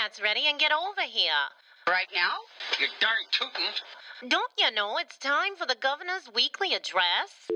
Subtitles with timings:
[0.00, 1.30] Your ready and get over here.
[1.86, 2.36] Right now?
[2.78, 4.30] You darn tootin'.
[4.30, 7.50] Don't you know it's time for the governor's weekly address?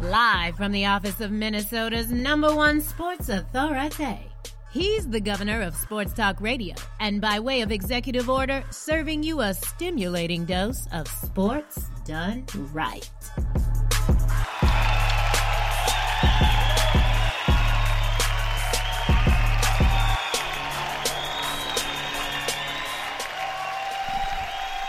[0.00, 4.18] Live from the office of Minnesota's number one sports authority.
[4.72, 9.40] He's the governor of Sports Talk Radio, and by way of executive order, serving you
[9.40, 13.10] a stimulating dose of sports done right.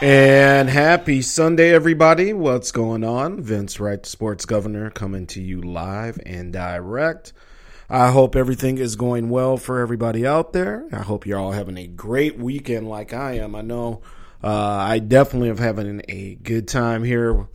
[0.01, 2.33] And happy Sunday, everybody.
[2.33, 3.39] What's going on?
[3.39, 7.33] Vince Wright, Sports Governor, coming to you live and direct.
[7.88, 10.88] I hope everything is going well for everybody out there.
[10.92, 13.56] I hope you're all having a great weekend like I am.
[13.56, 14.01] I know
[14.44, 17.48] uh, I definitely am having a good time here.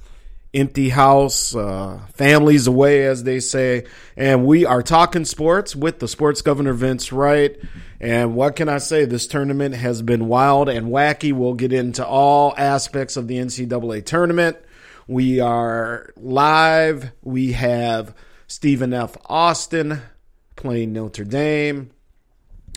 [0.56, 3.85] Empty house, uh, families away, as they say.
[4.17, 7.61] And we are talking sports with the Sports Governor, Vince Wright.
[8.00, 9.05] And what can I say?
[9.05, 11.32] This tournament has been wild and wacky.
[11.32, 14.56] We'll get into all aspects of the NCAA tournament.
[15.06, 17.12] We are live.
[17.23, 18.14] We have
[18.47, 19.17] Stephen F.
[19.26, 20.00] Austin
[20.56, 21.91] playing Notre Dame.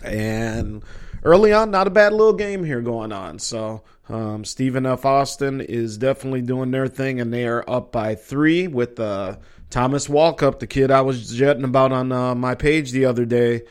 [0.04, 0.82] And
[1.22, 3.38] early on, not a bad little game here going on.
[3.38, 5.04] So um, Stephen F.
[5.04, 9.36] Austin is definitely doing their thing, and they are up by three with uh,
[9.70, 13.62] Thomas Walkup, the kid I was jetting about on uh, my page the other day,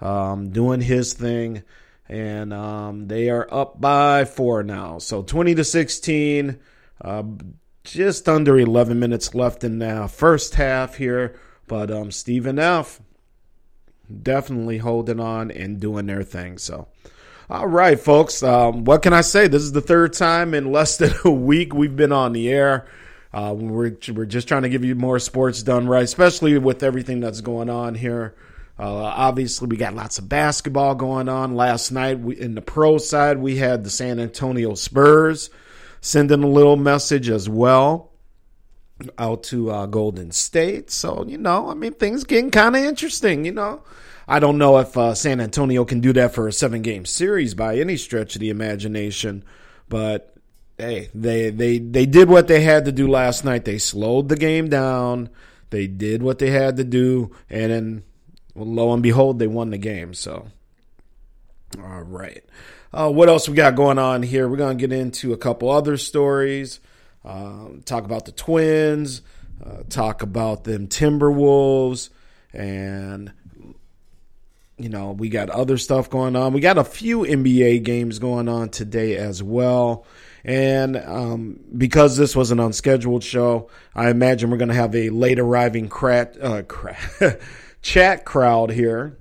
[0.00, 1.62] um, doing his thing.
[2.08, 4.98] And um, they are up by four now.
[4.98, 6.58] So 20 to 16.
[7.00, 7.22] Uh,
[7.84, 11.38] just under 11 minutes left in the first half here.
[11.66, 13.00] But um, Stephen F.
[14.22, 16.58] definitely holding on and doing their thing.
[16.58, 16.88] So,
[17.48, 18.42] all right, folks.
[18.42, 19.48] Um, what can I say?
[19.48, 22.86] This is the third time in less than a week we've been on the air.
[23.32, 27.20] Uh, we're, we're just trying to give you more sports done right, especially with everything
[27.20, 28.34] that's going on here.
[28.78, 31.54] Uh, obviously, we got lots of basketball going on.
[31.54, 35.50] Last night, we, in the pro side, we had the San Antonio Spurs
[36.00, 38.13] sending a little message as well
[39.18, 40.90] out to uh, Golden State.
[40.90, 43.82] So, you know, I mean, things getting kind of interesting, you know.
[44.26, 47.54] I don't know if uh, San Antonio can do that for a seven game series
[47.54, 49.44] by any stretch of the imagination,
[49.88, 50.34] but
[50.78, 53.64] hey, they, they, they did what they had to do last night.
[53.64, 55.28] They slowed the game down.
[55.70, 58.04] They did what they had to do, and then
[58.54, 60.14] well, lo and behold, they won the game.
[60.14, 60.46] So,
[61.82, 62.44] all right.
[62.92, 64.48] Uh, what else we got going on here?
[64.48, 66.78] We're going to get into a couple other stories.
[67.24, 69.22] Uh, talk about the Twins.
[69.64, 72.10] Uh, talk about them Timberwolves.
[72.52, 73.32] And,
[74.76, 76.52] you know, we got other stuff going on.
[76.52, 80.06] We got a few NBA games going on today as well.
[80.44, 85.08] And um, because this was an unscheduled show, I imagine we're going to have a
[85.08, 87.40] late arriving crat, uh, crat
[87.82, 89.16] chat crowd here,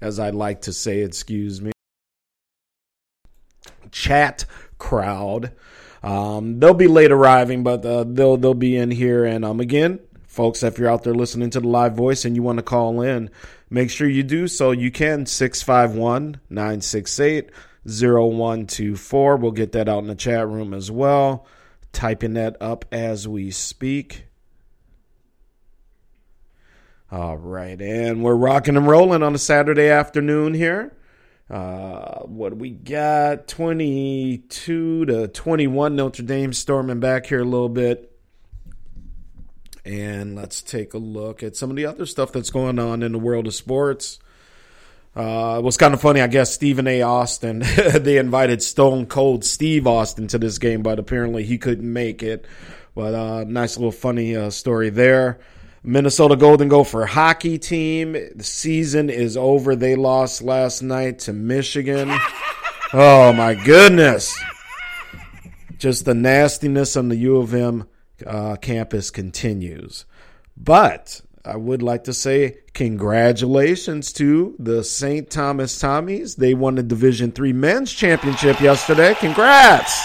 [0.00, 1.72] as I like to say, excuse me
[3.92, 4.44] chat
[4.78, 5.52] crowd.
[6.02, 9.24] Um, they'll be late arriving, but uh, they'll they'll be in here.
[9.24, 12.42] And um, again, folks, if you're out there listening to the live voice and you
[12.42, 13.30] want to call in,
[13.70, 14.72] make sure you do so.
[14.72, 17.50] You can 651 968
[17.84, 19.36] 0124.
[19.36, 21.46] We'll get that out in the chat room as well.
[21.92, 24.24] Typing that up as we speak.
[27.10, 30.96] All right, and we're rocking and rolling on a Saturday afternoon here.
[31.52, 33.46] Uh, what we got?
[33.46, 35.96] 22 to 21.
[35.96, 38.08] Notre Dame storming back here a little bit.
[39.84, 43.12] And let's take a look at some of the other stuff that's going on in
[43.12, 44.18] the world of sports.
[45.14, 46.54] Uh, it was kind of funny, I guess.
[46.54, 47.02] Stephen A.
[47.02, 47.58] Austin,
[47.94, 52.46] they invited Stone Cold Steve Austin to this game, but apparently he couldn't make it.
[52.94, 55.40] But uh, nice little funny uh, story there.
[55.84, 58.12] Minnesota Golden Gopher hockey team.
[58.12, 59.74] The season is over.
[59.74, 62.12] They lost last night to Michigan.
[62.94, 64.38] Oh my goodness.
[65.78, 67.88] Just the nastiness on the U of M
[68.26, 70.04] uh, campus continues.
[70.58, 75.30] But I would like to say congratulations to the St.
[75.30, 76.36] Thomas Tommies.
[76.36, 79.14] They won the Division Three men's championship yesterday.
[79.14, 80.04] Congrats.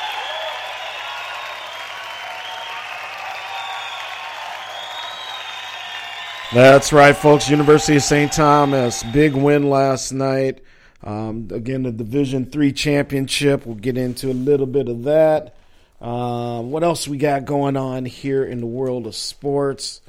[6.53, 7.49] That's right, folks.
[7.49, 8.31] University of St.
[8.31, 10.63] Thomas, big win last night.
[11.03, 13.65] Um, again, the Division Three championship.
[13.65, 15.57] We'll get into a little bit of that.
[15.99, 19.99] Um, what else we got going on here in the world of sports?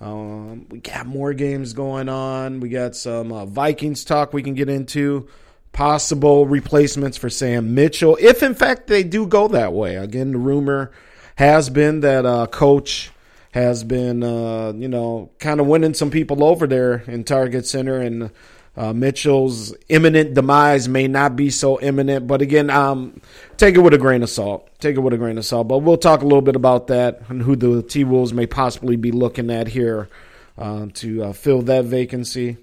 [0.00, 2.58] Um, we got more games going on.
[2.58, 5.28] We got some uh, Vikings talk we can get into.
[5.70, 9.94] Possible replacements for Sam Mitchell, if in fact they do go that way.
[9.94, 10.90] Again, the rumor
[11.36, 13.12] has been that uh, Coach
[13.56, 18.02] has been, uh, you know, kind of winning some people over there in Target Center.
[18.02, 18.30] And
[18.76, 22.26] uh, Mitchell's imminent demise may not be so imminent.
[22.26, 23.18] But again, um,
[23.56, 24.68] take it with a grain of salt.
[24.78, 25.68] Take it with a grain of salt.
[25.68, 28.96] But we'll talk a little bit about that and who the T Wolves may possibly
[28.96, 30.10] be looking at here
[30.58, 32.58] uh, to uh, fill that vacancy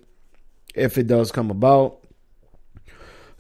[0.76, 1.98] if it does come about.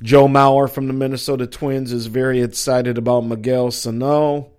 [0.01, 4.52] Joe Mauer from the Minnesota Twins is very excited about Miguel Sano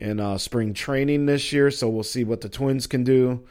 [0.00, 3.44] in uh, spring training this year, so we'll see what the Twins can do.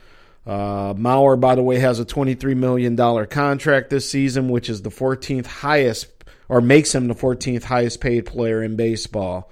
[0.46, 4.90] Uh, Mauer, by the way, has a $23 million contract this season, which is the
[4.90, 6.08] 14th highest,
[6.48, 9.52] or makes him the 14th highest paid player in baseball.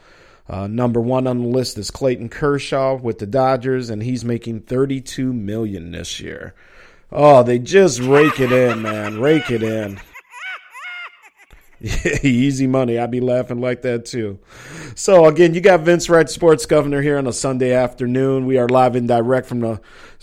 [0.49, 4.61] Uh, number one on the list is Clayton Kershaw with the Dodgers, and he's making
[4.61, 6.55] 32 million this year.
[7.11, 9.99] Oh, they just rake it in, man, rake it in.
[12.23, 12.97] Easy money.
[12.97, 14.39] I'd be laughing like that too.
[14.95, 18.47] So again, you got Vince Wright, Sports Governor, here on a Sunday afternoon.
[18.47, 19.81] We are live and direct from the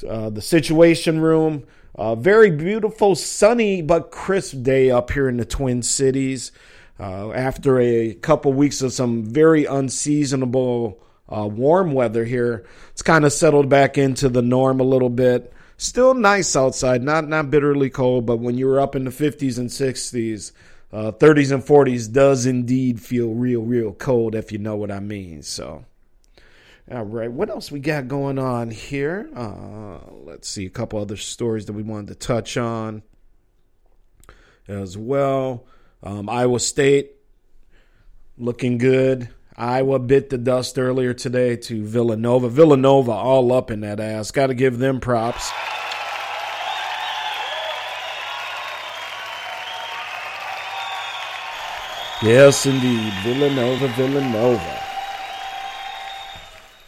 [0.09, 1.65] uh, the Situation Room.
[1.95, 6.51] Uh, very beautiful, sunny but crisp day up here in the Twin Cities.
[6.99, 13.25] Uh, after a couple weeks of some very unseasonable uh, warm weather here, it's kind
[13.25, 15.53] of settled back into the norm a little bit.
[15.77, 19.57] Still nice outside, not not bitterly cold, but when you were up in the 50s
[19.57, 20.51] and 60s
[20.95, 25.01] uh, 30s and 40s does indeed feel real, real cold, if you know what I
[25.01, 25.43] mean.
[25.43, 25.85] So,
[26.89, 29.29] all right, what else we got going on here?
[29.35, 33.03] Uh, let's see a couple other stories that we wanted to touch on
[34.69, 35.67] as well.
[36.01, 37.11] Um, Iowa State
[38.39, 39.29] looking good.
[39.57, 42.49] Iowa bit the dust earlier today to Villanova.
[42.49, 44.31] Villanova all up in that ass.
[44.31, 45.51] Got to give them props.
[52.25, 53.13] Yes, indeed.
[53.23, 54.81] Villanova, Villanova.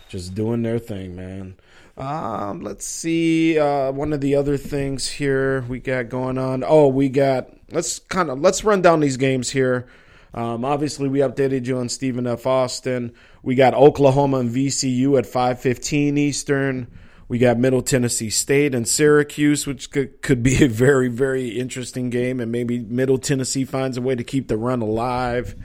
[0.08, 1.56] Just doing their thing, man.
[1.98, 3.58] Um, let's see.
[3.58, 6.64] Uh, one of the other things here we got going on.
[6.66, 7.50] Oh, we got.
[7.70, 9.86] Let's kind of let's run down these games here.
[10.32, 12.46] Um, obviously, we updated you on Stephen F.
[12.46, 13.12] Austin.
[13.42, 16.86] We got Oklahoma and VCU at 5:15 Eastern.
[17.28, 22.40] We got Middle Tennessee State and Syracuse, which could, be a very, very interesting game,
[22.40, 25.56] and maybe Middle Tennessee finds a way to keep the run alive.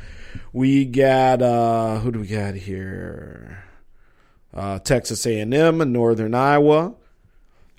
[0.53, 3.63] We got uh, who do we got here?
[4.53, 6.95] Uh, Texas A&M and Northern Iowa.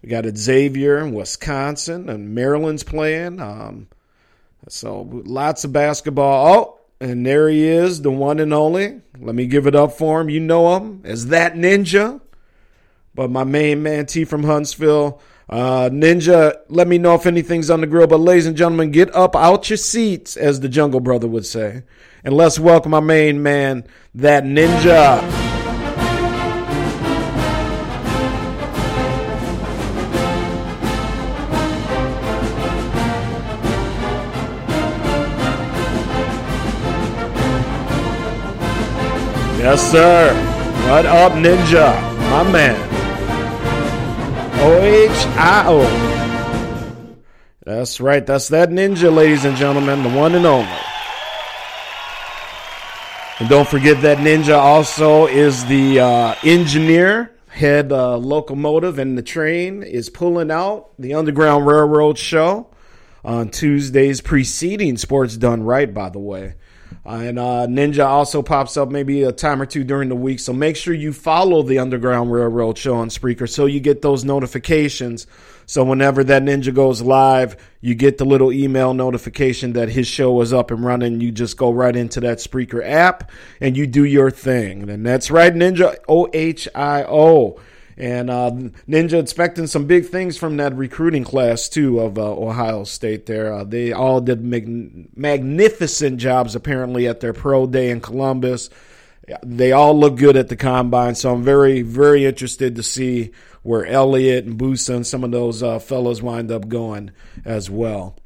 [0.02, 3.40] We got Xavier in Wisconsin, and Maryland's playing.
[3.40, 3.88] Um,
[4.68, 6.54] so lots of basketball.
[6.54, 9.00] Oh, and there he is, the one and only.
[9.18, 10.30] Let me give it up for him.
[10.30, 12.20] You know him as that ninja.
[13.14, 17.82] But my main man, T from Huntsville, uh, Ninja, let me know if anything's on
[17.82, 18.06] the grill.
[18.06, 21.82] But ladies and gentlemen, get up out your seats, as the Jungle Brother would say.
[22.24, 25.20] And let's welcome my main man, that Ninja.
[39.58, 40.34] Yes, sir.
[40.88, 41.92] What up, Ninja?
[42.30, 42.91] My man.
[44.64, 45.80] O-H-I-O.
[47.64, 48.24] That's right.
[48.24, 50.68] That's that ninja, ladies and gentlemen, the one and only.
[53.40, 59.22] And don't forget that ninja also is the uh, engineer, head uh, locomotive, and the
[59.22, 62.68] train is pulling out the Underground Railroad show
[63.24, 66.54] on Tuesdays preceding Sports Done Right, by the way.
[67.04, 70.38] Uh, and uh, Ninja also pops up maybe a time or two during the week.
[70.38, 74.24] So make sure you follow the Underground Railroad show on Spreaker so you get those
[74.24, 75.26] notifications.
[75.66, 80.40] So whenever that Ninja goes live, you get the little email notification that his show
[80.42, 81.20] is up and running.
[81.20, 84.88] You just go right into that Spreaker app and you do your thing.
[84.88, 87.58] And that's right, Ninja O H I O.
[87.96, 88.50] And uh,
[88.88, 93.26] Ninja expecting some big things from that recruiting class too of uh, Ohio State.
[93.26, 98.70] There, uh, they all did mag- magnificent jobs apparently at their pro day in Columbus.
[99.44, 103.30] They all look good at the combine, so I'm very, very interested to see
[103.62, 107.12] where Elliott and Bosa and some of those uh, fellows wind up going
[107.44, 108.16] as well.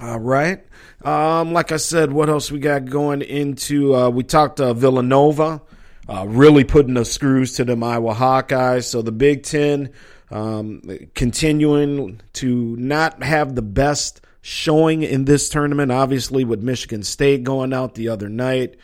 [0.00, 0.64] All right.
[1.02, 3.94] Um, like I said, what else we got going into?
[3.94, 5.62] Uh, we talked uh, Villanova
[6.08, 8.84] uh, really putting the screws to them Iowa Hawkeyes.
[8.84, 9.92] So the Big Ten
[10.30, 10.82] um,
[11.14, 17.72] continuing to not have the best showing in this tournament, obviously, with Michigan State going
[17.72, 18.76] out the other night.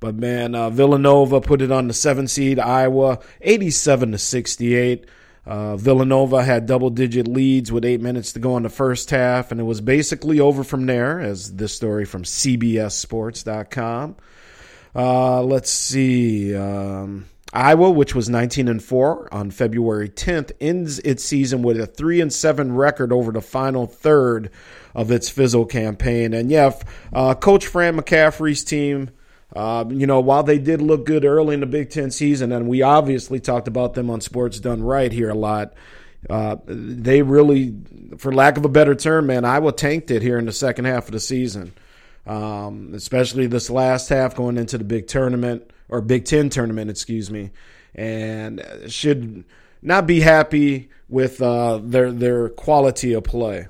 [0.00, 5.06] But man, uh, Villanova put it on the seven seed Iowa, 87 to 68.
[5.46, 9.52] Uh, Villanova had double digit leads with eight minutes to go in the first half,
[9.52, 14.16] and it was basically over from there, as this story from CBSSports.com.
[14.94, 16.54] Uh, let's see.
[16.54, 21.86] Um, Iowa, which was 19 and 4 on February 10th, ends its season with a
[21.86, 24.50] 3 and 7 record over the final third
[24.94, 26.34] of its Fizzle campaign.
[26.34, 26.72] And yeah,
[27.12, 29.10] uh, Coach Fran McCaffery's team,
[29.54, 32.68] uh, you know, while they did look good early in the Big Ten season, and
[32.68, 35.74] we obviously talked about them on Sports Done Right here a lot,
[36.28, 37.76] uh, they really,
[38.18, 41.06] for lack of a better term, man, Iowa tanked it here in the second half
[41.06, 41.72] of the season
[42.26, 47.30] um, especially this last half going into the big tournament or Big Ten tournament, excuse
[47.30, 47.50] me,
[47.94, 49.44] and should
[49.82, 53.68] not be happy with uh, their their quality of play.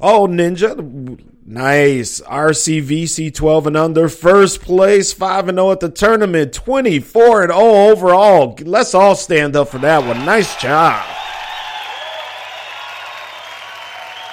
[0.00, 6.52] Oh, Ninja, nice RCVC 12 and under, first place, 5 and 0 at the tournament,
[6.52, 8.56] 24 and 0 overall.
[8.60, 10.24] Let's all stand up for that one.
[10.24, 11.04] Nice job.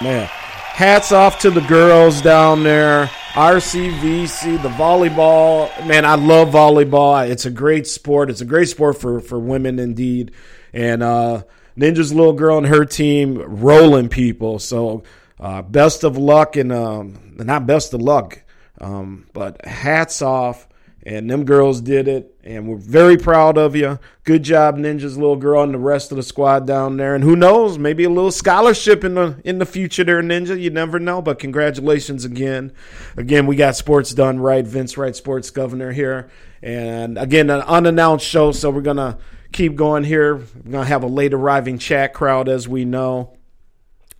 [0.00, 0.30] Man,
[0.76, 3.06] hats off to the girls down there.
[3.32, 5.70] RCVC, the volleyball.
[5.86, 7.26] Man, I love volleyball.
[7.26, 8.28] It's a great sport.
[8.28, 10.32] It's a great sport for, for women indeed.
[10.74, 11.44] And uh,
[11.78, 14.58] Ninja's little girl and her team rolling people.
[14.58, 15.04] So
[15.40, 18.42] uh, best of luck and um, not best of luck,
[18.78, 20.68] um, but hats off
[21.06, 24.00] And them girls did it, and we're very proud of you.
[24.24, 27.14] Good job, Ninja's little girl, and the rest of the squad down there.
[27.14, 30.60] And who knows, maybe a little scholarship in the in the future there, Ninja.
[30.60, 31.22] You never know.
[31.22, 32.72] But congratulations again.
[33.16, 34.66] Again, we got sports done right.
[34.66, 36.28] Vince Wright, sports governor here,
[36.60, 38.50] and again, an unannounced show.
[38.50, 39.18] So we're gonna
[39.52, 40.38] keep going here.
[40.38, 43.36] We're gonna have a late arriving chat crowd, as we know,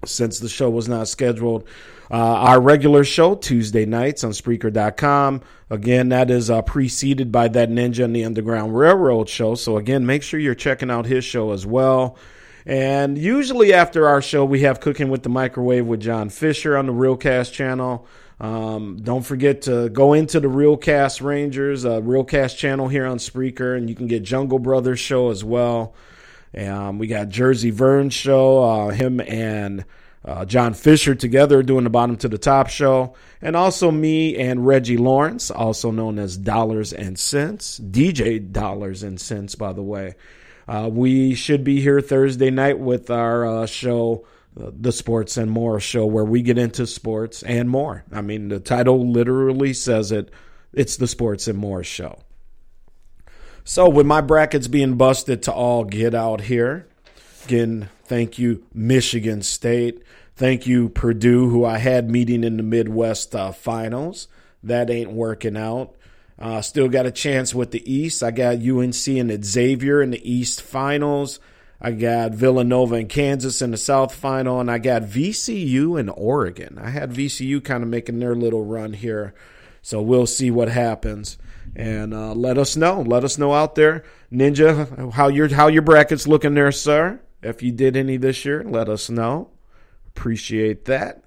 [0.05, 1.67] since the show was not scheduled.
[2.11, 5.43] Uh, our regular show, Tuesday nights on Spreaker.com.
[5.71, 9.55] Again, that is uh, preceded by that Ninja and the Underground Railroad show.
[9.55, 12.17] So, again, make sure you're checking out his show as well.
[12.65, 16.87] And usually after our show, we have Cooking with the Microwave with John Fisher on
[16.87, 18.07] the Realcast channel.
[18.39, 23.77] Um, don't forget to go into the Realcast Rangers, uh, Realcast channel here on Spreaker,
[23.77, 25.95] and you can get Jungle Brothers show as well.
[26.57, 29.85] Um, we got Jersey Vern show, uh, him and
[30.27, 34.67] uh, John Fisher together doing the bottom to the top show, and also me and
[34.67, 40.17] Reggie Lawrence, also known as Dollars and Cents, DJ Dollars and Cents, by the way.
[40.67, 44.27] Uh, we should be here Thursday night with our uh, show,
[44.61, 48.05] uh, The Sports and More show, where we get into sports and more.
[48.11, 50.33] I mean, the title literally says it.
[50.73, 52.19] It's the Sports and More show.
[53.63, 56.89] So, with my brackets being busted to all get out here,
[57.45, 60.03] again, thank you, Michigan State.
[60.37, 64.29] Thank you, Purdue, who I had meeting in the Midwest uh, finals.
[64.63, 65.95] That ain't working out.
[66.39, 68.23] Uh, still got a chance with the East.
[68.23, 71.41] I got UNC and Xavier in the East finals.
[71.81, 76.79] I got Villanova and Kansas in the South final, and I got VCU and Oregon.
[76.83, 79.35] I had VCU kind of making their little run here,
[79.81, 81.39] so we'll see what happens.
[81.75, 83.01] And uh, let us know.
[83.01, 87.21] Let us know out there, Ninja, how your how your brackets looking there, sir.
[87.43, 89.51] If you did any this year, let us know.
[90.17, 91.23] Appreciate that.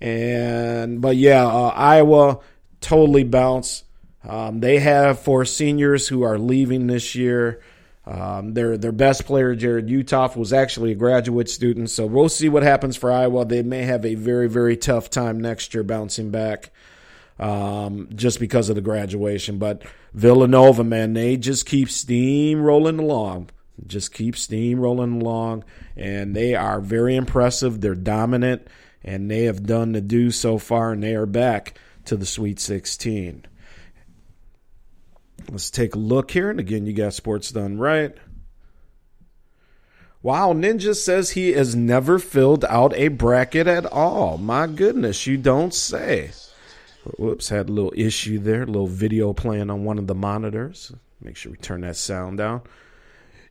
[0.00, 2.40] And but yeah, uh, Iowa
[2.80, 3.84] totally bounce.
[4.26, 7.62] Um, they have four seniors who are leaving this year.
[8.06, 11.90] Um, their their best player, Jarrod Uthoff was actually a graduate student.
[11.90, 13.44] So we'll see what happens for Iowa.
[13.44, 16.70] They may have a very very tough time next year bouncing back,
[17.38, 19.58] um, just because of the graduation.
[19.58, 19.82] But
[20.12, 23.50] Villanova, man, they just keep steam rolling along
[23.86, 25.64] just keep steam rolling along,
[25.96, 27.80] and they are very impressive.
[27.80, 28.68] They're dominant,
[29.02, 32.60] and they have done the do so far, and they are back to the Sweet
[32.60, 33.46] 16.
[35.50, 38.16] Let's take a look here, and again, you got sports done right.
[40.22, 44.38] Wow, Ninja says he has never filled out a bracket at all.
[44.38, 46.30] My goodness, you don't say.
[47.18, 50.92] Whoops, had a little issue there, a little video playing on one of the monitors.
[51.20, 52.62] Make sure we turn that sound down.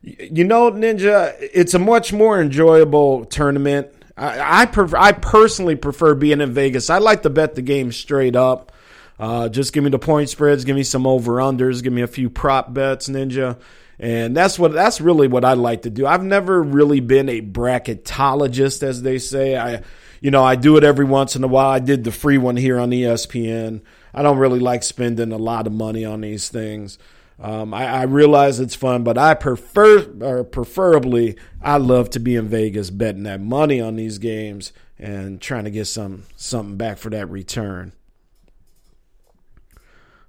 [0.04, 3.88] You know, Ninja, it's a much more enjoyable tournament.
[4.16, 6.90] I I, prefer, I personally prefer being in Vegas.
[6.90, 8.70] I like to bet the game straight up.
[9.18, 12.06] Uh, just give me the point spreads, give me some over unders, give me a
[12.06, 13.56] few prop bets, Ninja,
[13.98, 16.06] and that's what that's really what I like to do.
[16.06, 19.56] I've never really been a bracketologist, as they say.
[19.56, 19.82] I,
[20.20, 21.70] you know, I do it every once in a while.
[21.70, 23.82] I did the free one here on ESPN.
[24.12, 26.98] I don't really like spending a lot of money on these things.
[27.38, 32.36] Um, I, I, realize it's fun, but I prefer, or preferably, I love to be
[32.36, 36.96] in Vegas betting that money on these games and trying to get some something back
[36.98, 37.92] for that return.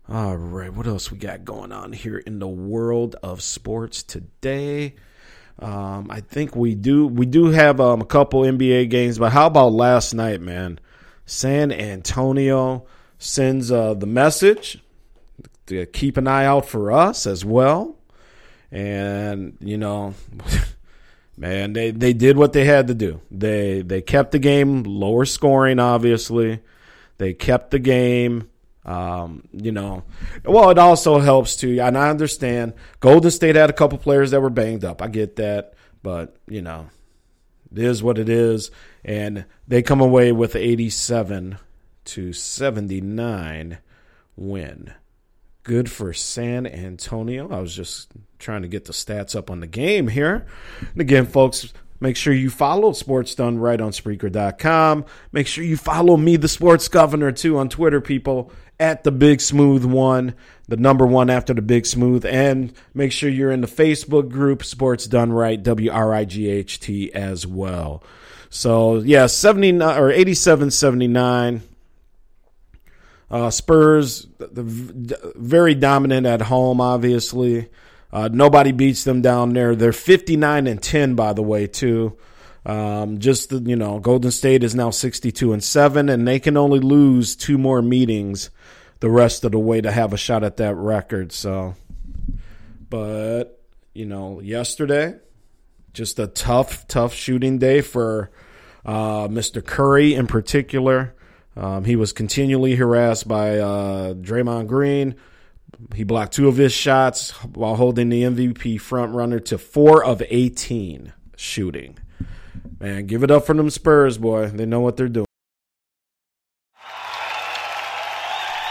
[0.09, 4.95] All right, what else we got going on here in the world of sports today?
[5.59, 9.47] Um, I think we do we do have um, a couple NBA games, but how
[9.47, 10.79] about last night, man?
[11.25, 12.85] San Antonio
[13.17, 14.79] sends uh, the message
[15.67, 17.97] to keep an eye out for us as well.
[18.71, 20.13] And you know,
[21.37, 23.21] man, they they did what they had to do.
[23.31, 25.79] They they kept the game lower scoring.
[25.79, 26.61] Obviously,
[27.17, 28.49] they kept the game.
[28.85, 30.03] Um, you know,
[30.43, 34.41] well, it also helps to, And I understand Golden State had a couple players that
[34.41, 35.01] were banged up.
[35.01, 35.73] I get that,
[36.03, 36.89] but you know,
[37.71, 38.69] it is what it is.
[39.03, 41.57] And they come away with 87
[42.05, 43.79] to 79
[44.35, 44.93] win
[45.65, 47.49] good for San Antonio.
[47.51, 50.45] I was just trying to get the stats up on the game here.
[50.79, 55.05] And again, folks, make sure you follow Sports Done Right on Spreaker.com.
[55.33, 59.41] Make sure you follow me, the Sports Governor, too, on Twitter, people, at the Big
[59.41, 60.35] Smooth One,
[60.67, 62.25] the number one after the Big Smooth.
[62.25, 66.47] And make sure you're in the Facebook group, Sports Done Right, W R I G
[66.47, 68.03] H T, as well.
[68.51, 71.63] So, yeah, 79 or 87 79.
[73.29, 77.69] Uh, Spurs, the, the, very dominant at home, obviously.
[78.13, 79.75] Uh, nobody beats them down there.
[79.75, 82.17] They're 59 and 10, by the way, too.
[82.65, 86.79] Um, just you know, Golden State is now 62 and seven, and they can only
[86.79, 88.49] lose two more meetings
[89.01, 91.31] the rest of the way to have a shot at that record.
[91.31, 91.75] So,
[92.89, 93.61] but
[93.93, 95.15] you know, yesterday,
[95.93, 98.31] just a tough, tough shooting day for
[98.85, 99.65] uh, Mr.
[99.65, 101.14] Curry in particular.
[101.57, 105.15] Um, he was continually harassed by uh, Draymond Green.
[105.93, 111.13] He blocked two of his shots while holding the MVP frontrunner to four of 18
[111.35, 111.97] shooting.
[112.79, 114.47] Man, give it up for them Spurs, boy.
[114.47, 115.25] They know what they're doing.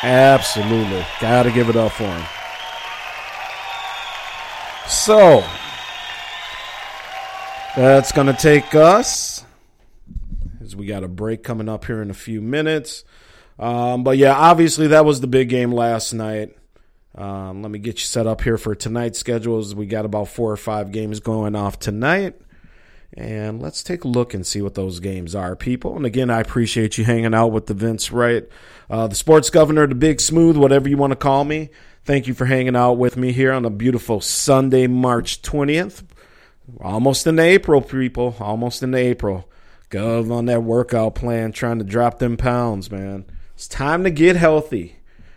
[0.03, 1.05] Absolutely.
[1.21, 2.25] Got to give it up for him.
[4.87, 5.43] So,
[7.75, 9.34] that's going to take us,
[10.75, 13.05] as we got a break coming up here in a few minutes.
[13.59, 16.57] Um, but yeah, obviously, that was the big game last night.
[17.15, 19.75] Um, let me get you set up here for tonight's schedules.
[19.75, 22.41] We got about four or five games going off tonight.
[23.17, 25.95] And let's take a look and see what those games are, people.
[25.95, 28.49] And again, I appreciate you hanging out with the Vince Wright,
[28.91, 31.71] uh, the sports governor, the big smooth, whatever you want to call me.
[32.05, 36.03] Thank you for hanging out with me here on a beautiful Sunday, March 20th.
[36.81, 38.35] Almost in April, people.
[38.41, 39.49] Almost in April.
[39.95, 43.25] Gov on that workout plan, trying to drop them pounds, man.
[43.55, 44.97] It's time to get healthy.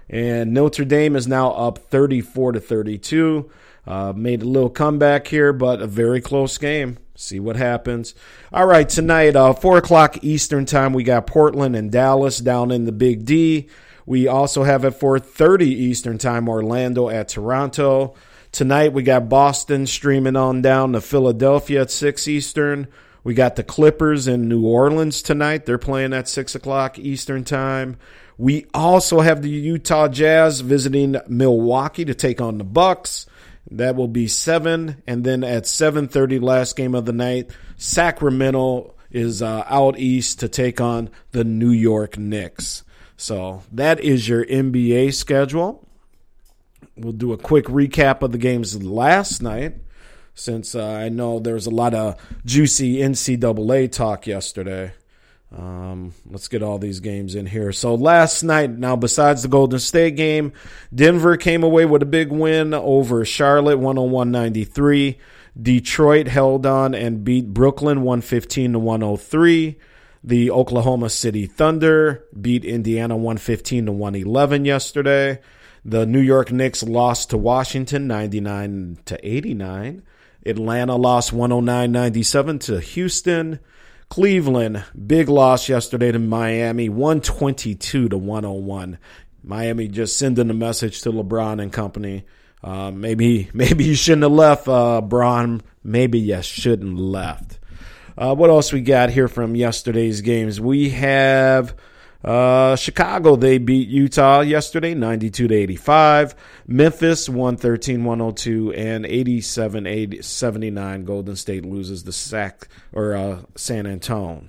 [0.10, 3.52] And Notre Dame is now up 34 to 32.
[3.86, 6.98] Uh, made a little comeback here, but a very close game.
[7.14, 8.16] See what happens.
[8.52, 12.86] All right, tonight, uh, 4 o'clock Eastern Time, we got Portland and Dallas down in
[12.86, 13.70] the Big D.
[14.08, 18.16] We also have at 4.30 Eastern Time, Orlando at Toronto.
[18.52, 22.88] Tonight, we got Boston streaming on down to Philadelphia at 6 Eastern.
[23.28, 25.66] We got the Clippers in New Orleans tonight.
[25.66, 27.98] They're playing at 6 o'clock Eastern Time.
[28.38, 33.26] We also have the Utah Jazz visiting Milwaukee to take on the Bucks.
[33.70, 38.96] That will be seven, and then at seven thirty, last game of the night, Sacramento
[39.12, 42.86] is uh, out east to take on the New York Knicks.
[43.18, 45.86] So that is your NBA schedule.
[46.96, 49.82] We'll do a quick recap of the games last night,
[50.38, 54.94] since uh, I know there's a lot of juicy NCAA talk yesterday.
[55.56, 57.72] Um, let's get all these games in here.
[57.72, 60.54] So last night, now besides the Golden State game,
[60.94, 65.18] Denver came away with a big win over Charlotte, 101-93.
[65.60, 69.78] Detroit held on and beat Brooklyn 115 to 103.
[70.24, 75.40] The Oklahoma City Thunder beat Indiana 115 to 111 yesterday.
[75.86, 80.04] The New York Knicks lost to Washington 99 to 89.
[80.46, 83.60] Atlanta lost 109-97 to Houston.
[84.10, 88.98] Cleveland, big loss yesterday to Miami, 122 to 101.
[89.44, 92.26] Miami just sending a message to LeBron and company.
[92.64, 95.62] Uh, maybe maybe you shouldn't have left, uh, Bron.
[95.84, 97.60] Maybe you shouldn't left.
[98.18, 100.60] Uh, what else we got here from yesterday's games?
[100.60, 101.76] We have
[102.28, 106.36] uh, Chicago, they beat Utah yesterday, 92 to 85.
[106.68, 111.06] Memphis, 113 102, and 87 79.
[111.06, 114.44] Golden State loses the sack or uh, San Antonio.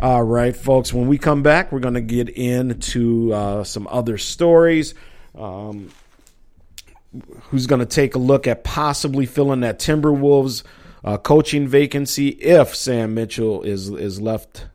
[0.00, 4.16] All right, folks, when we come back, we're going to get into uh, some other
[4.16, 4.94] stories.
[5.34, 5.90] Um,
[7.50, 10.62] who's going to take a look at possibly filling that Timberwolves
[11.04, 14.66] uh, coaching vacancy if Sam Mitchell is is left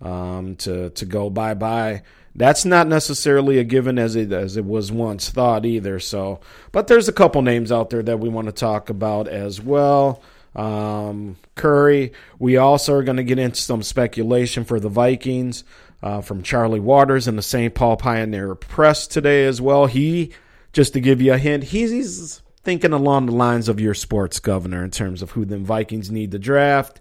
[0.00, 2.02] um, to to go bye bye.
[2.34, 5.98] That's not necessarily a given as it as it was once thought either.
[5.98, 6.40] So,
[6.72, 10.22] but there's a couple names out there that we want to talk about as well.
[10.54, 12.12] Um, Curry.
[12.38, 15.64] We also are going to get into some speculation for the Vikings
[16.02, 17.74] uh, from Charley Walters in the St.
[17.74, 19.86] Paul Pioneer Press today as well.
[19.86, 20.32] He,
[20.72, 24.40] just to give you a hint, he's, he's thinking along the lines of your sports
[24.40, 27.00] governor in terms of who the Vikings need to draft.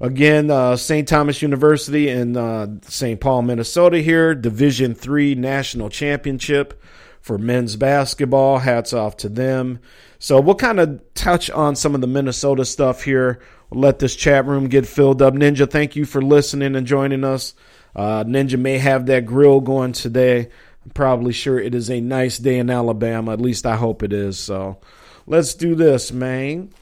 [0.00, 1.06] Again, uh, St.
[1.06, 3.20] Thomas University in uh, St.
[3.20, 3.98] Paul, Minnesota.
[3.98, 6.82] Here, Division Three national championship
[7.20, 8.58] for men's basketball.
[8.58, 9.78] Hats off to them.
[10.18, 13.40] So we'll kind of touch on some of the Minnesota stuff here.
[13.68, 15.34] We'll let this chat room get filled up.
[15.34, 17.54] Ninja, thank you for listening and joining us.
[17.94, 20.48] Uh, Ninja may have that grill going today.
[20.84, 23.32] I'm probably sure it is a nice day in Alabama.
[23.32, 24.38] At least I hope it is.
[24.38, 24.78] So
[25.26, 26.72] let's do this, man.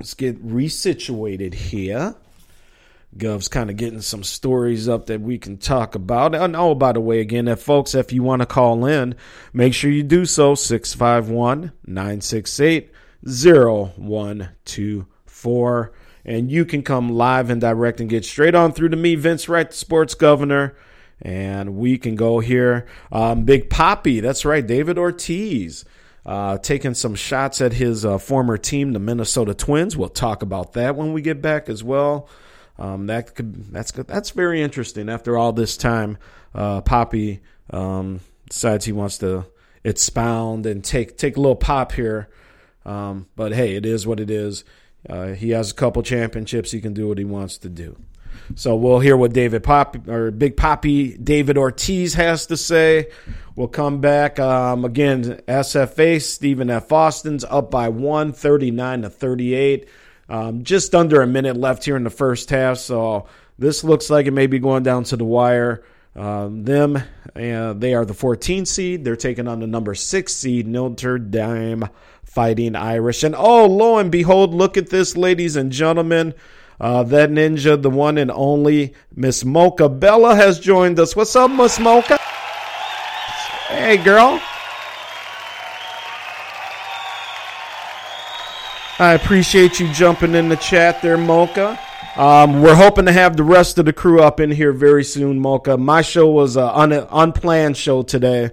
[0.00, 2.14] Let's get resituated here.
[3.18, 6.34] Gov's kind of getting some stories up that we can talk about.
[6.34, 9.14] And oh, by the way, again, if folks, if you want to call in,
[9.52, 12.90] make sure you do so 651 968
[13.26, 15.92] 0124.
[16.24, 19.50] And you can come live and direct and get straight on through to me, Vince
[19.50, 20.74] Wright, the sports governor.
[21.20, 22.86] And we can go here.
[23.12, 25.84] Um, Big Poppy, that's right, David Ortiz
[26.26, 29.96] uh, taking some shots at his uh, former team, the Minnesota Twins.
[29.96, 32.28] We'll talk about that when we get back as well.
[32.78, 35.08] Um, that could that's that's very interesting.
[35.08, 36.18] After all this time,
[36.54, 39.46] uh, Poppy um, decides he wants to
[39.84, 42.28] expound and take take a little pop here.
[42.84, 44.64] Um, but hey, it is what it is.
[45.08, 46.70] Uh, he has a couple championships.
[46.70, 47.96] He can do what he wants to do.
[48.54, 53.10] So we'll hear what David Pop or Big Poppy David Ortiz has to say.
[53.56, 55.40] We'll come back um, again.
[55.46, 56.90] SFA Stephen F.
[56.92, 59.88] Austin's up by one, thirty nine to 38.
[60.28, 62.78] Um, just under a minute left here in the first half.
[62.78, 63.26] So
[63.58, 65.84] this looks like it may be going down to the wire.
[66.14, 69.04] Uh, them, uh, they are the 14 seed.
[69.04, 71.88] They're taking on the number six seed, Notre Dame
[72.24, 73.24] Fighting Irish.
[73.24, 76.34] And oh, lo and behold, look at this, ladies and gentlemen.
[76.80, 81.14] Uh, that ninja, the one and only Miss Mocha Bella has joined us.
[81.14, 82.18] What's up, Miss Mocha?
[83.68, 84.40] Hey, girl.
[88.98, 91.78] I appreciate you jumping in the chat there, Mocha.
[92.16, 95.38] Um, we're hoping to have the rest of the crew up in here very soon,
[95.38, 95.76] Mocha.
[95.76, 98.50] My show was an un- unplanned show today.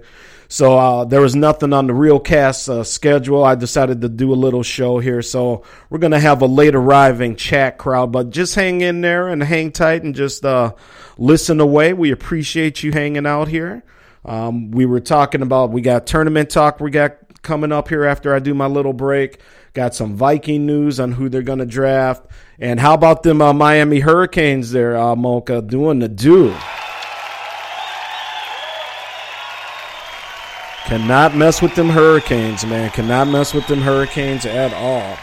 [0.50, 3.44] So uh, there was nothing on the real cast uh, schedule.
[3.44, 5.20] I decided to do a little show here.
[5.20, 9.28] So we're going to have a late arriving chat crowd, but just hang in there
[9.28, 10.72] and hang tight and just uh,
[11.18, 11.92] listen away.
[11.92, 13.84] We appreciate you hanging out here.
[14.24, 18.34] Um, we were talking about, we got tournament talk we got coming up here after
[18.34, 19.40] I do my little break.
[19.74, 22.26] Got some Viking news on who they're going to draft.
[22.58, 26.56] And how about them uh, Miami Hurricanes there, uh, Mocha, doing the do?
[30.88, 32.88] Cannot mess with them Hurricanes, man.
[32.88, 35.18] Cannot mess with them Hurricanes at all.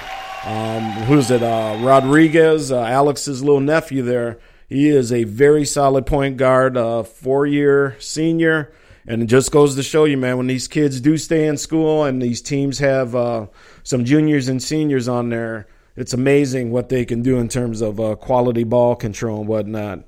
[0.45, 1.41] Um, who's it?
[1.41, 4.38] Uh, Rodriguez, uh, Alex's little nephew there.
[4.69, 8.71] He is a very solid point guard, uh, four year senior.
[9.08, 12.04] And it just goes to show you, man, when these kids do stay in school
[12.04, 13.47] and these teams have uh,
[13.82, 17.99] some juniors and seniors on there, it's amazing what they can do in terms of
[17.99, 20.04] uh, quality ball control and whatnot.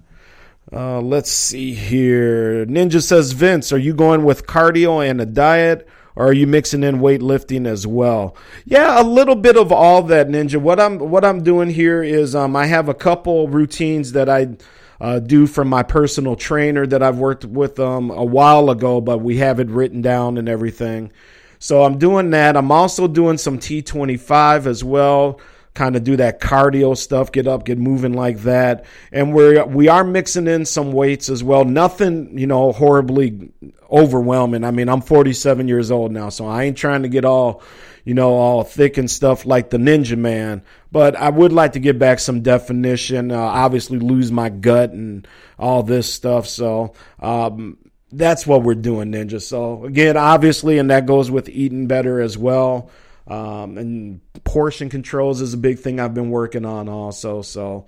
[0.72, 2.66] Uh, let's see here.
[2.66, 5.88] Ninja says, Vince, are you going with cardio and a diet?
[6.16, 8.36] Or are you mixing in weightlifting as well?
[8.66, 10.60] Yeah, a little bit of all that, Ninja.
[10.60, 14.58] What I'm what I'm doing here is um, I have a couple routines that I
[15.00, 19.20] uh, do from my personal trainer that I've worked with um, a while ago, but
[19.20, 21.12] we have it written down and everything.
[21.60, 22.58] So I'm doing that.
[22.58, 25.40] I'm also doing some T25 as well
[25.78, 28.86] kind of do that cardio stuff, get up, get moving like that.
[29.12, 31.66] And we're we are mixing in some weights as well.
[31.66, 33.52] Nothing, you know, horribly
[33.90, 34.64] overwhelming.
[34.64, 37.62] I mean, I'm 47 years old now, so I ain't trying to get all,
[38.04, 40.64] you know, all thick and stuff like the Ninja Man.
[40.92, 43.32] But I would like to get back some definition.
[43.32, 45.28] Uh, obviously, lose my gut and
[45.60, 46.48] all this stuff.
[46.48, 46.94] So.
[47.20, 47.78] Um,
[48.10, 49.42] that's what we're doing, Ninja.
[49.42, 52.90] So again, obviously, and that goes with eating better as well.
[53.28, 57.42] Um, and portion controls is a big thing I've been working on also.
[57.42, 57.88] So,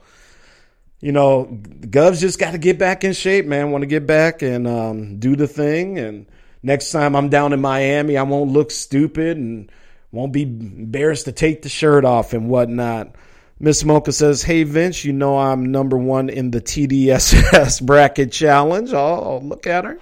[0.99, 1.45] you know,
[1.89, 3.71] Gov's just got to get back in shape, man.
[3.71, 5.97] Want to get back and um, do the thing.
[5.97, 6.25] And
[6.62, 9.71] next time I'm down in Miami, I won't look stupid and
[10.12, 13.15] won't be embarrassed to take the shirt off and whatnot.
[13.62, 18.91] Miss Mocha says, Hey, Vince, you know I'm number one in the TDSS bracket challenge.
[18.93, 19.99] Oh, look at her.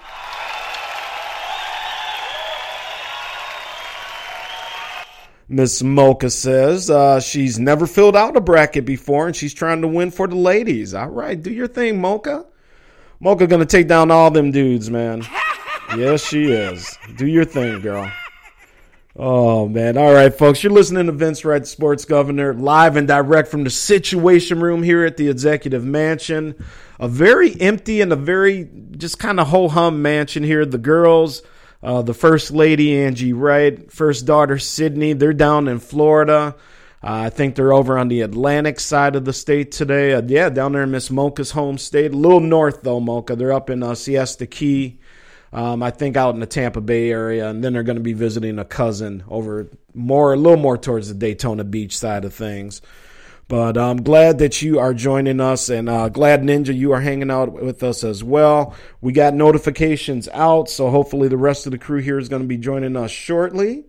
[5.50, 9.88] Miss Mocha says uh, she's never filled out a bracket before and she's trying to
[9.88, 10.94] win for the ladies.
[10.94, 12.46] All right, do your thing, Mocha.
[13.20, 15.24] Mocha gonna take down all them dudes, man.
[15.98, 16.98] yes, she is.
[17.16, 18.12] Do your thing, girl.
[19.16, 19.98] Oh man.
[19.98, 20.64] All right, folks.
[20.64, 25.06] You're listening to Vince Wright, Sports Governor, live and direct from the Situation Room here
[25.06, 26.54] at the Executive Mansion.
[27.00, 30.66] A very empty and a very just kind of ho hum mansion here.
[30.66, 31.42] The girls
[31.84, 36.56] uh, the first lady, Angie Wright, first daughter, Sydney, they're down in Florida.
[37.04, 40.14] Uh, I think they're over on the Atlantic side of the state today.
[40.14, 42.12] Uh, yeah, down there in Miss Mocha's home state.
[42.12, 43.36] A little north, though, Mocha.
[43.36, 45.00] They're up in uh, Siesta Key.
[45.54, 48.14] Um, I think out in the Tampa Bay area, and then they're going to be
[48.14, 52.82] visiting a cousin over more, a little more towards the Daytona Beach side of things.
[53.48, 57.32] But I'm glad that you are joining us and uh, glad Ninja you are hanging
[57.32, 58.76] out with us as well.
[59.00, 62.48] We got notifications out, so hopefully the rest of the crew here is going to
[62.48, 63.86] be joining us shortly.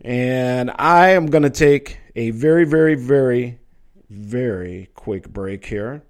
[0.00, 3.60] And I am going to take a very, very, very,
[4.10, 6.02] very quick break here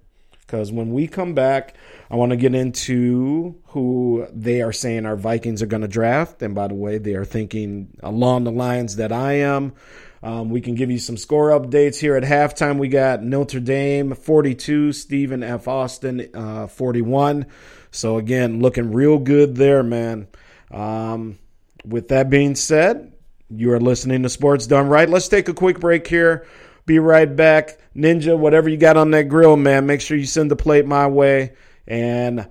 [0.49, 1.75] because when we come back,
[2.09, 6.41] I want to get into who they are saying our Vikings are going to draft.
[6.41, 9.73] And by the way, they are thinking along the lines that I am.
[10.21, 12.77] Um, we can give you some score updates here at halftime.
[12.77, 15.67] We got Notre Dame 42, Stephen F.
[15.67, 17.45] Austin uh, 41.
[17.91, 20.27] So, again, looking real good there, man.
[20.71, 21.39] Um,
[21.85, 23.13] with that being said,
[23.49, 25.09] you are listening to Sports Done Right.
[25.09, 26.45] Let's take a quick break here.
[26.85, 27.79] Be right back.
[27.95, 31.07] Ninja, whatever you got on that grill, man, make sure you send the plate my
[31.07, 31.53] way.
[31.87, 32.47] And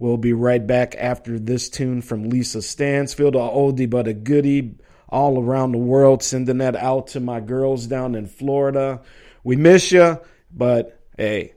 [0.00, 4.76] We'll be right back after this tune from Lisa Stansfield, a oldie but a goodie
[5.10, 9.00] all around the world, sending that out to my girls down in Florida.
[9.44, 10.20] We miss you,
[10.52, 11.54] but hey,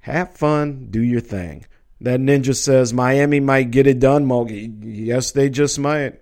[0.00, 1.66] have fun, do your thing.
[2.00, 4.54] That ninja says Miami might get it done, Mocha.
[4.54, 6.20] Yes, they just might.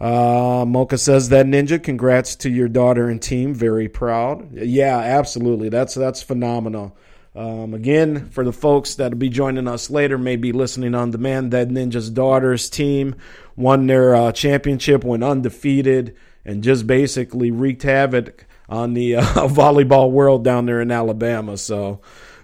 [0.00, 1.82] Uh, Mocha says that ninja.
[1.82, 3.54] Congrats to your daughter and team.
[3.54, 4.52] Very proud.
[4.52, 5.68] Yeah, absolutely.
[5.68, 6.96] That's that's phenomenal.
[7.38, 11.68] Um, again, for the folks that'll be joining us later, maybe listening on demand, that
[11.68, 13.14] Ninja's daughters team
[13.54, 20.10] won their uh, championship, went undefeated, and just basically wreaked havoc on the uh, volleyball
[20.10, 21.56] world down there in Alabama.
[21.56, 22.00] So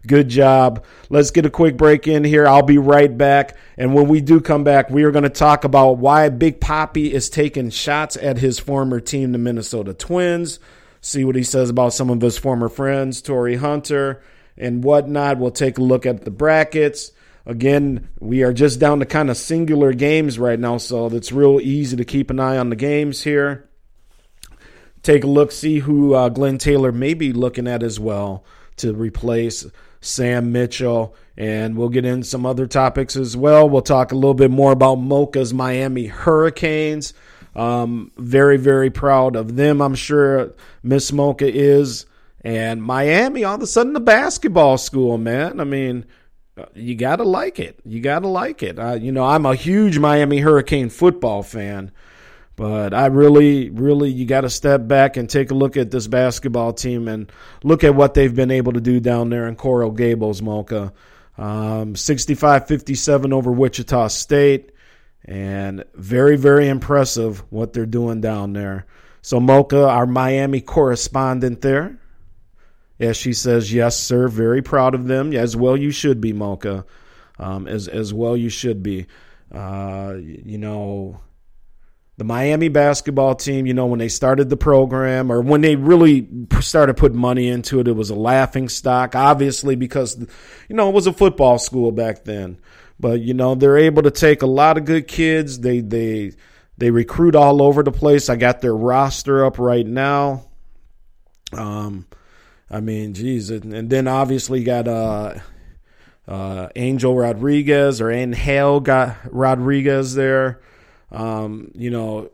[0.07, 0.85] Good job.
[1.09, 2.46] Let's get a quick break in here.
[2.46, 3.57] I'll be right back.
[3.78, 7.11] And when we do come back, we are going to talk about why Big Poppy
[7.11, 10.61] is taking shots at his former team, the Minnesota Twins.
[11.00, 14.22] See what he says about some of his former friends, Torii Hunter
[14.57, 15.38] and whatnot.
[15.38, 17.12] We'll take a look at the brackets.
[17.47, 21.61] Again, we are just down to kind of singular games right now, so it's real
[21.61, 23.69] easy to keep an eye on the games here.
[25.03, 28.45] Take a look, see who uh, Glen Taylor may be looking at as well
[28.77, 29.67] to replace
[30.01, 33.69] Sam Mitchell, and we'll get in some other topics as well.
[33.69, 37.12] We'll talk a little bit more about Mocha's Miami Hurricanes.
[37.55, 39.83] Um, very, very proud of them.
[39.83, 42.07] I'm sure Miss Mocha is.
[42.44, 45.61] And Miami, all of a sudden, the basketball school, man.
[45.61, 46.04] I mean,
[46.74, 47.80] you got to like it.
[47.87, 48.78] You got to like it.
[48.78, 51.90] Uh, you know, I'm a huge Miami Hurricane football fan.
[52.57, 56.07] But I really, really, you got to step back and take a look at this
[56.07, 57.33] basketball team and
[57.64, 60.92] look at what they've been able to do down there in Coral Gables, Mocha.
[61.37, 64.70] Um, 65 57 over Wichita State.
[65.24, 68.87] And very, very impressive what they're doing down there.
[69.22, 71.98] So, Mocha, our Miami correspondent there,
[72.98, 75.33] yes, she says, yes, sir, very proud of them.
[75.33, 76.85] As well, you should be, Mocha.
[77.38, 79.07] Um, as, as well, you should be.
[79.52, 81.20] Uh, you know,
[82.16, 86.28] the Miami basketball team, you know, when they started the program or when they really
[86.61, 90.16] started putting money into it, it was a laughing stock, obviously, because,
[90.68, 92.61] you know, it was a football school back then.
[93.00, 95.59] But, you know, they're able to take a lot of good kids.
[95.59, 96.33] They, they,
[96.78, 98.28] they recruit all over the place.
[98.28, 100.46] I got their roster up right now.
[101.52, 102.07] Um,
[102.75, 103.51] I mean, geez.
[103.51, 105.35] And, then obviously got, uh,
[106.27, 110.61] uh, Angel Rodriguez or Angel got Rodriguez there.
[111.13, 112.31] Um, you know,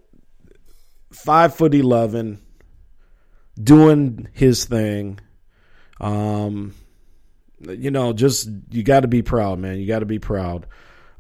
[1.13, 2.41] five foot eleven,
[3.63, 5.21] doing his thing.
[6.01, 6.75] Um,
[7.61, 9.79] you know, just you got to be proud, man.
[9.79, 10.67] You got to be proud.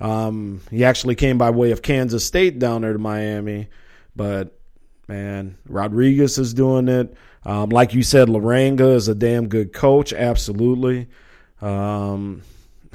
[0.00, 3.68] Um, he actually came by way of Kansas State down there to Miami,
[4.16, 4.58] but
[5.10, 7.12] man, Rodriguez is doing it.
[7.44, 10.12] Um, like you said, Larrañaga is a damn good coach.
[10.12, 11.08] Absolutely.
[11.60, 12.42] Um,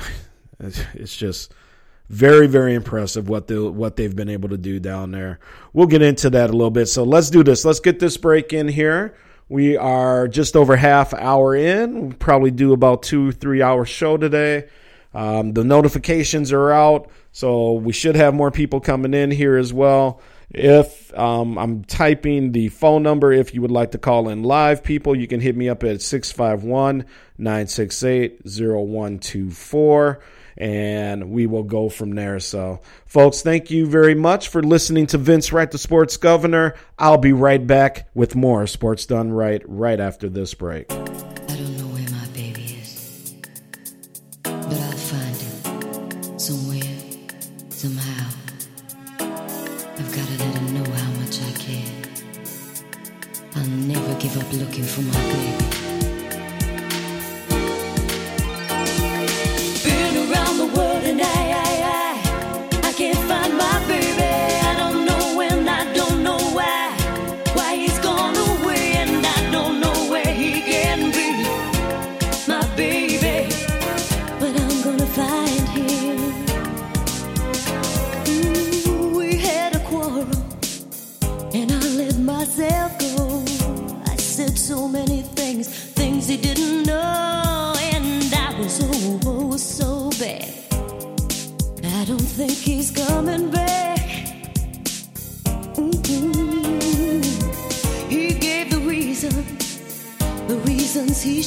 [0.60, 1.54] it's just
[2.08, 5.40] very very impressive what the what they've been able to do down there.
[5.74, 6.86] We'll get into that a little bit.
[6.86, 7.66] So let's do this.
[7.66, 9.16] Let's get this break in here.
[9.50, 12.00] We are just over half hour in.
[12.00, 14.70] We'll probably do about two three hour show today.
[15.14, 19.74] Um, the notifications are out, so we should have more people coming in here as
[19.74, 20.22] well.
[20.58, 24.84] If um, I'm typing the phone number, if you would like to call in live,
[24.84, 27.06] people, you can hit me up at 651
[27.38, 30.22] 968 0124
[30.58, 32.40] and we will go from there.
[32.40, 36.76] So, folks, thank you very much for listening to Vince Wright, the sports governor.
[36.98, 40.90] I'll be right back with more Sports Done Right right after this break.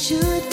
[0.09, 0.48] Should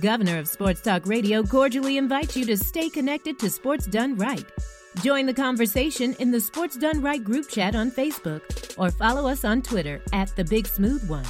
[0.00, 4.44] governor of Sports Talk Radio cordially invites you to stay connected to Sports Done Right.
[5.02, 8.42] Join the conversation in the Sports Done Right group chat on Facebook
[8.78, 11.26] or follow us on Twitter at The Big Smooth One.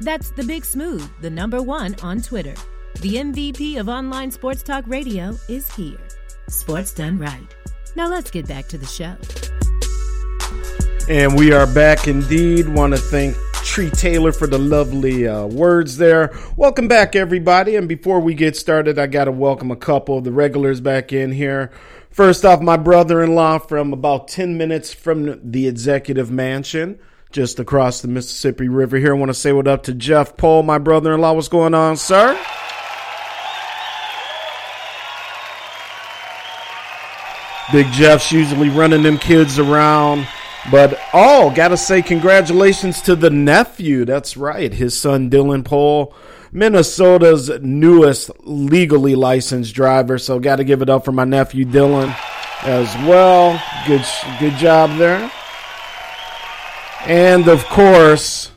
[0.00, 2.54] That's The Big Smooth, the number one on Twitter.
[3.00, 5.98] The MVP of online sports talk radio is here.
[6.48, 7.54] Sports Done Right.
[7.94, 9.16] Now let's get back to the show.
[11.08, 12.68] And we are back indeed.
[12.68, 13.36] Want to thank
[13.78, 16.36] Tree Taylor for the lovely uh, words there.
[16.56, 17.76] Welcome back, everybody.
[17.76, 21.12] And before we get started, I got to welcome a couple of the regulars back
[21.12, 21.70] in here.
[22.10, 26.98] First off, my brother in law from about 10 minutes from the executive mansion,
[27.30, 29.14] just across the Mississippi River here.
[29.14, 31.34] I want to say what up to Jeff Pohl, my brother in law.
[31.34, 32.36] What's going on, sir?
[37.70, 40.26] Big Jeff's usually running them kids around.
[40.70, 44.04] But oh, gotta say congratulations to the nephew.
[44.04, 46.14] That's right, his son Dylan Pohl,
[46.52, 50.18] Minnesota's newest legally licensed driver.
[50.18, 52.14] So gotta give it up for my nephew Dylan
[52.64, 53.62] as well.
[53.86, 54.04] Good,
[54.40, 55.30] good job there.
[57.06, 58.50] And of course,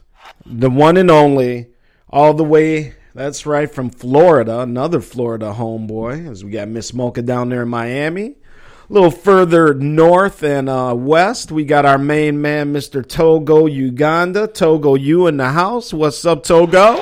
[0.46, 1.68] the one and only,
[2.10, 2.96] all the way.
[3.14, 6.30] That's right from Florida, another Florida homeboy.
[6.30, 8.36] As we got Miss Mocha down there in Miami.
[8.92, 13.08] A little further north and uh, west, we got our main man, Mr.
[13.08, 14.48] Togo Uganda.
[14.48, 15.94] Togo, you in the house?
[15.94, 17.02] What's up, Togo?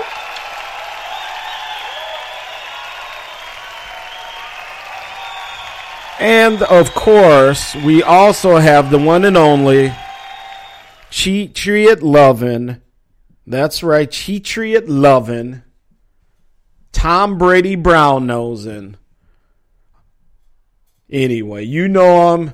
[6.20, 9.92] And of course, we also have the one and only
[11.10, 12.84] Cheatriot Lovin.
[13.48, 15.64] That's right, Cheatriot Lovin.
[16.92, 18.99] Tom Brady Brown nosing.
[21.10, 22.54] Anyway, you know him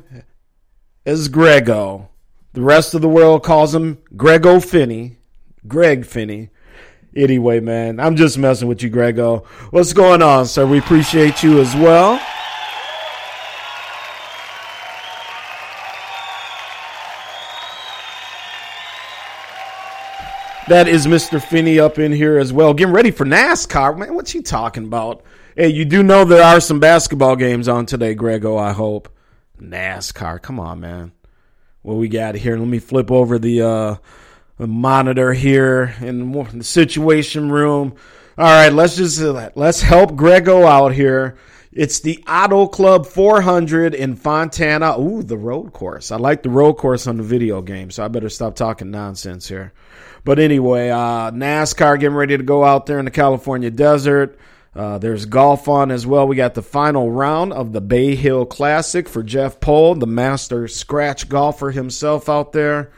[1.06, 2.10] as Grego.
[2.54, 5.18] The rest of the world calls him Grego Finney.
[5.68, 6.50] Greg Finney.
[7.16, 9.40] Anyway, man, I'm just messing with you, Grego.
[9.72, 10.66] What's going on, sir?
[10.66, 12.20] We appreciate you as well.
[20.68, 21.44] That is Mr.
[21.44, 22.74] Finney up in here as well.
[22.74, 23.98] Getting ready for NASCAR.
[23.98, 25.24] Man, what's he talking about?
[25.58, 29.08] Hey, you do know there are some basketball games on today, Grego, I hope.
[29.58, 30.42] NASCAR.
[30.42, 31.14] Come on, man.
[31.82, 32.58] What we got here?
[32.58, 33.96] Let me flip over the, uh,
[34.58, 37.96] the monitor here in the situation room.
[38.38, 41.38] All right, let's just uh, let's help Grego out here.
[41.72, 45.00] It's the Auto Club 400 in Fontana.
[45.00, 46.12] Ooh, the road course.
[46.12, 49.48] I like the road course on the video game, so I better stop talking nonsense
[49.48, 49.72] here.
[50.26, 54.38] But anyway, uh, NASCAR getting ready to go out there in the California desert.
[54.76, 56.28] Uh, there's golf on as well.
[56.28, 60.68] We got the final round of the Bay Hill Classic for Jeff Pohl, the master
[60.68, 62.92] scratch golfer himself out there.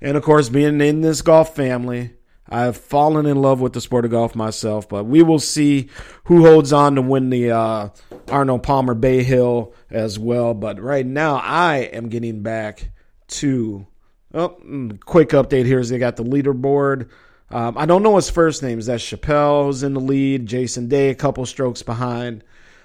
[0.00, 2.12] And of course, being in this golf family,
[2.48, 5.88] I've fallen in love with the sport of golf myself, but we will see
[6.24, 7.88] who holds on to win the uh,
[8.28, 10.54] Arnold Palmer Bay Hill as well.
[10.54, 12.90] But right now, I am getting back
[13.28, 13.86] to
[14.32, 17.08] oh, mm, quick update here is they got the leaderboard.
[17.50, 18.78] Um, I don't know his first name.
[18.78, 20.46] Is that Chappell who's in the lead?
[20.46, 22.42] Jason Day, a couple strokes behind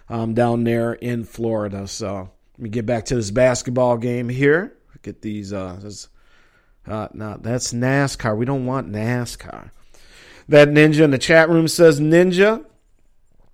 [0.10, 1.88] um, down there in Florida.
[1.88, 4.76] So let me get back to this basketball game here.
[5.02, 5.52] Get these.
[5.52, 6.10] Uh, this,
[6.86, 8.38] uh, no, that's NASCAR.
[8.38, 9.72] We don't want NASCAR.
[10.48, 12.64] That ninja in the chat room says Ninja.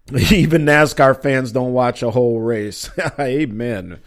[0.32, 2.89] Even NASCAR fans don't watch a whole race.
[3.20, 3.99] Amen.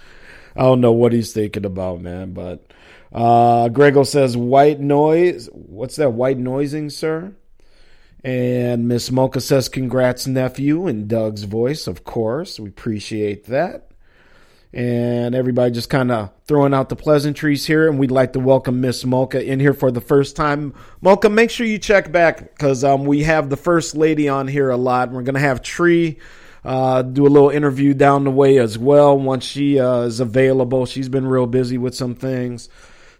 [0.56, 2.32] I don't know what he's thinking about, man.
[2.32, 2.72] But
[3.12, 5.48] uh, Grego says white noise.
[5.52, 6.10] What's that?
[6.10, 7.34] White noising, sir?
[8.22, 12.60] And Miss Mocha says, congrats, nephew, in Doug's voice, of course.
[12.60, 13.90] We appreciate that
[14.72, 17.88] and everybody just kind of throwing out the pleasantries here.
[17.88, 20.74] And we'd like to welcome Miss Mocha in here for the first time.
[21.00, 24.70] Mocha, make sure you check back because um, we have the first lady on here
[24.70, 25.10] a lot.
[25.10, 26.18] We're going to have Tree
[26.64, 30.86] uh, do a little interview down the way as well once she uh, is available.
[30.86, 32.68] She's been real busy with some things.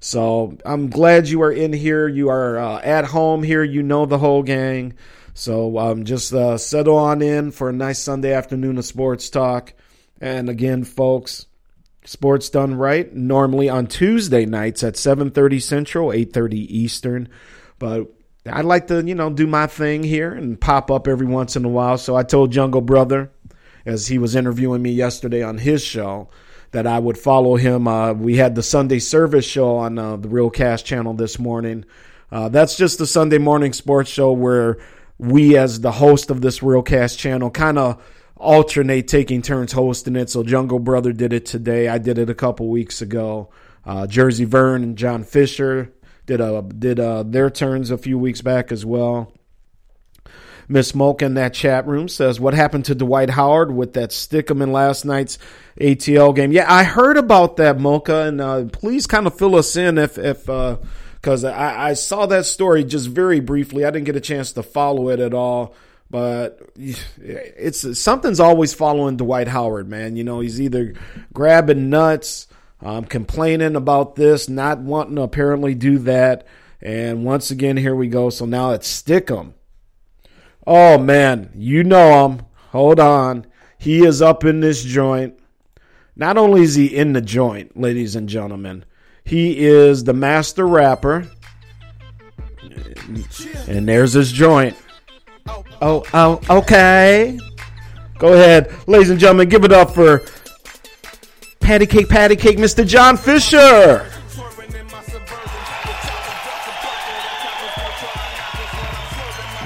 [0.01, 2.09] So I'm glad you are in here.
[2.09, 3.63] You are uh, at home here.
[3.63, 4.95] You know the whole gang.
[5.35, 9.75] So um, just uh, settle on in for a nice Sunday afternoon of sports talk.
[10.21, 11.47] And again, folks,
[12.05, 17.29] sports done right normally on Tuesday nights at 7:30 Central, 8:30 Eastern.
[17.79, 18.11] But
[18.51, 21.65] I like to, you know, do my thing here and pop up every once in
[21.65, 21.99] a while.
[21.99, 23.31] So I told Jungle Brother
[23.85, 26.29] as he was interviewing me yesterday on his show
[26.73, 27.89] that I would follow him.
[27.89, 31.85] Uh, we had the Sunday service show on uh, the Real Cast channel this morning.
[32.31, 34.79] Uh, that's just the Sunday morning sports show where
[35.19, 38.03] we, as the host of this Real Cast channel, kind of
[38.37, 40.31] alternate taking turns hosting it.
[40.31, 41.89] So Jungle Brother did it today.
[41.89, 43.51] I did it a couple weeks ago.
[43.85, 45.93] Uh, Jersey Vern and John Fisher
[46.27, 49.33] did a did uh, their turns a few weeks back as well.
[50.71, 54.63] Miss Smoke in that chat room says, "What happened to Dwight Howard with that Stickum
[54.63, 55.37] in last night's
[55.81, 59.75] ATL game?" Yeah, I heard about that, Mocha, and uh, please kind of fill us
[59.75, 63.85] in if if because uh, I, I saw that story just very briefly.
[63.85, 65.75] I didn't get a chance to follow it at all.
[66.09, 70.15] But it's something's always following Dwight Howard, man.
[70.15, 70.95] You know, he's either
[71.33, 72.47] grabbing nuts,
[72.81, 76.47] um, complaining about this, not wanting to apparently do that.
[76.81, 78.31] And once again, here we go.
[78.31, 79.55] So now it's Stickum.
[80.67, 82.43] Oh man, you know him.
[82.71, 83.47] Hold on.
[83.79, 85.39] He is up in this joint.
[86.15, 88.85] Not only is he in the joint, ladies and gentlemen,
[89.25, 91.27] he is the master rapper.
[93.67, 94.77] And there's his joint.
[95.81, 97.39] Oh, oh, okay.
[98.19, 100.21] Go ahead, ladies and gentlemen, give it up for
[101.61, 102.87] Patty Cake, Patty Cake, Mr.
[102.87, 104.07] John Fisher.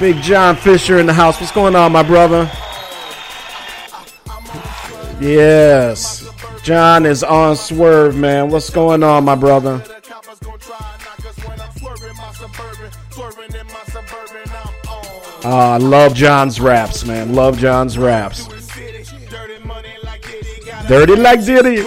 [0.04, 1.40] Big John Fisher in the house.
[1.40, 2.42] What's going on, my brother?
[5.18, 6.28] Yes.
[6.62, 8.50] John is on swerve, man.
[8.50, 9.82] What's going on, my brother?
[15.42, 17.34] I love John's raps, man.
[17.34, 18.46] Love John's raps.
[20.86, 21.82] Dirty like Diddy.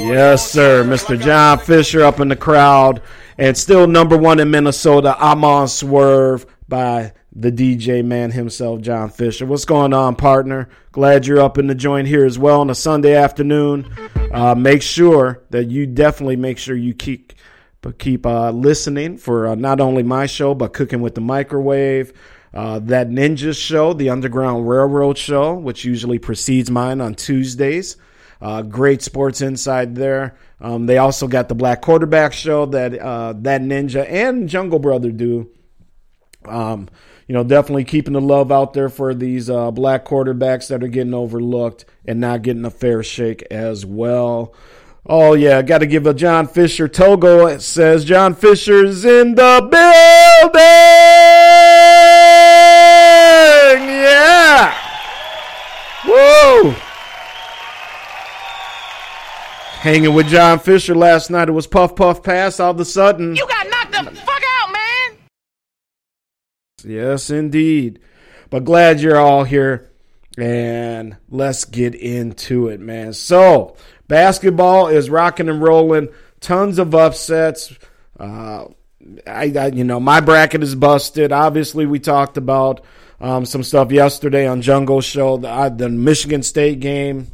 [0.00, 0.84] Yes, sir.
[0.84, 1.20] Mr.
[1.20, 3.02] John Fisher up in the crowd.
[3.36, 5.16] And still number one in Minnesota.
[5.18, 9.46] I'm on Swerve by the DJ man himself, John Fisher.
[9.46, 10.68] What's going on, partner?
[10.92, 13.92] Glad you're up in the joint here as well on a Sunday afternoon.
[14.32, 17.32] Uh, make sure that you definitely make sure you keep
[17.80, 22.12] but keep uh, listening for uh, not only my show, but Cooking with the Microwave,
[22.54, 27.96] uh, that Ninja show, the Underground Railroad show, which usually precedes mine on Tuesdays.
[28.40, 30.36] Uh, great sports inside there.
[30.60, 35.10] Um, they also got the Black Quarterback show that uh, that Ninja and Jungle Brother
[35.10, 35.50] do.
[36.44, 36.88] Um,
[37.26, 40.88] you know, definitely keeping the love out there for these uh, black quarterbacks that are
[40.88, 44.54] getting overlooked and not getting a fair shake as well.
[45.04, 47.58] Oh yeah, got to give a John Fisher Togo.
[47.58, 50.97] Says John Fisher's in the building.
[56.38, 56.74] Woo.
[59.80, 61.48] Hanging with John Fisher last night.
[61.48, 62.60] It was puff puff pass.
[62.60, 65.18] All of a sudden, you got knocked the fuck out, man.
[66.84, 68.00] Yes, indeed.
[68.50, 69.90] But glad you're all here,
[70.36, 73.12] and let's get into it, man.
[73.12, 73.76] So
[74.08, 76.08] Basketball is rocking and rolling.
[76.40, 77.72] Tons of upsets.
[78.18, 78.66] Uh,
[79.26, 81.30] I, I, you know, my bracket is busted.
[81.30, 82.80] Obviously, we talked about
[83.20, 85.38] um, some stuff yesterday on Jungle Show.
[85.38, 87.26] The, I, the Michigan State game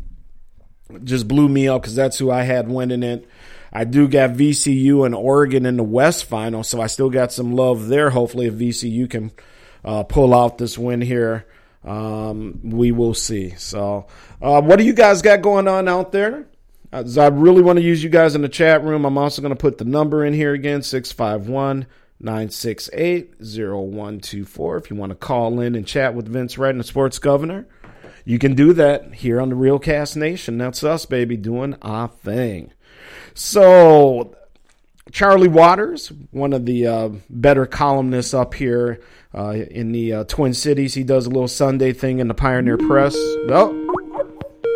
[1.02, 3.28] just blew me up because that's who I had winning it.
[3.72, 7.54] I do got VCU and Oregon in the West final, so I still got some
[7.54, 8.10] love there.
[8.10, 9.32] Hopefully, if VCU can
[9.84, 11.44] uh, pull out this win here,
[11.82, 13.50] um, we will see.
[13.56, 14.06] So,
[14.40, 16.46] uh, what do you guys got going on out there?
[16.92, 19.04] Uh, I really want to use you guys in the chat room.
[19.04, 21.86] I'm also going to put the number in here again 651
[22.24, 24.76] 968 0124.
[24.78, 27.66] If you want to call in and chat with Vince the sports governor,
[28.24, 30.58] you can do that here on the Real Cast Nation.
[30.58, 32.72] That's us, baby, doing our thing.
[33.34, 34.34] So,
[35.12, 39.00] Charley Walters, one of the uh, better columnists up here
[39.34, 42.78] uh, in the uh, Twin Cities, he does a little Sunday thing in the Pioneer
[42.78, 43.14] Press.
[43.16, 43.86] Oh,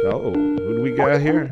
[0.05, 1.51] oh, who do we got here?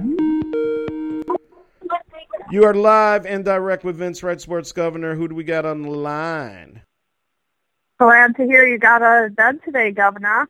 [2.49, 5.17] You are live and direct with Vince Wright, Sports Governor.
[5.17, 6.83] Who do we got on the line?
[7.99, 10.49] Glad to hear you got out of bed today, Governor.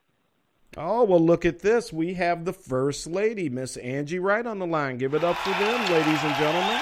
[0.76, 1.94] Oh, well, look at this.
[1.94, 4.99] We have the First Lady, Miss Angie Wright, on the line.
[4.99, 6.78] Give it up for them, ladies and gentlemen.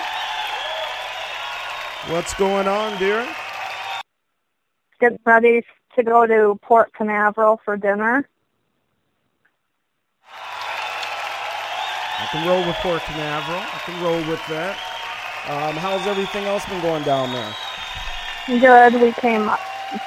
[2.08, 3.24] What's going on, dear?
[4.98, 8.28] Getting ready to go to Port Canaveral for dinner.
[10.32, 13.60] I can roll with Port Canaveral.
[13.60, 14.93] I can roll with that.
[15.46, 17.54] Um, how's everything else been going down there?
[18.46, 19.00] Good.
[19.00, 19.50] We came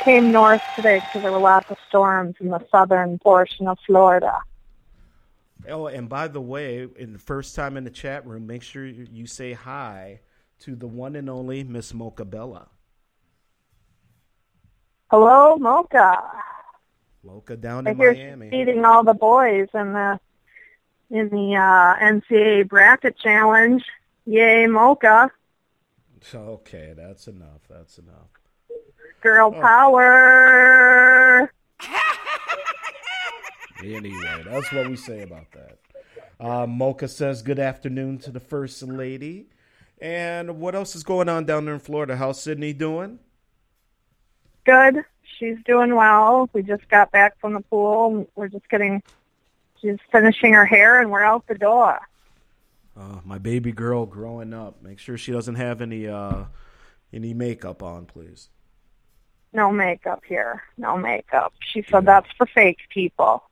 [0.03, 4.41] came north today because there were lots of storms in the southern portion of Florida.
[5.69, 8.85] Oh, and by the way, in the first time in the chat room, make sure
[8.85, 10.21] you say hi
[10.59, 12.69] to the one and only Miss Mocha Bella.
[15.11, 16.21] Hello, Mocha.
[17.23, 18.45] Mocha down I in hear Miami.
[18.47, 20.19] she's beating all the boys in the
[21.09, 23.83] in the uh, NCAA bracket challenge.
[24.27, 25.31] Yay, Mocha!
[26.35, 27.61] Okay, that's enough.
[27.69, 28.27] That's enough.
[29.21, 29.61] Girl Oh.
[29.61, 31.51] power.
[33.83, 35.77] Anyway, that's what we say about that.
[36.39, 39.45] Uh, Mocha says good afternoon to the First Lady.
[40.01, 42.15] And what else is going on down there in Florida?
[42.17, 43.19] How's Sydney doing?
[44.65, 45.03] Good.
[45.37, 46.49] She's doing well.
[46.53, 48.27] We just got back from the pool.
[48.35, 49.03] We're just getting.
[49.79, 51.99] She's finishing her hair, and we're out the door.
[52.97, 54.81] Uh, my baby girl growing up.
[54.81, 56.45] Make sure she doesn't have any uh,
[57.13, 58.49] any makeup on, please.
[59.53, 60.63] No makeup here.
[60.77, 61.53] No makeup.
[61.71, 63.43] She said that's for fake people.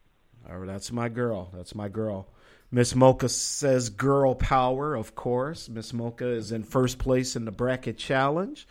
[0.50, 1.52] All right, that's my girl.
[1.54, 2.28] That's my girl.
[2.72, 5.70] Miss Mocha says girl power, of course.
[5.70, 8.68] Miss Mocha is in first place in the bracket challenge.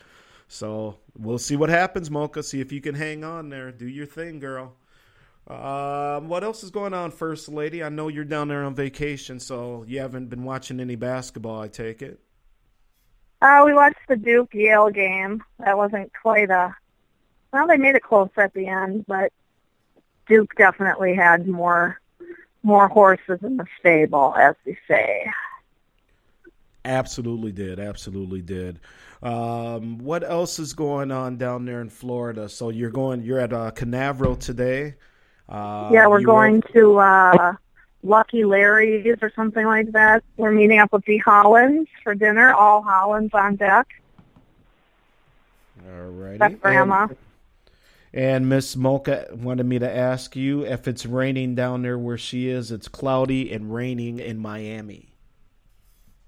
[0.48, 2.42] So we'll see what happens, Mocha.
[2.42, 3.72] See if you can hang on there.
[3.72, 4.74] Do your thing, girl.
[5.46, 7.82] Um, what else is going on, First Lady?
[7.82, 11.68] I know you're down there on vacation, so you haven't been watching any basketball, I
[11.68, 12.18] take it.
[13.42, 15.42] Uh, we watched the Duke Yale game.
[15.58, 16.74] That wasn't quite a.
[17.52, 19.32] Well, they made it close at the end, but
[20.26, 22.00] Duke definitely had more
[22.62, 25.30] more horses in the stable, as we say.
[26.86, 27.78] Absolutely did.
[27.78, 28.80] Absolutely did.
[29.22, 32.48] Um, what else is going on down there in Florida?
[32.48, 33.22] So you're going.
[33.22, 34.94] You're at uh, Canaveral today.
[35.48, 37.54] Uh, yeah, we're going to uh,
[38.02, 40.22] Lucky Larry's or something like that.
[40.36, 42.52] We're meeting up with the Hollands for dinner.
[42.52, 43.86] All Hollands on deck.
[45.86, 46.38] All righty.
[46.38, 47.08] That's Grandma.
[47.08, 47.16] And,
[48.12, 52.48] and Miss Mocha wanted me to ask you if it's raining down there where she
[52.48, 52.70] is.
[52.70, 55.14] It's cloudy and raining in Miami.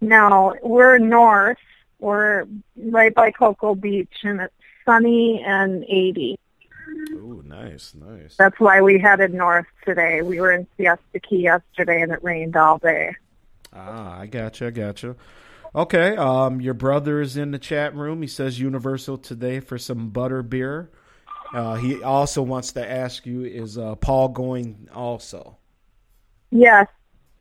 [0.01, 1.59] No, we're north.
[1.99, 2.47] We're
[2.77, 4.55] right by Cocoa Beach, and it's
[4.85, 6.39] sunny and 80.
[7.13, 8.37] Oh, nice, nice.
[8.37, 10.23] That's why we headed north today.
[10.23, 13.15] We were in Siesta Key yesterday, and it rained all day.
[13.73, 15.17] Ah, I gotcha, I gotcha.
[15.75, 18.23] Okay, um, your brother is in the chat room.
[18.23, 20.91] He says Universal today for some butter beer.
[21.53, 25.57] Uh, he also wants to ask you, is uh, Paul going also?
[26.51, 26.89] Yes,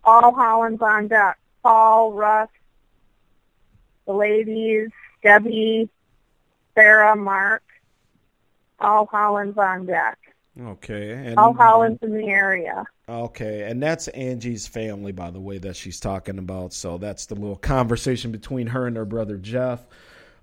[0.04, 1.38] all Hollands on deck.
[1.64, 2.50] Paul, Russ,
[4.06, 4.90] the ladies,
[5.24, 5.90] Debbie,
[6.76, 7.64] Sarah, Mark,
[8.80, 10.18] all Hollands on deck.
[10.60, 12.86] Okay, and All Hollands in the area.
[13.10, 16.72] Okay, and that's Angie's family, by the way, that she's talking about.
[16.74, 19.86] So that's the little conversation between her and her brother Jeff.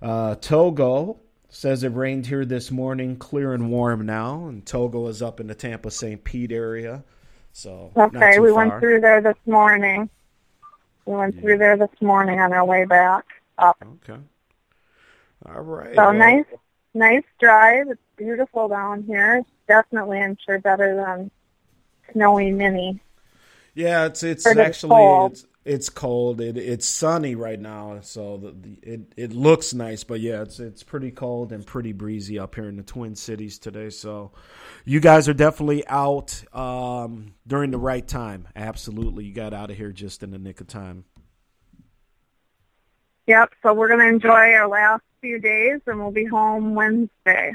[0.01, 1.19] Uh, Togo
[1.49, 5.47] says it rained here this morning, clear and warm now, and Togo is up in
[5.47, 6.23] the Tampa St.
[6.23, 7.03] Pete area.
[7.51, 8.57] So Okay, we far.
[8.57, 10.09] went through there this morning.
[11.05, 13.25] We went through there this morning on our way back
[13.57, 13.77] up.
[13.81, 14.19] Okay.
[15.45, 15.95] All right.
[15.95, 16.45] So well, nice,
[16.93, 17.87] nice drive.
[17.89, 19.37] It's beautiful down here.
[19.41, 21.31] It's definitely, I'm sure, better than
[22.11, 23.01] snowy mini.
[23.75, 26.41] Yeah, it's it's actually it's It's cold.
[26.41, 30.03] It, it's sunny right now, so the, the, it it looks nice.
[30.03, 33.59] But yeah, it's it's pretty cold and pretty breezy up here in the Twin Cities
[33.59, 33.89] today.
[33.89, 34.33] So
[34.83, 38.47] you guys are definitely out um, during the right time.
[38.57, 41.05] Absolutely, you got out of here just in the nick of time.
[43.27, 43.53] Yep.
[43.63, 47.53] So we're gonna enjoy our last few days, and we'll be home Wednesday.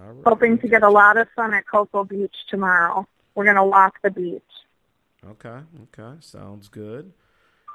[0.00, 0.16] Right.
[0.26, 3.06] Hoping to get a lot of sun at Cocoa Beach tomorrow.
[3.34, 4.42] We're gonna walk the beach.
[5.28, 7.12] Okay, okay, sounds good.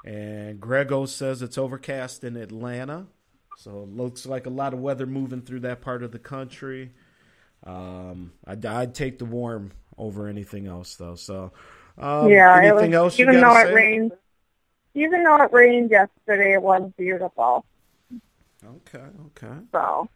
[0.04, 3.06] And Grego says it's overcast in Atlanta,
[3.56, 6.92] so it looks like a lot of weather moving through that part of the country.
[7.64, 11.16] Um, I'd, I'd take the warm over anything else, though.
[11.16, 11.52] So,
[11.98, 13.74] um, yeah, anything was, else you even though it to say?
[13.74, 14.12] rained,
[14.94, 17.66] even though it rained yesterday, it was beautiful.
[18.64, 19.56] Okay, okay.
[19.72, 20.08] So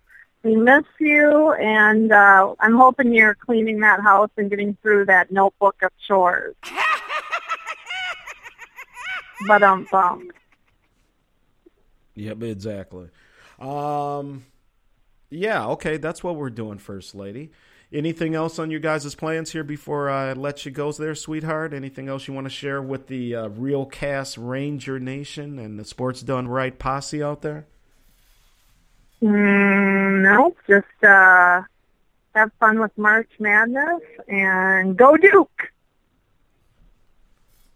[0.44, 5.32] we miss you, and uh, I'm hoping you're cleaning that house and getting through that
[5.32, 6.54] notebook of chores.
[9.48, 10.30] but um, bum.
[12.14, 13.08] Yep, exactly.
[13.58, 14.44] Um,
[15.30, 17.50] yeah, okay, that's what we're doing, First Lady.
[17.92, 21.72] Anything else on your guys' plans here before I let you go there, sweetheart?
[21.72, 25.84] Anything else you want to share with the uh, Real Cast Ranger Nation and the
[25.84, 27.66] Sports Done Right posse out there?
[29.24, 31.62] Mm, no, just uh,
[32.34, 35.70] have fun with March Madness and go Duke.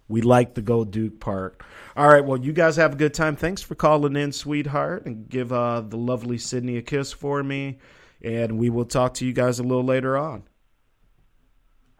[0.09, 1.63] We like the Go Duke part.
[1.97, 3.35] All right, well, you guys have a good time.
[3.35, 7.79] Thanks for calling in, sweetheart, and give uh, the lovely Sydney a kiss for me.
[8.23, 10.43] And we will talk to you guys a little later on.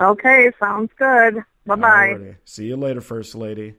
[0.01, 1.43] Okay, sounds good.
[1.65, 2.37] Bye bye.
[2.45, 3.77] See you later, First Lady.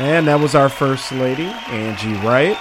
[0.00, 2.56] And that was our First Lady, Angie Wright.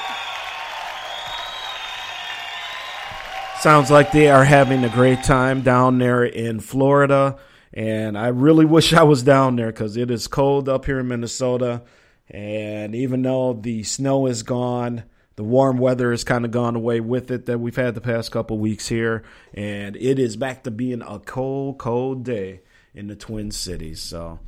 [3.62, 7.38] Sounds like they are having a great time down there in Florida.
[7.74, 11.08] And I really wish I was down there because it is cold up here in
[11.08, 11.84] Minnesota.
[12.30, 15.04] And even though the snow is gone,
[15.38, 18.34] the warm weather has kind of gone away with it that we've had the past
[18.34, 19.24] couple weeks here.
[19.54, 22.60] And it is back to being a cold, cold day
[22.94, 24.02] in the Twin Cities.
[24.02, 24.40] So,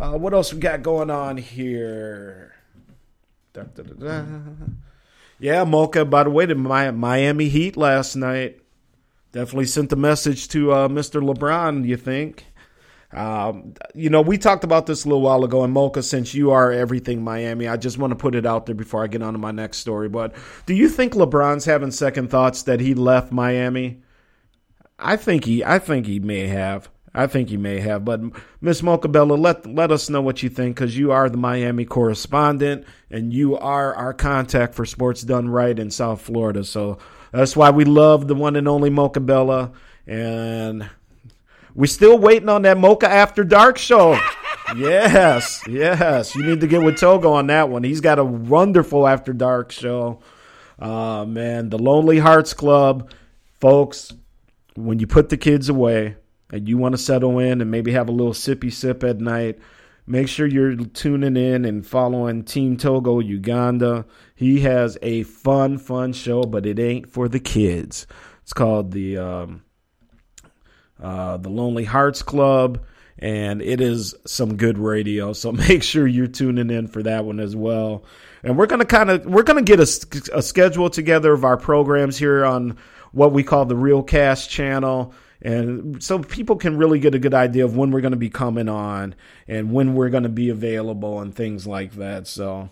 [0.00, 2.54] uh, what else we got going on here?
[3.52, 4.24] Da, da, da.
[5.38, 6.04] Yeah, Mocha.
[6.04, 8.60] By the way, the Miami Heat last night
[9.32, 11.22] definitely sent the message to uh, Mr.
[11.22, 11.86] LeBron.
[11.86, 12.46] You think?
[13.12, 16.50] Um, you know, we talked about this a little while ago, and Mocha, since you
[16.50, 19.34] are everything Miami, I just want to put it out there before I get on
[19.34, 20.08] to my next story.
[20.08, 20.34] But
[20.66, 24.02] do you think LeBron's having second thoughts that he left Miami?
[24.98, 26.88] I think he, I think he may have.
[27.14, 28.04] I think you may have.
[28.04, 28.20] But
[28.60, 31.84] Miss Mocha Bella, let let us know what you think because you are the Miami
[31.84, 36.64] correspondent and you are our contact for Sports Done Right in South Florida.
[36.64, 36.98] So
[37.30, 39.72] that's why we love the one and only Mocha Bella,
[40.06, 40.90] and
[41.74, 44.18] we're still waiting on that Mocha After Dark show.
[44.76, 46.34] yes, yes.
[46.34, 47.84] You need to get with Togo on that one.
[47.84, 50.20] He's got a wonderful After Dark show.
[50.80, 53.10] Uh, man, the Lonely Hearts Club,
[53.60, 54.12] folks.
[54.76, 56.16] When you put the kids away
[56.54, 59.58] and you want to settle in and maybe have a little sippy sip at night,
[60.06, 64.06] make sure you're tuning in and following Team Togo Uganda.
[64.36, 68.06] He has a fun, fun show, but it ain't for the kids.
[68.42, 69.64] It's called the um,
[71.02, 72.86] uh, the Lonely Hearts Club,
[73.18, 75.32] and it is some good radio.
[75.32, 78.04] So make sure you're tuning in for that one as well.
[78.44, 82.16] And we're gonna kind of we're gonna get a, a schedule together of our programs
[82.16, 82.78] here on
[83.10, 85.14] what we call the Real Cast channel.
[85.44, 88.30] And so people can really get a good idea of when we're going to be
[88.30, 89.14] coming on
[89.46, 92.26] and when we're going to be available and things like that.
[92.26, 92.70] So,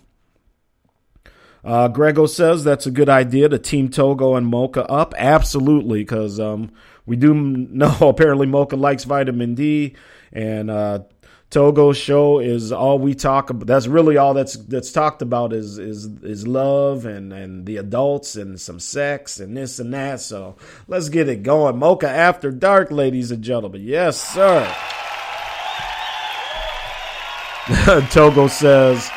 [1.63, 5.13] uh, Grego says that's a good idea to team Togo and Mocha up.
[5.19, 6.71] Absolutely, because um,
[7.05, 9.95] we do know apparently Mocha likes vitamin D,
[10.31, 11.03] and uh,
[11.53, 13.67] Togo's show is all we talk about.
[13.67, 18.35] That's really all that's that's talked about is is is love and and the adults
[18.35, 20.19] and some sex and this and that.
[20.19, 20.55] So
[20.87, 21.77] let's get it going.
[21.77, 23.83] Mocha after dark, ladies and gentlemen.
[23.83, 24.65] Yes, sir.
[28.09, 29.11] Togo says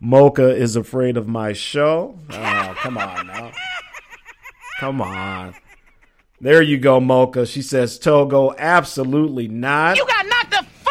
[0.00, 2.18] Mocha is afraid of my show.
[2.30, 3.52] Oh, come on now.
[4.80, 5.54] Come on.
[6.40, 7.44] There you go, Mocha.
[7.44, 9.98] She says Togo, absolutely not.
[9.98, 10.81] You got knocked the!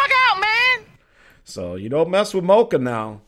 [1.52, 3.22] So you don't mess with Mocha now.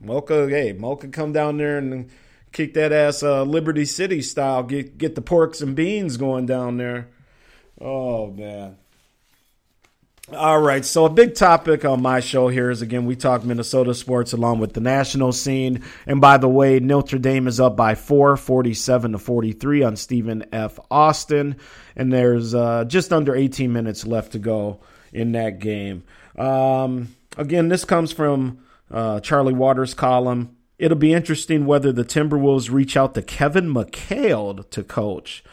[0.00, 2.10] Mocha, hey, Mocha, come down there and
[2.52, 4.62] kick that ass uh, Liberty City style.
[4.62, 7.08] Get get the porks and beans going down there.
[7.80, 8.76] Oh man.
[10.32, 13.94] All right, so a big topic on my show here is again we talk Minnesota
[13.94, 15.84] sports along with the national scene.
[16.06, 20.44] And by the way, Notre Dame is up by four, 47 to 43 on Stephen
[20.52, 20.78] F.
[20.90, 21.56] Austin,
[21.96, 24.80] and there's uh, just under 18 minutes left to go
[25.12, 26.04] in that game.
[26.36, 28.58] Um, again, this comes from
[28.90, 30.56] uh, Charley Walters' column.
[30.78, 35.44] It'll be interesting whether the Timberwolves reach out to Kevin McHale to coach.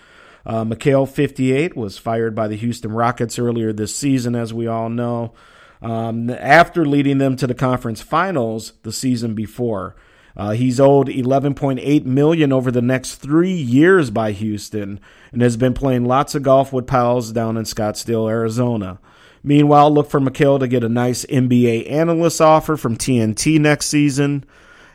[0.46, 4.90] Uh, McHale, 58, was fired by the Houston Rockets earlier this season, as we all
[4.90, 5.34] know,
[5.82, 9.96] um, after leading them to the conference finals the season before.
[10.36, 15.00] Uh, he's owed 11.8 million over the next three years by Houston,
[15.32, 19.00] and has been playing lots of golf with pals down in Scottsdale, Arizona.
[19.44, 24.46] Meanwhile, look for McHale to get a nice NBA analyst offer from TNT next season.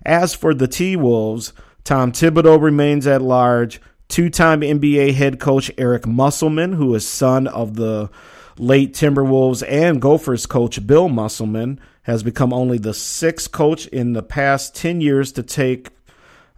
[0.04, 1.52] As for the T Wolves,
[1.84, 3.80] Tom Thibodeau remains at large.
[4.08, 8.08] Two time NBA head coach Eric Musselman, who is son of the
[8.56, 14.22] late Timberwolves and Gophers coach Bill Musselman, has become only the sixth coach in the
[14.22, 15.88] past 10 years to take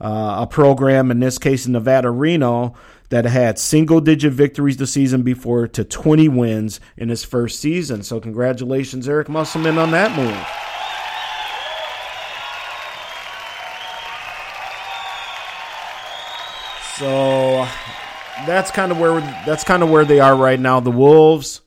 [0.00, 2.74] uh, a program, in this case Nevada Reno,
[3.10, 8.02] that had single digit victories the season before to 20 wins in his first season.
[8.02, 10.46] So, congratulations, Eric Musselman, on that move.
[16.98, 17.64] So
[18.44, 20.80] that's kind of where that's kind of where they are right now.
[20.80, 21.60] The Wolves,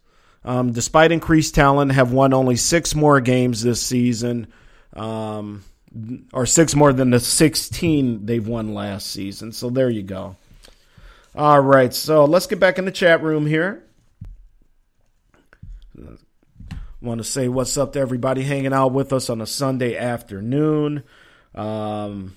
[0.44, 4.48] um, despite increased talent, have won only six more games this season,
[4.92, 5.64] um,
[6.34, 9.54] or six more than the sixteen they've won last season.
[9.54, 10.36] So there you go.
[11.34, 13.84] All right, so let's get back in the chat room here.
[17.02, 21.04] Want to say what's up to everybody hanging out with us on a Sunday afternoon.
[21.56, 22.36] Um,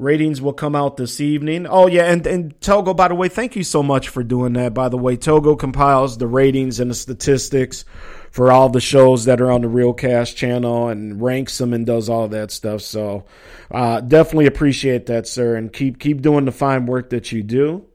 [0.00, 1.66] Ratings will come out this evening.
[1.68, 4.72] Oh yeah, and and Togo, by the way, thank you so much for doing that.
[4.72, 7.84] By the way, Togo compiles the ratings and the statistics
[8.30, 12.08] for all the shows that are on the Realcast channel and ranks them and does
[12.08, 12.80] all that stuff.
[12.80, 13.24] So
[13.70, 17.86] uh, definitely appreciate that, sir, and keep keep doing the fine work that you do.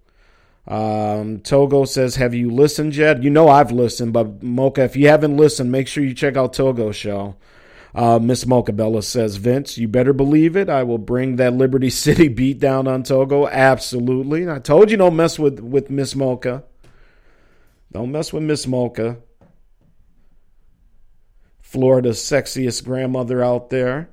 [0.68, 5.08] Um, Togo says, "Have you listened yet?" You know I've listened, but Mocha, if you
[5.08, 7.36] haven't listened, make sure you check out Togo's show.
[7.94, 10.68] Uh, Miss Mocha Bella says, Vince, you better believe it.
[10.68, 13.48] I will bring that Liberty City beat down on Togo.
[13.48, 14.50] Absolutely.
[14.50, 16.66] I told you don't mess with, with Miss Mocha.
[17.94, 19.16] Don't mess with Miss Mocha.
[21.76, 24.10] Florida's sexiest grandmother out there.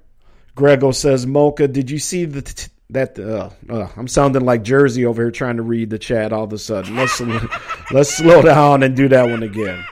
[0.56, 3.16] Grego says, Mocha, did you see the t- that?
[3.16, 6.52] Uh, uh, I'm sounding like Jersey over here trying to read the chat all of
[6.52, 6.96] a sudden.
[6.96, 7.20] Let's
[7.92, 9.84] let's slow down and do that one again.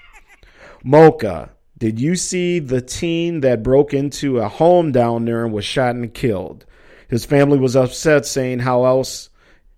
[0.82, 5.64] Mocha, did you see the teen that broke into a home down there and was
[5.64, 6.66] shot and killed?
[7.06, 9.30] His family was upset, saying, How else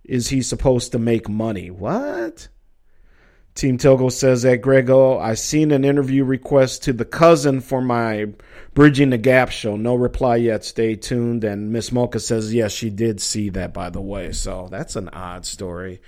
[0.03, 1.71] is he supposed to make money?
[1.71, 2.49] What?
[3.55, 8.29] Team Togo says that Grego, I seen an interview request to the cousin for my
[8.73, 9.77] Bridging the Gap show.
[9.77, 10.65] No reply yet.
[10.65, 11.45] Stay tuned.
[11.45, 14.33] And Miss Mocha says, yes, she did see that, by the way.
[14.33, 16.01] So that's an odd story.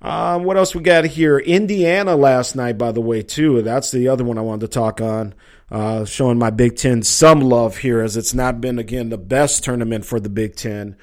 [0.00, 1.38] Um, what else we got here?
[1.38, 3.62] Indiana last night, by the way, too.
[3.62, 5.34] That's the other one I wanted to talk on.
[5.68, 9.64] Uh, showing my Big Ten some love here, as it's not been again the best
[9.64, 10.96] tournament for the Big Ten.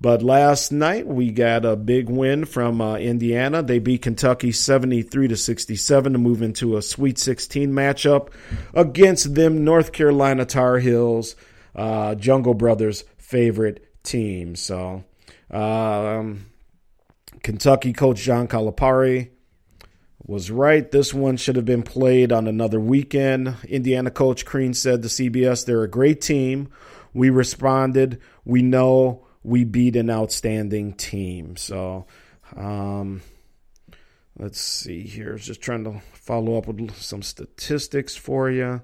[0.00, 3.62] But last night we got a big win from uh, Indiana.
[3.62, 8.30] They beat Kentucky 73 to 67 to move into a Sweet 16 matchup
[8.72, 11.36] against them North Carolina Tar Heels,
[11.76, 14.56] uh, Jungle Brothers' favorite team.
[14.56, 15.04] So
[15.50, 16.46] um,
[17.42, 19.28] Kentucky coach John Calipari
[20.24, 20.90] was right.
[20.90, 23.54] This one should have been played on another weekend.
[23.68, 26.70] Indiana coach Crean said to CBS, they're a great team.
[27.12, 28.18] We responded.
[28.46, 31.56] We know we beat an outstanding team.
[31.56, 32.06] So,
[32.56, 33.22] um,
[34.38, 35.36] let's see here.
[35.36, 38.82] Just trying to follow up with some statistics for you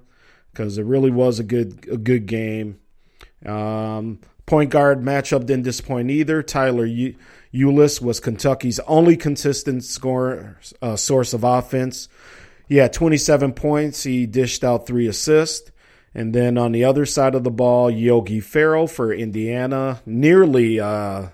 [0.53, 2.79] because it really was a good a good game.
[3.45, 6.43] Um, point guard matchup didn't disappoint either.
[6.43, 12.09] Tyler Ulis was Kentucky's only consistent score uh, source of offense.
[12.69, 14.03] He had 27 points.
[14.03, 15.71] He dished out three assists.
[16.17, 21.27] And then on the other side of the ball, Yogi Ferrell for Indiana nearly uh,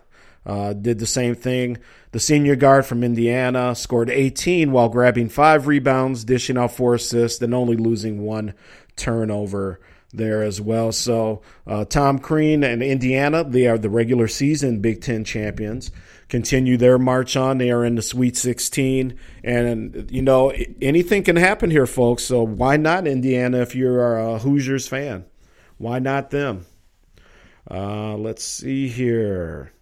[0.45, 1.79] uh, did the same thing.
[2.11, 7.41] The senior guard from Indiana scored 18 while grabbing five rebounds, dishing out four assists,
[7.41, 8.55] and only losing one
[8.97, 9.79] turnover
[10.13, 10.91] there as well.
[10.91, 15.93] So uh, Tom Crean and Indiana, they are the regular season Big Ten champions.
[16.33, 17.59] Continue their march on.
[17.59, 22.25] They are in the Sweet 16, and you know anything can happen here, folks.
[22.25, 25.27] So why not Indiana if you're a Hoosiers fan?
[25.77, 26.65] Why not them?
[27.71, 29.75] Uh, let's see here.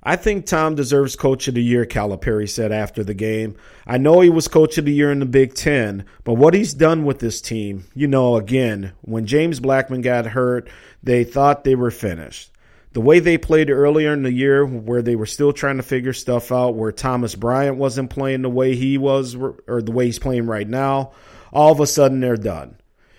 [0.00, 3.56] I think Tom deserves Coach of the Year, Calipari said after the game.
[3.84, 6.72] I know he was Coach of the Year in the Big Ten, but what he's
[6.72, 10.70] done with this team, you know, again, when James Blackmon got hurt,
[11.02, 12.51] they thought they were finished.
[12.92, 16.12] The way they played earlier in the year, where they were still trying to figure
[16.12, 20.18] stuff out, where Thomas Bryant wasn't playing the way he was, or the way he's
[20.18, 21.12] playing right now,
[21.52, 22.76] all of a sudden they're done.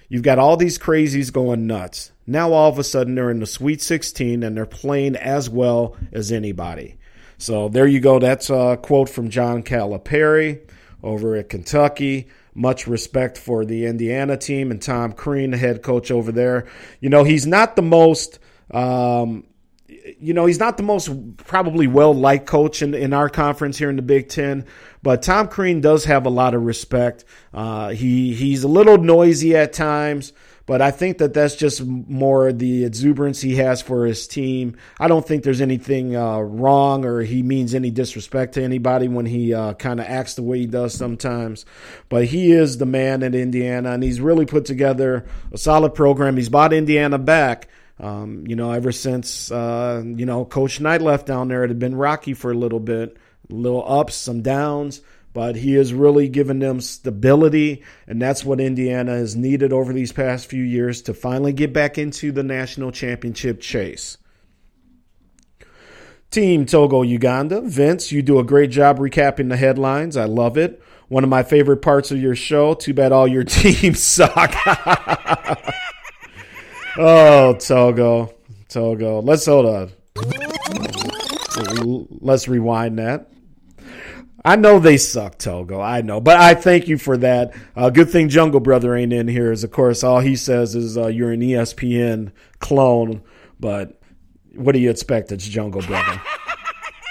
[0.09, 2.11] You've got all these crazies going nuts.
[2.27, 5.97] Now all of a sudden they're in the Sweet 16 and they're playing as well
[6.11, 6.97] as anybody.
[7.39, 8.19] So there you go.
[8.19, 10.69] That's a quote from John Calipari
[11.01, 12.27] over at Kentucky.
[12.53, 16.67] Much respect for the Indiana team and Tom Crean, the head coach over there.
[16.99, 18.37] You know, he's not the most
[18.71, 19.45] um,
[20.19, 23.89] you know, he's not the most probably well liked coach in, in our conference here
[23.89, 24.65] in the Big Ten,
[25.01, 27.25] but Tom Crean does have a lot of respect.
[27.53, 30.33] Uh, he he's a little noisy at times,
[30.65, 34.77] but I think that that's just more the exuberance he has for his team.
[34.99, 39.25] I don't think there's anything uh, wrong or he means any disrespect to anybody when
[39.25, 41.65] he uh, kind of acts the way he does sometimes.
[42.09, 46.37] But he is the man at Indiana, and he's really put together a solid program.
[46.37, 47.69] He's bought Indiana back.
[47.99, 51.79] Um, you know, ever since uh, you know Coach Knight left down there, it had
[51.79, 53.17] been rocky for a little bit,
[53.49, 55.01] little ups, some downs,
[55.33, 60.11] but he has really given them stability, and that's what Indiana has needed over these
[60.11, 64.17] past few years to finally get back into the national championship chase.
[66.31, 70.17] Team Togo Uganda, Vince, you do a great job recapping the headlines.
[70.17, 70.81] I love it.
[71.07, 72.73] One of my favorite parts of your show.
[72.73, 74.55] Too bad all your teams suck.
[76.97, 78.33] Oh, Togo.
[78.69, 79.21] Togo.
[79.21, 79.91] Let's hold on.
[82.21, 83.29] Let's rewind that.
[84.45, 85.79] I know they suck, Togo.
[85.79, 87.55] I know, but I thank you for that.
[87.75, 89.51] Uh, good thing Jungle Brother ain't in here.
[89.51, 93.23] Is of course all he says is uh, you're an ESPN clone.
[93.59, 94.01] But
[94.53, 95.31] what do you expect?
[95.31, 96.21] It's Jungle Brother.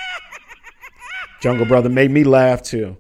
[1.41, 2.99] Jungle Brother made me laugh too.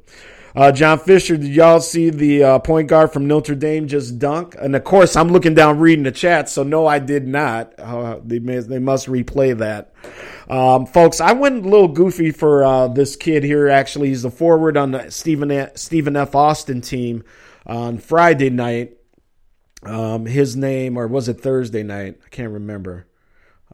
[0.55, 4.55] Uh, John Fisher, did y'all see the uh, point guard from Notre Dame just dunk?
[4.61, 7.79] And of course, I'm looking down reading the chat, so no, I did not.
[7.79, 9.95] Uh, they, may, they must replay that.
[10.49, 13.69] Um, folks, I went a little goofy for uh, this kid here.
[13.69, 16.35] Actually, he's the forward on the Stephen, Stephen F.
[16.35, 17.25] Austin team
[17.67, 18.99] on Friday night.
[19.85, 22.21] Um, his name, or was it Thursday night?
[22.25, 23.07] I can't remember.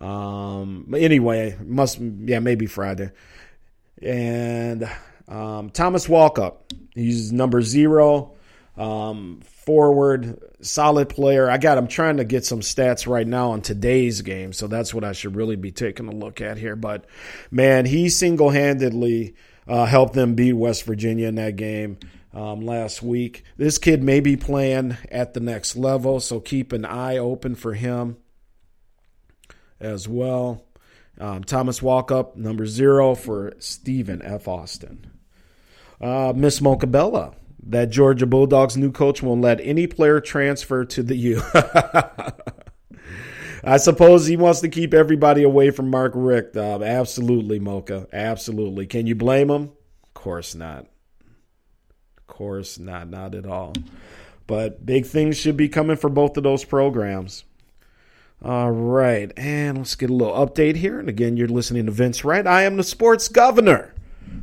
[0.01, 3.11] Um, anyway, must yeah maybe Friday.
[4.01, 4.89] And
[5.29, 6.57] um, Thomas Walkup,
[6.95, 8.35] he's number zero,
[8.77, 11.51] um, forward, solid player.
[11.51, 11.79] I got.
[11.79, 15.13] I'm trying to get some stats right now on today's game, so that's what I
[15.13, 16.77] should really be taking a look at here.
[16.77, 17.05] But
[17.51, 19.35] man, he single handedly
[19.67, 21.99] uh, helped them beat West Virginia in that game.
[22.31, 23.43] Um, last week.
[23.57, 27.73] This kid may be playing at the next level, so keep an eye open for
[27.73, 28.19] him
[29.81, 30.65] as well.
[31.19, 34.47] Um, Thomas Walkup, number zero for Stephen F.
[34.47, 35.08] Austin.
[36.01, 37.33] Uh, Miss Mocha Bella,
[37.67, 41.43] that Georgia Bulldogs new coach won't let any player transfer to the U.
[43.65, 46.57] I suppose he wants to keep everybody away from Mark Richt.
[46.57, 48.07] Uh, absolutely, Mocha.
[48.13, 48.87] Absolutely.
[48.87, 49.73] Can you blame him?
[50.05, 50.87] Of course not.
[52.17, 53.09] Of course not.
[53.09, 53.75] Not at all.
[54.47, 57.45] But big things should be coming for both of those programs.
[58.43, 59.33] All right.
[59.37, 61.01] And let's get a little update here.
[61.01, 62.47] And again, you're listening to Vince Wright.
[62.47, 63.93] I am the sports governor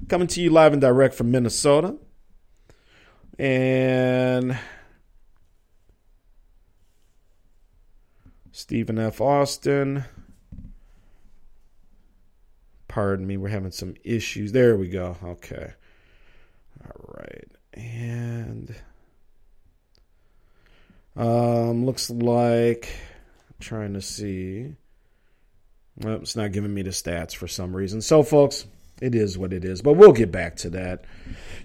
[0.07, 1.95] coming to you live and direct from Minnesota.
[3.37, 4.57] And
[8.51, 9.19] Stephen F.
[9.19, 10.05] Austin.
[12.87, 14.53] Pardon me, we're having some issues.
[14.53, 15.17] There we go.
[15.21, 15.73] Okay.
[16.85, 17.47] All right.
[17.73, 18.73] And
[21.17, 22.89] um looks like
[23.49, 24.75] I'm trying to see.
[25.97, 28.01] Well, it's not giving me the stats for some reason.
[28.01, 28.65] So folks,
[29.01, 29.81] it is what it is.
[29.81, 31.03] But we'll get back to that.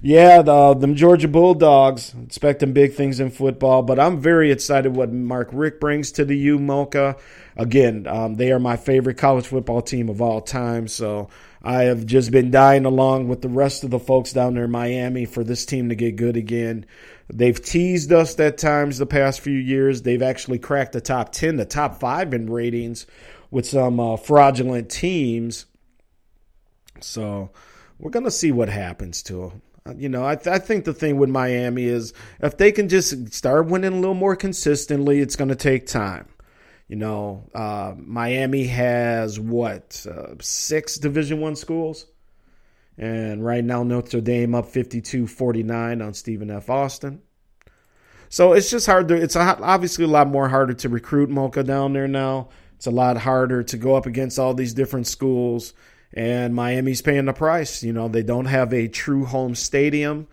[0.02, 5.12] Yeah, the, the Georgia Bulldogs expecting big things in football, but I'm very excited what
[5.12, 7.16] Mark Richt brings to the U Mocha.
[7.56, 11.28] Again, um, they are my favorite college football team of all time, so
[11.62, 14.70] I have just been dying along with the rest of the folks down there in
[14.70, 16.86] Miami for this team to get good again.
[17.28, 20.02] They've teased us at times the past few years.
[20.02, 23.06] They've actually cracked the top 10, the top five in ratings
[23.50, 25.66] with some uh, fraudulent teams
[27.04, 27.50] so
[27.98, 29.62] we're going to see what happens to them.
[29.86, 32.88] Uh, you know, I, th- I think the thing with Miami is if they can
[32.88, 36.26] just start winning a little more consistently, it's going to take time.
[36.88, 42.06] You know, uh, Miami has what uh, six Division One schools,
[42.98, 46.68] and right now Notre Dame up 52-49 on Stephen F.
[46.68, 47.22] Austin.
[48.28, 49.14] So it's just hard to.
[49.14, 52.48] It's obviously a lot more harder to recruit Mocha down there now.
[52.74, 55.74] It's a lot harder to go up against all these different schools
[56.12, 57.82] and Miami's paying the price.
[57.82, 60.26] You know, they don't have a true home stadium.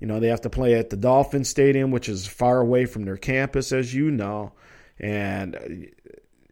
[0.00, 3.04] You know, they have to play at the Dolphin Stadium, which is far away from
[3.04, 4.52] their campus, as you know.
[4.98, 5.90] And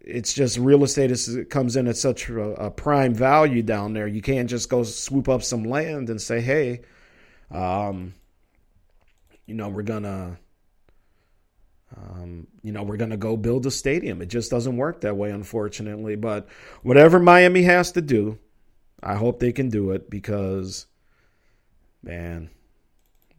[0.01, 4.07] it's just real estate is, comes in at such a, a, prime value down there.
[4.07, 6.81] You can't just go swoop up some land and say, hey,
[7.51, 8.15] um,
[9.47, 10.39] you know, we're gonna,
[11.97, 14.23] um, you know, we're gonna go build a stadium.
[14.23, 16.17] It just doesn't work that way, unfortunately.
[16.17, 16.49] But
[16.83, 18.39] whatever Miami has to do,
[19.03, 20.87] I hope they can do it because,
[22.03, 22.51] man,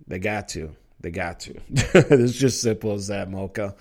[0.08, 0.76] they got to.
[1.00, 1.56] They got to.
[1.70, 3.76] it's just simple as that, Mocha.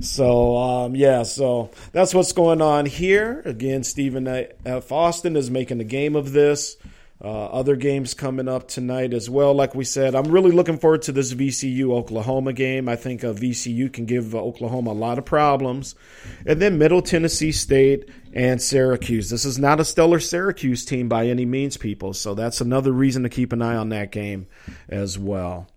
[0.00, 3.42] So, um, yeah, so that's what's going on here.
[3.44, 4.26] Again, Stephen
[4.66, 4.90] F.
[4.90, 6.76] Austin is making a game of this.
[7.22, 9.54] Uh, other games coming up tonight as well.
[9.54, 12.88] Like we said, I'm really looking forward to this VCU Oklahoma game.
[12.88, 15.94] I think uh, VCU can give uh, Oklahoma a lot of problems.
[16.44, 19.30] And then Middle Tennessee State and Syracuse.
[19.30, 22.12] This is not a stellar Syracuse team by any means, people.
[22.12, 24.48] So that's another reason to keep an eye on that game
[24.88, 25.68] as well.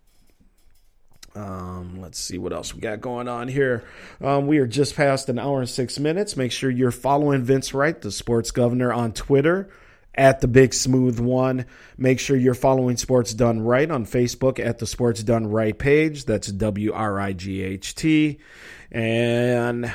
[1.35, 3.83] Um, let's see what else we got going on here.
[4.19, 6.35] Um, we are just past an hour and six minutes.
[6.35, 9.69] Make sure you're following Vince Wright, the sports governor, on Twitter
[10.15, 11.67] at the Big Smooth One.
[11.95, 16.25] Make sure you're following Sports Done Right on Facebook at the Sports Done Right page.
[16.25, 18.39] That's W R I G H T.
[18.91, 19.93] And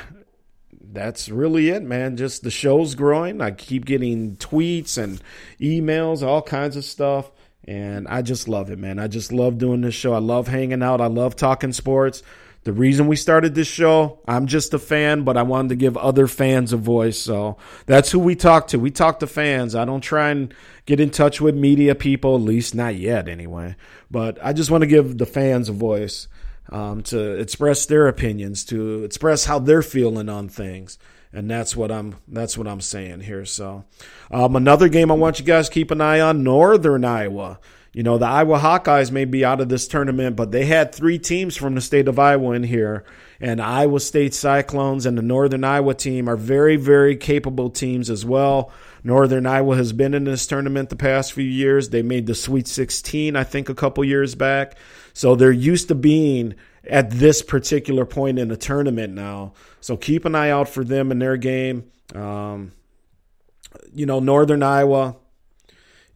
[0.93, 2.17] that's really it, man.
[2.17, 3.41] Just the show's growing.
[3.41, 5.21] I keep getting tweets and
[5.59, 7.31] emails, all kinds of stuff.
[7.65, 8.99] And I just love it, man.
[8.99, 10.13] I just love doing this show.
[10.13, 11.01] I love hanging out.
[11.01, 12.21] I love talking sports.
[12.63, 15.97] The reason we started this show, I'm just a fan, but I wanted to give
[15.97, 17.17] other fans a voice.
[17.17, 18.79] So that's who we talk to.
[18.79, 19.75] We talk to fans.
[19.75, 20.53] I don't try and
[20.85, 23.75] get in touch with media people, at least not yet anyway.
[24.09, 26.27] But I just want to give the fans a voice
[26.69, 30.97] um, to express their opinions, to express how they're feeling on things
[31.33, 33.43] and that's what I'm that's what I'm saying here.
[33.43, 33.83] So,
[34.31, 37.59] um, another game I want you guys keep an eye on: Northern Iowa.
[37.91, 41.19] You know, the Iowa Hawkeyes may be out of this tournament, but they had three
[41.19, 43.05] teams from the state of Iowa in here,
[43.39, 48.25] and Iowa State Cyclones and the Northern Iowa team are very, very capable teams as
[48.25, 48.71] well.
[49.03, 51.89] Northern Iowa has been in this tournament the past few years.
[51.89, 54.75] They made the Sweet 16, I think, a couple years back.
[55.13, 56.55] So they're used to being
[56.89, 59.53] at this particular point in the tournament now.
[59.79, 61.85] So keep an eye out for them in their game.
[62.13, 62.73] Um,
[63.93, 65.15] you know, Northern Iowa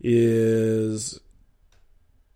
[0.01, 1.19] is,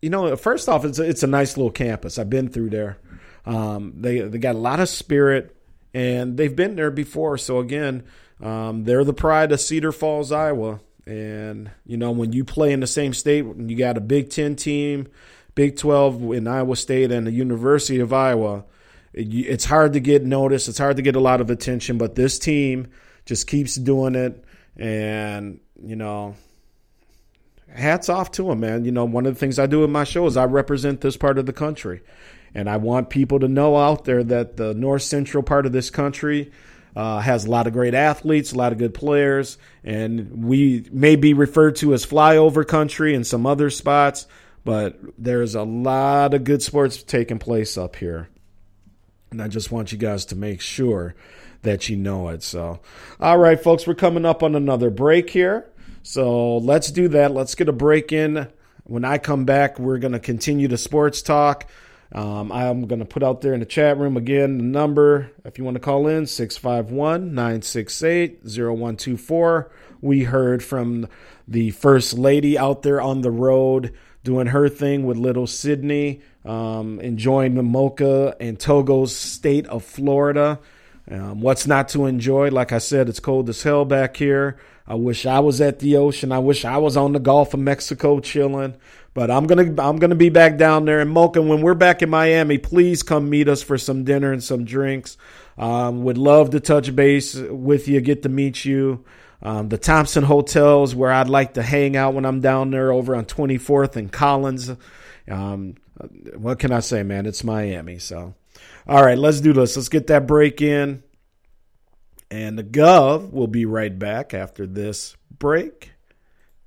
[0.01, 2.18] you know, first off, it's a, it's a nice little campus.
[2.18, 2.97] I've been through there.
[3.45, 5.55] Um, they they got a lot of spirit,
[5.93, 7.38] and they've been there before.
[7.38, 8.03] So again,
[8.39, 10.80] um, they're the pride of Cedar Falls, Iowa.
[11.05, 14.30] And you know, when you play in the same state, and you got a Big
[14.30, 15.07] Ten team
[15.62, 18.66] Big 12 in Iowa State and the University of Iowa,
[19.14, 20.68] it's hard to get noticed.
[20.68, 22.88] It's hard to get a lot of attention, but this team
[23.28, 24.43] just keeps doing it.
[24.76, 26.34] And, you know,
[27.72, 28.86] hats off to them, man.
[28.86, 31.16] You know, one of the things I do in my show is I represent this
[31.16, 32.01] part of the country.
[32.55, 35.91] And I want people to know out there that the north central part of this
[35.91, 36.51] country
[36.95, 41.16] uh, has a lot of great athletes, a lot of good players, and we may
[41.16, 44.25] be referred to as flyover country in some other spots.
[44.63, 48.29] But there's a lot of good sports taking place up here.
[49.32, 51.16] And I just want you guys to make sure
[51.63, 52.43] that you know it.
[52.43, 52.79] So,
[53.20, 55.70] all right, folks, we're coming up on another break here.
[56.04, 57.32] So let's do that.
[57.32, 58.47] Let's get a break in.
[58.83, 61.70] When I come back, we're going to continue the sports talk.
[62.13, 65.58] Um, I'm going to put out there in the chat room again the number, if
[65.58, 69.71] you want to call in, 651 968 0124.
[70.01, 71.08] We heard from
[71.47, 73.93] the First Lady out there on the road
[74.24, 80.60] doing her thing with little Sydney, um, enjoying the Mocha and Togo's state of Florida.
[81.10, 82.50] Um, what's not to enjoy?
[82.50, 84.58] Like I said, it's cold as hell back here.
[84.88, 86.32] I wish I was at the ocean.
[86.32, 88.76] I wish I was on the Gulf of Mexico chilling.
[89.14, 92.10] But I'm gonna I'm gonna be back down there in Mocha when we're back in
[92.10, 92.58] Miami.
[92.58, 95.18] Please come meet us for some dinner and some drinks.
[95.58, 99.04] Um, would love to touch base with you, get to meet you.
[99.43, 103.16] Um, the Thompson Hotels, where I'd like to hang out when I'm down there over
[103.16, 104.72] on 24th and Collins.
[105.30, 105.76] Um,
[106.36, 107.26] what can I say, man?
[107.26, 108.00] It's Miami.
[108.00, 108.36] So,
[108.88, 109.76] all right, let's do this.
[109.76, 111.04] Let's get that break in.
[112.30, 115.92] And the Gov will be right back after this break.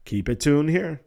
[0.05, 1.01] Keep it tuned here.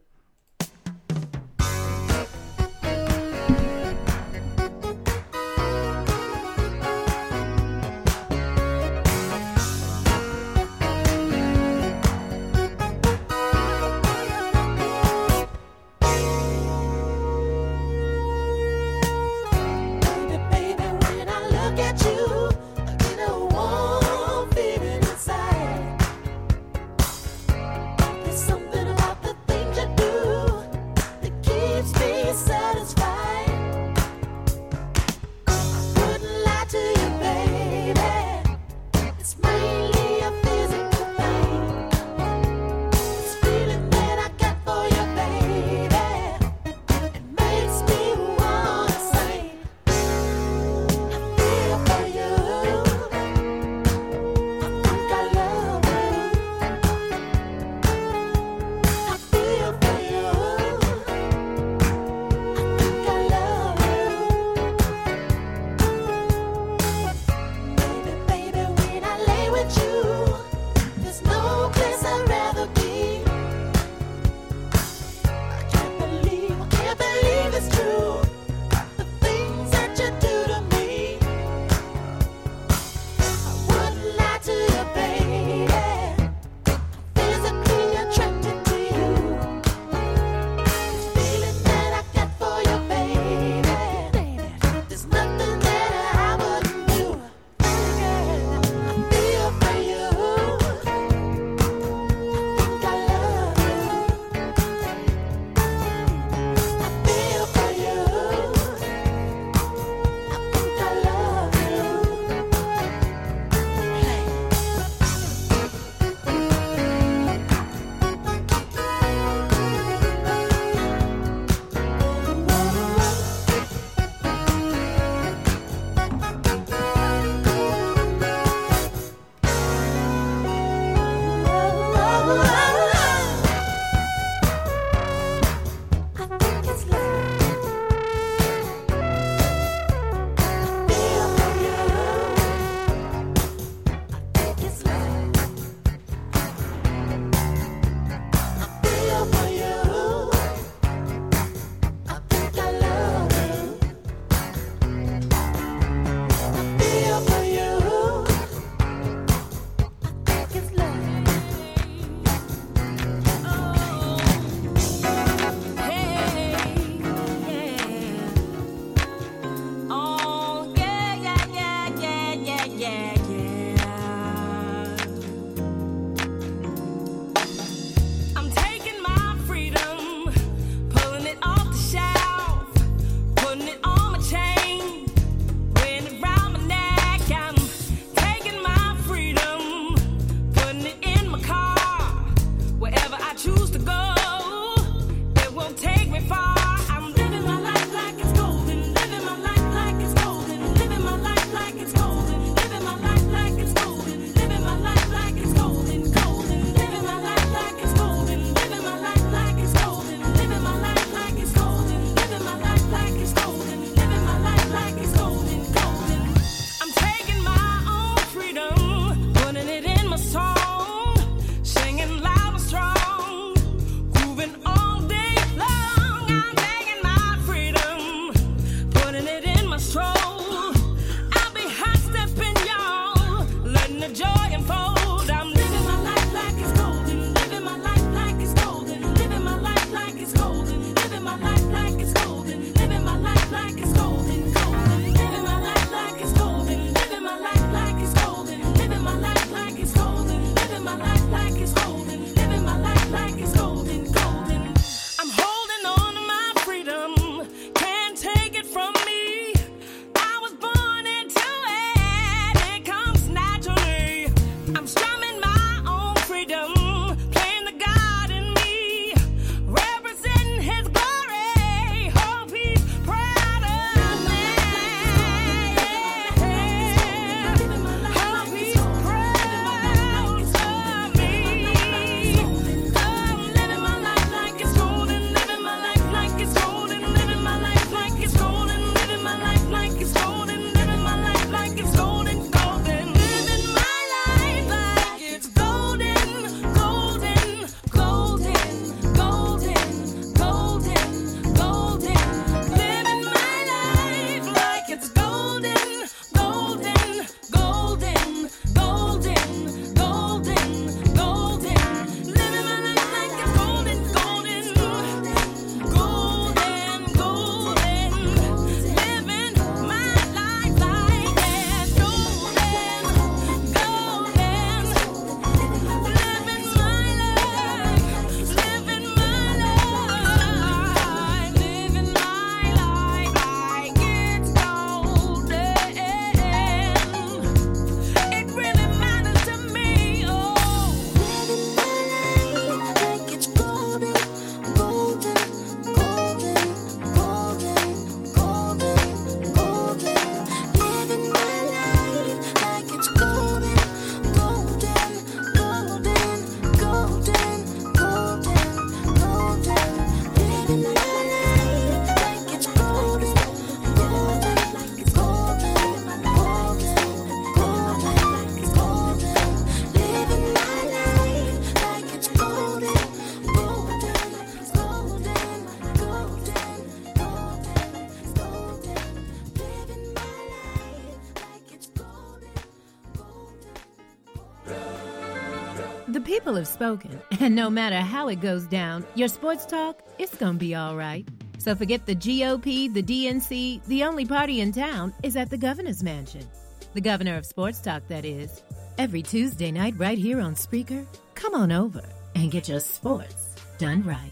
[386.57, 390.75] Have spoken, and no matter how it goes down, your sports talk, it's gonna be
[390.75, 391.27] all right.
[391.57, 396.03] So forget the GOP, the DNC, the only party in town is at the governor's
[396.03, 396.45] mansion.
[396.93, 398.61] The governor of sports talk, that is.
[398.97, 401.05] Every Tuesday night, right here on Spreaker.
[401.35, 402.01] Come on over
[402.35, 404.31] and get your sports done right.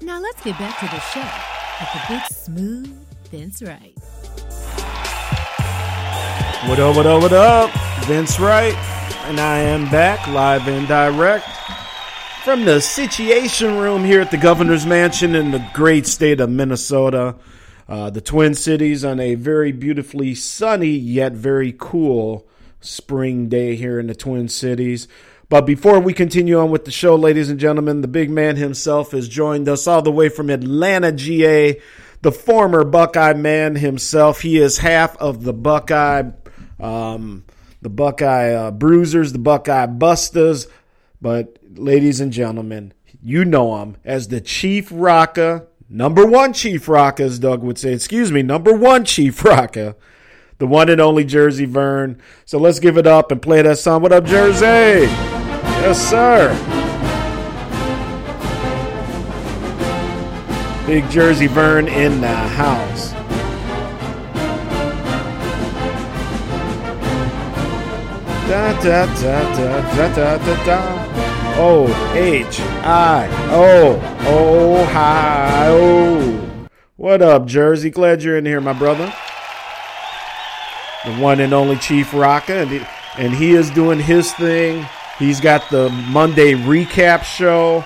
[0.00, 1.28] Now let's get back to the show
[1.80, 3.94] with the big smooth Vince Wright.
[6.68, 7.70] What up, what up, what up?
[8.04, 8.74] Vince Wright,
[9.24, 11.48] and I am back live and direct
[12.42, 17.36] from the Situation Room here at the Governor's Mansion in the great state of Minnesota,
[17.88, 22.48] uh, the Twin Cities, on a very beautifully sunny yet very cool
[22.80, 25.06] spring day here in the Twin Cities.
[25.48, 29.12] But before we continue on with the show, ladies and gentlemen, the big man himself
[29.12, 31.80] has joined us all the way from Atlanta, GA,
[32.22, 34.40] the former Buckeye man himself.
[34.40, 36.30] He is half of the Buckeye,
[36.80, 37.44] um,
[37.82, 40.66] the Buckeye uh, Bruisers, the Buckeye Busters.
[41.20, 47.20] But ladies and gentlemen, you know him as the Chief Rocka, number one Chief Rocka,
[47.20, 47.92] as Doug would say.
[47.92, 49.94] Excuse me, number one Chief Rocka
[50.62, 52.22] the one and only Jersey Vern.
[52.44, 54.00] So let's give it up and play that song.
[54.00, 55.10] What up, Jersey?
[55.82, 56.54] Yes, sir.
[60.86, 63.11] Big Jersey Vern in the house.
[68.52, 71.54] Da da da da da da da da.
[71.56, 76.68] O H I O O hi O.
[76.96, 77.88] What up, Jersey?
[77.88, 79.10] Glad you're in here, my brother
[81.06, 82.80] the one and only Chief Rocka, and he,
[83.16, 84.86] and he is doing his thing.
[85.18, 87.82] He's got the Monday recap show.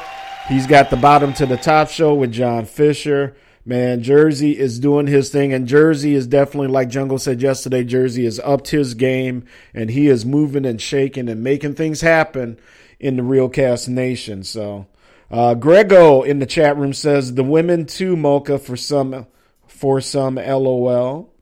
[0.49, 3.37] He's got the bottom to the top show with John Fisher.
[3.69, 8.25] Man, Jersey is doing his thing, and Jersey is definitely, like Jungle said yesterday, Jersey
[8.25, 9.45] is upped his game,
[9.75, 12.61] and he is moving and shaking and making things happen
[13.01, 14.45] in the Real Cast Nation.
[14.45, 14.87] So,
[15.33, 19.27] uh, Grego in the chat room says the women too, Mocha for some,
[19.67, 21.33] for some, LOL.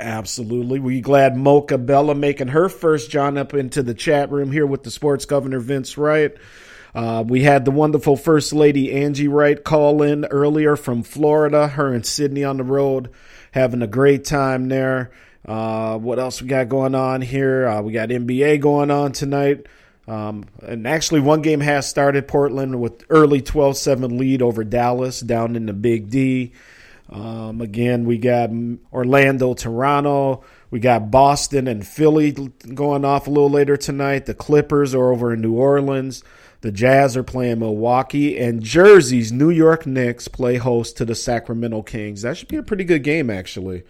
[0.00, 0.80] Absolutely.
[0.80, 4.82] We glad Mocha Bella making her first John up into the chat room here with
[4.82, 6.34] the sports governor Vince Wright.
[6.94, 11.68] Uh, we had the wonderful First Lady Angie Wright call in earlier from Florida.
[11.68, 13.10] Her and Sydney on the road,
[13.52, 15.10] having a great time there.
[15.46, 17.66] Uh, what else we got going on here?
[17.66, 19.66] Uh, we got NBA going on tonight.
[20.06, 22.28] Um, and actually, one game has started.
[22.28, 26.52] Portland with early 12 7 lead over Dallas down in the Big D.
[27.08, 28.50] Um, again, we got
[28.92, 30.44] Orlando, Toronto.
[30.70, 34.26] We got Boston and Philly going off a little later tonight.
[34.26, 36.24] The Clippers are over in New Orleans.
[36.62, 38.38] The Jazz are playing Milwaukee.
[38.38, 42.22] And Jersey's New York Knicks play host to the Sacramento Kings.
[42.22, 43.82] That should be a pretty good game, actually.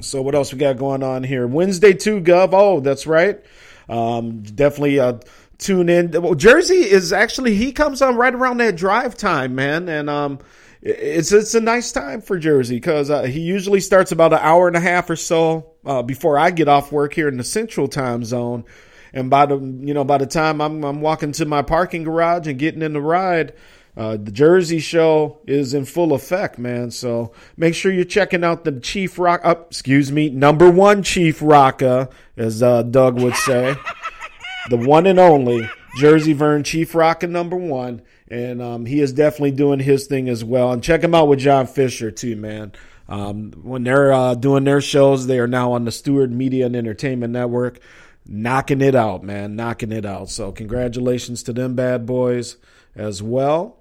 [0.00, 1.46] So, what else we got going on here?
[1.46, 2.50] Wednesday, too, Gov.
[2.52, 3.40] Oh, that's right.
[3.88, 5.18] Um, definitely uh,
[5.58, 6.10] tune in.
[6.10, 9.90] Well, Jersey is actually, he comes on right around that drive time, man.
[9.90, 10.38] And, um,
[10.82, 14.66] it's it's a nice time for Jersey because uh, he usually starts about an hour
[14.66, 17.86] and a half or so uh, before I get off work here in the Central
[17.86, 18.64] Time Zone,
[19.12, 22.46] and by the you know by the time I'm I'm walking to my parking garage
[22.46, 23.54] and getting in the ride.
[23.94, 26.90] Uh, the Jersey show is in full effect, man.
[26.90, 29.42] So make sure you're checking out the Chief Rock.
[29.44, 33.74] Uh, excuse me, number one Chief Rocka, as uh, Doug would say,
[34.70, 35.68] the one and only
[35.98, 38.00] Jersey Vern Chief Rocka number one
[38.32, 40.72] and um, he is definitely doing his thing as well.
[40.72, 42.72] And check him out with John Fisher too, man.
[43.06, 46.74] Um, when they're uh, doing their shows, they are now on the Stewart Media and
[46.74, 47.78] Entertainment Network,
[48.26, 50.30] knocking it out, man, knocking it out.
[50.30, 52.56] So congratulations to them bad boys
[52.94, 53.78] as well.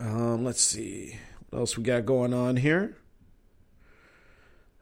[0.00, 1.18] Um, let's see
[1.50, 2.96] what else we got going on here.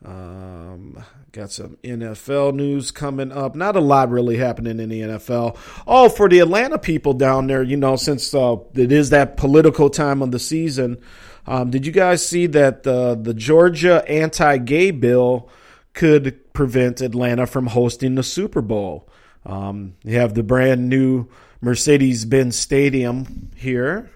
[0.05, 1.03] Um,
[1.33, 3.57] got some NFL news coming up.
[3.57, 5.57] Not a lot really happening in the NFL.
[5.87, 9.89] Oh, for the Atlanta people down there, you know, since uh, it is that political
[9.89, 10.99] time of the season,
[11.47, 15.49] um, did you guys see that uh, the Georgia anti-gay bill
[15.95, 19.09] could prevent Atlanta from hosting the Super Bowl?
[19.45, 21.29] Um, you have the brand new
[21.61, 24.11] Mercedes-Benz Stadium here,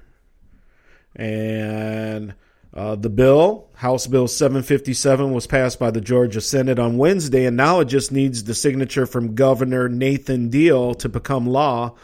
[1.15, 2.35] and
[2.73, 7.57] uh, the bill, House Bill 757, was passed by the Georgia Senate on Wednesday, and
[7.57, 11.95] now it just needs the signature from Governor Nathan Deal to become law.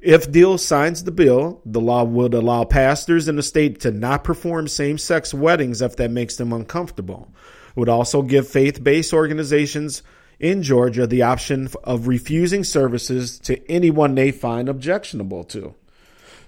[0.00, 4.24] If Deal signs the bill, the law would allow pastors in the state to not
[4.24, 7.32] perform same sex weddings if that makes them uncomfortable.
[7.74, 10.02] Would also give faith based organizations
[10.38, 15.74] in Georgia the option of refusing services to anyone they find objectionable to.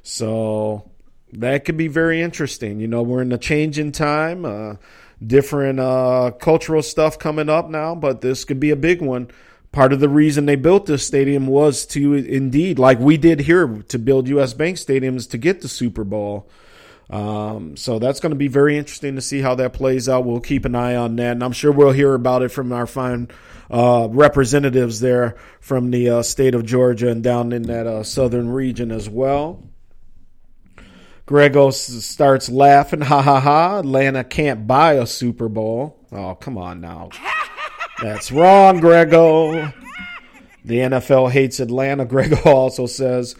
[0.03, 0.91] So
[1.33, 2.81] that could be very interesting.
[2.81, 4.75] You know, we're in a change in time, uh,
[5.25, 9.31] different uh, cultural stuff coming up now, but this could be a big one.
[9.73, 13.83] Part of the reason they built this stadium was to indeed, like we did here,
[13.89, 14.55] to build U.S.
[14.55, 16.49] Bank stadiums to get the Super Bowl.
[17.11, 20.25] Um, so that's going to be very interesting to see how that plays out.
[20.25, 22.87] We'll keep an eye on that, and I'm sure we'll hear about it from our
[22.87, 23.29] fine
[23.71, 28.49] uh, representatives there from the uh, state of Georgia and down in that uh, southern
[28.49, 29.63] region as well.
[31.27, 33.01] Grego starts laughing.
[33.01, 33.79] Ha ha ha.
[33.79, 35.99] Atlanta can't buy a Super Bowl.
[36.13, 37.09] Oh, come on now.
[38.03, 39.73] That's wrong, Grego.
[40.65, 42.05] The NFL hates Atlanta.
[42.07, 43.37] Grego also says,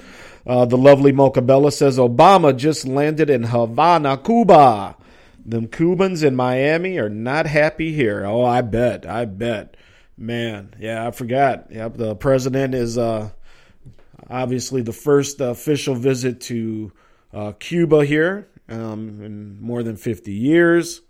[0.47, 4.97] uh, the lovely Mocha Bella says, Obama just landed in Havana, Cuba.
[5.45, 8.25] Them Cubans in Miami are not happy here.
[8.25, 9.07] Oh, I bet.
[9.07, 9.77] I bet.
[10.17, 11.67] Man, yeah, I forgot.
[11.71, 13.31] Yep, the president is uh,
[14.31, 16.93] obviously the first official visit to
[17.33, 21.01] uh, Cuba here um, in more than 50 years.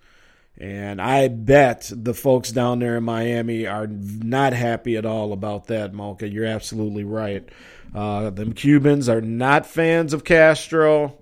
[0.56, 5.66] And I bet the folks down there in Miami are not happy at all about
[5.66, 6.28] that, Mocha.
[6.28, 7.48] You're absolutely right.
[7.94, 11.18] Uh, them Cubans are not fans of Castro.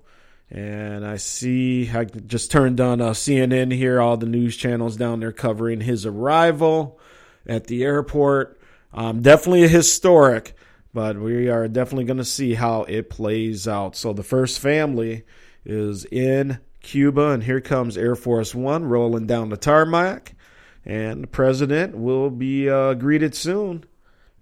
[0.49, 5.19] And I see, I just turned on uh, CNN here, all the news channels down
[5.19, 6.99] there covering his arrival
[7.47, 8.59] at the airport.
[8.93, 10.55] Um, definitely a historic,
[10.93, 13.95] but we are definitely going to see how it plays out.
[13.95, 15.23] So the first family
[15.65, 20.35] is in Cuba, and here comes Air Force One rolling down the tarmac,
[20.85, 23.85] and the president will be uh, greeted soon.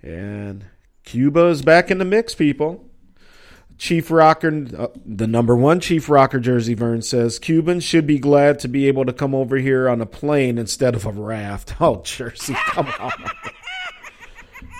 [0.01, 0.65] And
[1.11, 2.85] Cuba is back in the mix, people.
[3.77, 8.59] Chief Rocker, uh, the number one Chief Rocker jersey, Vern says Cubans should be glad
[8.59, 11.75] to be able to come over here on a plane instead of a raft.
[11.81, 13.11] Oh, Jersey, come on.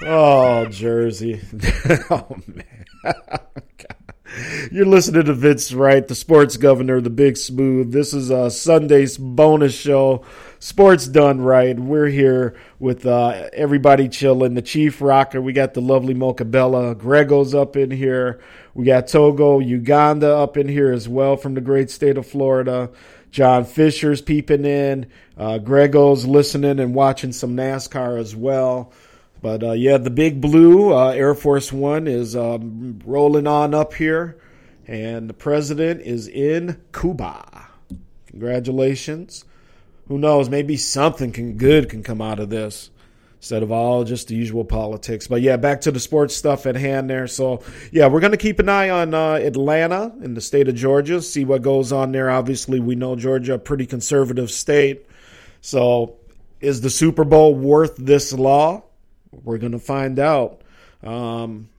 [0.06, 1.42] oh, Jersey.
[2.10, 2.66] oh, man.
[4.72, 7.92] You're listening to Vince Wright, the sports governor, the big smooth.
[7.92, 10.24] This is a Sunday's bonus show.
[10.64, 11.78] Sports done right.
[11.78, 14.54] We're here with uh, everybody chilling.
[14.54, 15.42] The Chief Rocker.
[15.42, 16.94] We got the lovely Mocha Bella.
[16.94, 18.40] Grego's up in here.
[18.76, 22.92] We got Togo, Uganda up in here as well from the great state of Florida.
[23.32, 25.08] John Fisher's peeping in.
[25.36, 28.94] Uh, Grego's listening and watching some NASCAR as well.
[29.42, 33.96] But uh, yeah, the big blue uh, Air Force One is um, rolling on up
[33.96, 34.40] here,
[34.86, 37.68] and the president is in Cuba.
[38.28, 39.46] Congratulations.
[40.08, 40.50] Who knows?
[40.50, 42.90] Maybe something can, good can come out of this
[43.38, 45.28] instead of all just the usual politics.
[45.28, 47.28] But yeah, back to the sports stuff at hand there.
[47.28, 50.76] So yeah, we're going to keep an eye on uh, Atlanta in the state of
[50.76, 52.30] Georgia, see what goes on there.
[52.30, 55.08] Obviously, we know Georgia a pretty conservative state.
[55.62, 56.18] So
[56.60, 58.84] is the Super Bowl worth this law?
[59.32, 60.62] We're going to find out.
[61.04, 61.70] Um,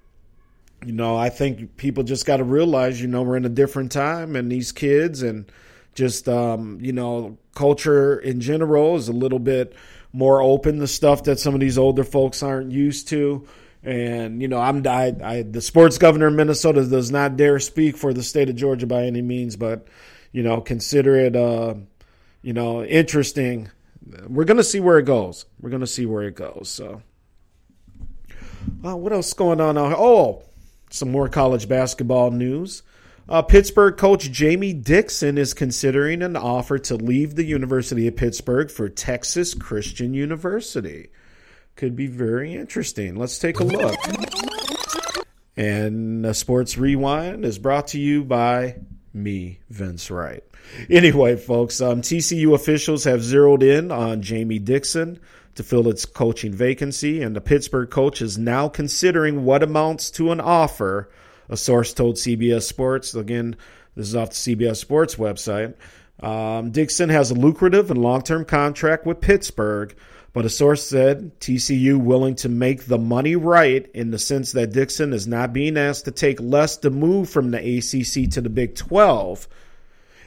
[0.84, 3.92] you know, I think people just got to realize, you know, we're in a different
[3.92, 5.50] time, and these kids and
[5.94, 9.74] just, um, you know, culture in general is a little bit
[10.12, 13.46] more open to stuff that some of these older folks aren't used to.
[13.82, 17.96] And you know, I'm I, I the sports governor of Minnesota does not dare speak
[17.96, 19.88] for the state of Georgia by any means, but
[20.30, 21.74] you know, consider it, uh,
[22.42, 23.70] you know, interesting.
[24.28, 25.46] We're gonna see where it goes.
[25.60, 26.68] We're gonna see where it goes.
[26.68, 27.02] So.
[28.84, 29.76] Uh, what else going on?
[29.76, 30.42] Oh,
[30.90, 32.82] some more college basketball news.
[33.32, 38.70] Uh, Pittsburgh coach Jamie Dixon is considering an offer to leave the University of Pittsburgh
[38.70, 41.08] for Texas Christian University.
[41.74, 43.16] Could be very interesting.
[43.16, 43.98] Let's take a look.
[45.56, 48.76] And a Sports Rewind is brought to you by
[49.14, 50.44] me, Vince Wright.
[50.90, 55.18] Anyway, folks, um, TCU officials have zeroed in on Jamie Dixon
[55.54, 60.32] to fill its coaching vacancy, and the Pittsburgh coach is now considering what amounts to
[60.32, 61.08] an offer.
[61.48, 63.14] A source told CBS Sports.
[63.14, 63.56] Again,
[63.94, 65.74] this is off the CBS Sports website.
[66.22, 69.94] Um, Dixon has a lucrative and long term contract with Pittsburgh,
[70.32, 74.72] but a source said TCU willing to make the money right in the sense that
[74.72, 78.50] Dixon is not being asked to take less to move from the ACC to the
[78.50, 79.48] Big 12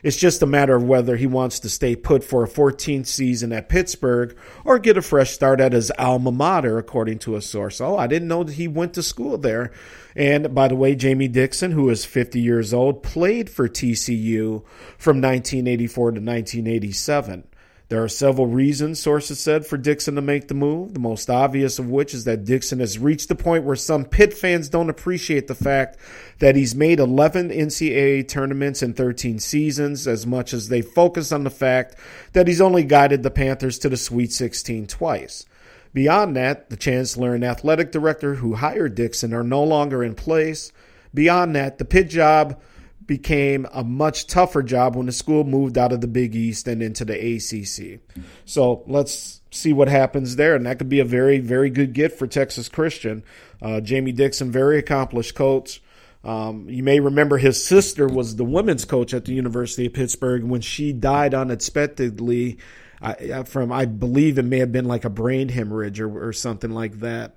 [0.05, 3.51] it's just a matter of whether he wants to stay put for a 14th season
[3.51, 7.81] at Pittsburgh or get a fresh start at his alma mater, according to a source.
[7.81, 9.71] Oh, I didn't know that he went to school there.
[10.15, 14.63] And by the way, Jamie Dixon, who is 50 years old, played for TCU
[14.99, 17.47] from 1984 to 1987.
[17.87, 20.93] There are several reasons, sources said, for Dixon to make the move.
[20.93, 24.33] The most obvious of which is that Dixon has reached the point where some Pitt
[24.33, 25.97] fans don't appreciate the fact
[26.39, 31.43] that he's made 11 NCAA tournaments in 13 seasons, as much as they focus on
[31.43, 31.95] the fact
[32.33, 35.45] that he's only guided the Panthers to the Sweet 16 twice.
[35.93, 40.71] Beyond that, the chancellor and athletic director who hired Dixon are no longer in place.
[41.13, 42.59] Beyond that, the Pitt job
[43.07, 46.81] became a much tougher job when the school moved out of the Big East and
[46.81, 47.99] into the ACC.
[48.45, 50.55] So let's see what happens there.
[50.55, 53.23] And that could be a very, very good get for Texas Christian.
[53.61, 55.81] Uh, Jamie Dixon, very accomplished coach.
[56.23, 60.43] Um, you may remember his sister was the women's coach at the University of Pittsburgh.
[60.43, 62.57] When she died unexpectedly,
[63.01, 66.71] I, from I believe it may have been like a brain hemorrhage or, or something
[66.71, 67.35] like that.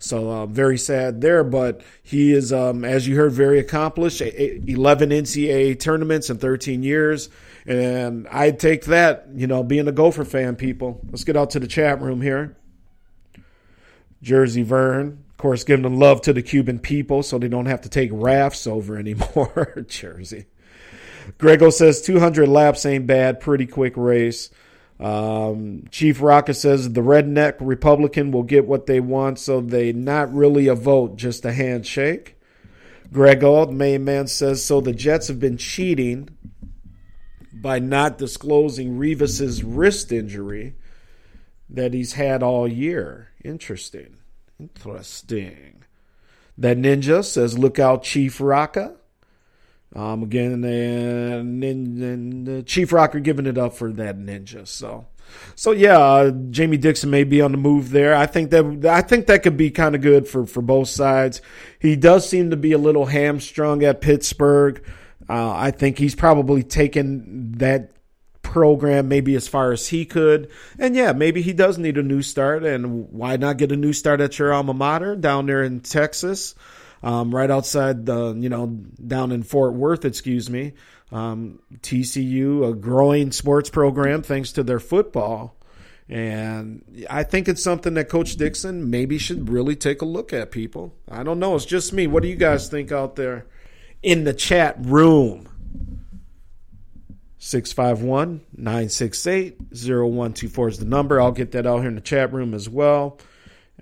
[0.00, 4.22] So uh, very sad there, but he is, um, as you heard, very accomplished.
[4.22, 7.28] 11 NCAA tournaments in 13 years.
[7.66, 11.02] And I'd take that, you know, being a Gopher fan, people.
[11.10, 12.56] Let's get out to the chat room here.
[14.22, 17.82] Jersey Vern, of course, giving the love to the Cuban people so they don't have
[17.82, 19.84] to take rafts over anymore.
[19.88, 20.46] Jersey.
[21.36, 23.40] Grego says 200 laps ain't bad.
[23.40, 24.48] Pretty quick race.
[25.00, 30.32] Um, Chief Rocket says the redneck Republican will get what they want, so they not
[30.32, 32.36] really a vote, just a handshake.
[33.10, 34.80] Greg Old, main man, says so.
[34.80, 36.28] The Jets have been cheating
[37.52, 40.74] by not disclosing Revis's wrist injury
[41.68, 43.30] that he's had all year.
[43.42, 44.18] Interesting.
[44.58, 45.82] Interesting.
[46.58, 48.96] That ninja says, "Look out, Chief Rocka."
[49.94, 54.66] Um, again, and, and, and Chief Rocker giving it up for that ninja.
[54.68, 55.08] So,
[55.56, 58.14] so yeah, uh, Jamie Dixon may be on the move there.
[58.14, 61.40] I think that I think that could be kind of good for for both sides.
[61.78, 64.80] He does seem to be a little hamstrung at Pittsburgh.
[65.28, 67.92] Uh, I think he's probably taken that
[68.42, 70.50] program maybe as far as he could.
[70.78, 72.64] And yeah, maybe he does need a new start.
[72.64, 76.54] And why not get a new start at your alma mater down there in Texas?
[77.02, 80.74] Um, right outside the, you know, down in Fort Worth, excuse me.
[81.10, 85.56] Um, TCU, a growing sports program thanks to their football.
[86.10, 90.50] And I think it's something that Coach Dixon maybe should really take a look at,
[90.50, 90.92] people.
[91.08, 91.54] I don't know.
[91.54, 92.08] It's just me.
[92.08, 93.46] What do you guys think out there
[94.02, 95.48] in the chat room?
[97.38, 101.20] 651 968 0124 is the number.
[101.20, 103.18] I'll get that out here in the chat room as well.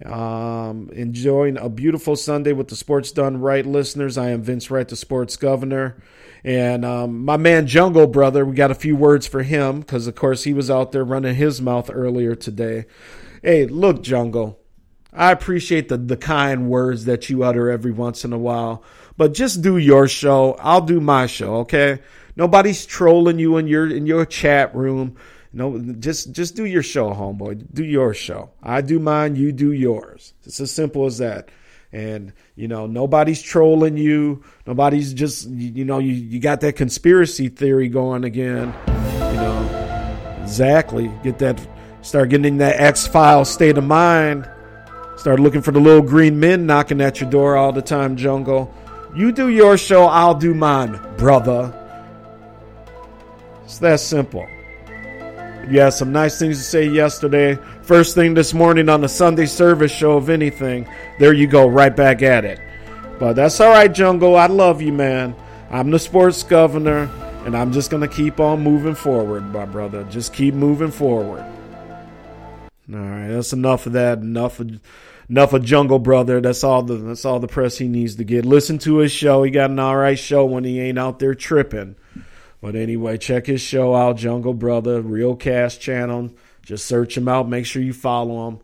[0.04, 4.16] Um, enjoying a beautiful Sunday with the Sports Done Right listeners.
[4.16, 6.00] I am Vince Wright, the sports governor.
[6.44, 10.14] And um, my man Jungle Brother, we got a few words for him because, of
[10.14, 12.86] course, he was out there running his mouth earlier today.
[13.42, 14.60] Hey, look, Jungle,
[15.12, 18.84] I appreciate the, the kind words that you utter every once in a while,
[19.16, 20.54] but just do your show.
[20.60, 22.00] I'll do my show, okay?
[22.36, 25.16] Nobody's trolling you in your in your chat room.
[25.52, 27.66] No, just just do your show, homeboy.
[27.72, 28.50] Do your show.
[28.62, 29.36] I do mine.
[29.36, 30.34] You do yours.
[30.44, 31.48] It's as simple as that.
[31.90, 34.42] And you know, nobody's trolling you.
[34.66, 38.74] Nobody's just you know you you got that conspiracy theory going again.
[38.86, 41.10] You know, exactly.
[41.22, 41.60] Get that.
[42.02, 44.48] Start getting that X file state of mind.
[45.16, 48.72] Start looking for the little green men knocking at your door all the time, Jungle.
[49.16, 51.74] You do your show, I'll do mine, brother.
[53.64, 54.46] It's that simple.
[55.70, 57.58] Had some nice things to say yesterday.
[57.82, 60.88] First thing this morning on the Sunday service show, of anything,
[61.18, 62.60] there you go, right back at it.
[63.18, 64.36] But that's all right, Jungle.
[64.36, 65.34] I love you, man.
[65.70, 67.10] I'm the sports governor,
[67.44, 70.04] and I'm just going to keep on moving forward, my brother.
[70.04, 71.44] Just keep moving forward.
[72.90, 74.18] All right, that's enough of that.
[74.18, 74.80] Enough of
[75.28, 76.40] enough of Jungle Brother.
[76.40, 78.46] That's all the that's all the press he needs to get.
[78.46, 79.42] Listen to his show.
[79.42, 81.96] He got an all right show when he ain't out there tripping.
[82.60, 86.30] But anyway, check his show out, Jungle Brother, Real Cast channel.
[86.62, 87.48] Just search him out.
[87.48, 88.60] Make sure you follow him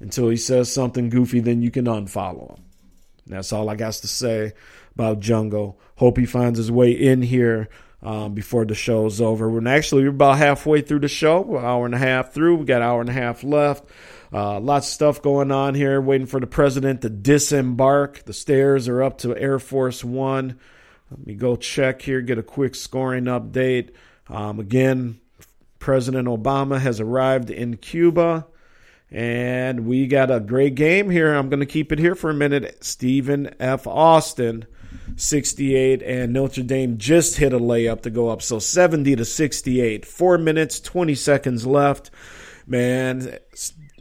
[0.00, 1.40] until he says something goofy.
[1.40, 2.64] Then you can unfollow him.
[3.26, 4.52] That's all I got to say
[4.94, 5.80] about Jungle.
[5.96, 7.68] Hope he finds his way in here
[8.02, 9.50] um, before the show's over.
[9.50, 12.56] We're actually we're about halfway through the show, We're hour and a half through.
[12.56, 13.84] We got an hour and a half left.
[14.32, 16.00] Uh, lots of stuff going on here.
[16.00, 18.24] Waiting for the president to disembark.
[18.24, 20.58] The stairs are up to Air Force One.
[21.10, 23.90] Let me go check here, get a quick scoring update.
[24.28, 25.20] Um, again,
[25.78, 28.46] President Obama has arrived in Cuba.
[29.10, 31.34] And we got a great game here.
[31.34, 32.84] I'm going to keep it here for a minute.
[32.84, 33.86] Stephen F.
[33.86, 34.66] Austin,
[35.16, 38.42] 68, and Notre Dame just hit a layup to go up.
[38.42, 40.04] So 70 to 68.
[40.04, 42.10] Four minutes, 20 seconds left.
[42.66, 43.38] Man,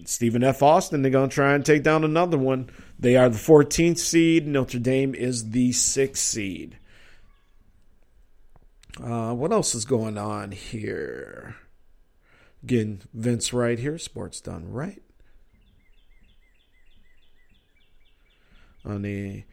[0.04, 0.62] Stephen F.
[0.62, 2.70] Austin, they're going to try and take down another one.
[3.00, 4.46] They are the 14th seed.
[4.46, 6.78] Notre Dame is the sixth seed.
[9.04, 11.56] Uh, what else is going on here?
[12.64, 15.02] Again, Vince Wright here, Sports Done Right.
[18.84, 19.46] On a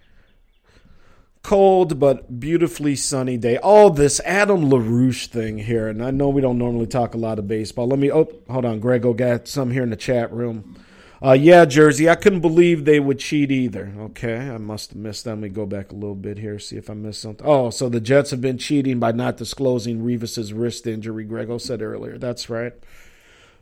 [1.43, 3.59] cold but beautifully sunny day.
[3.59, 7.39] All this Adam LaRoche thing here, and I know we don't normally talk a lot
[7.39, 7.87] of baseball.
[7.89, 10.77] Let me, oh, hold on, Grego got some here in the chat room.
[11.23, 12.09] Uh, yeah, Jersey.
[12.09, 13.93] I couldn't believe they would cheat either.
[13.99, 15.31] Okay, I must have missed that.
[15.31, 17.47] Let me go back a little bit here, see if I missed something.
[17.47, 21.25] Oh, so the Jets have been cheating by not disclosing Revis's wrist injury.
[21.25, 22.19] Grego said earlier.
[22.19, 22.73] That's right.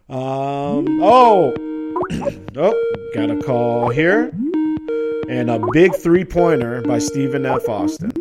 [0.09, 1.01] Um.
[1.03, 1.55] Oh.
[2.57, 3.11] oh.
[3.15, 4.33] Got a call here,
[5.29, 7.69] and a big three pointer by Stephen F.
[7.69, 8.13] Austin.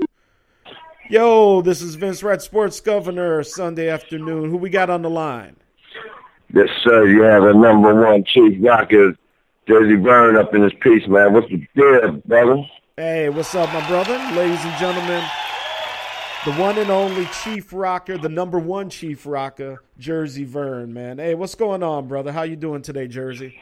[1.09, 4.49] Yo, this is Vince Wright, Sports Governor, Sunday afternoon.
[4.49, 5.57] Who we got on the line?
[6.53, 7.07] Yes, sir.
[7.07, 9.15] You have a number one chief rocker
[9.71, 11.31] Jersey Vern up in this piece, man.
[11.31, 12.61] What's the deal, brother?
[12.97, 14.17] Hey, what's up, my brother?
[14.35, 15.23] Ladies and gentlemen,
[16.43, 21.19] the one and only Chief Rocker, the number one Chief Rocker, Jersey Vern, man.
[21.19, 22.33] Hey, what's going on, brother?
[22.33, 23.61] How you doing today, Jersey?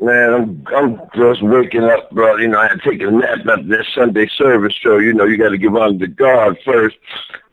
[0.00, 2.38] Man, I'm I'm just waking up, bro.
[2.38, 4.96] You know, I had to take a nap after this Sunday service show.
[4.96, 6.96] You know, you got to give honor to God first,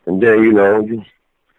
[0.05, 1.03] and then you know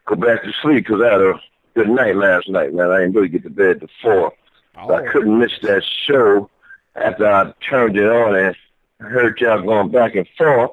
[0.07, 1.35] go back to sleep because I had a
[1.75, 2.91] good night last night, man.
[2.91, 4.33] I didn't really get to bed till four.
[4.79, 4.95] Oh.
[4.95, 6.49] I couldn't miss that show
[6.95, 8.57] after I turned it on and
[9.01, 10.73] heard y'all going back and forth.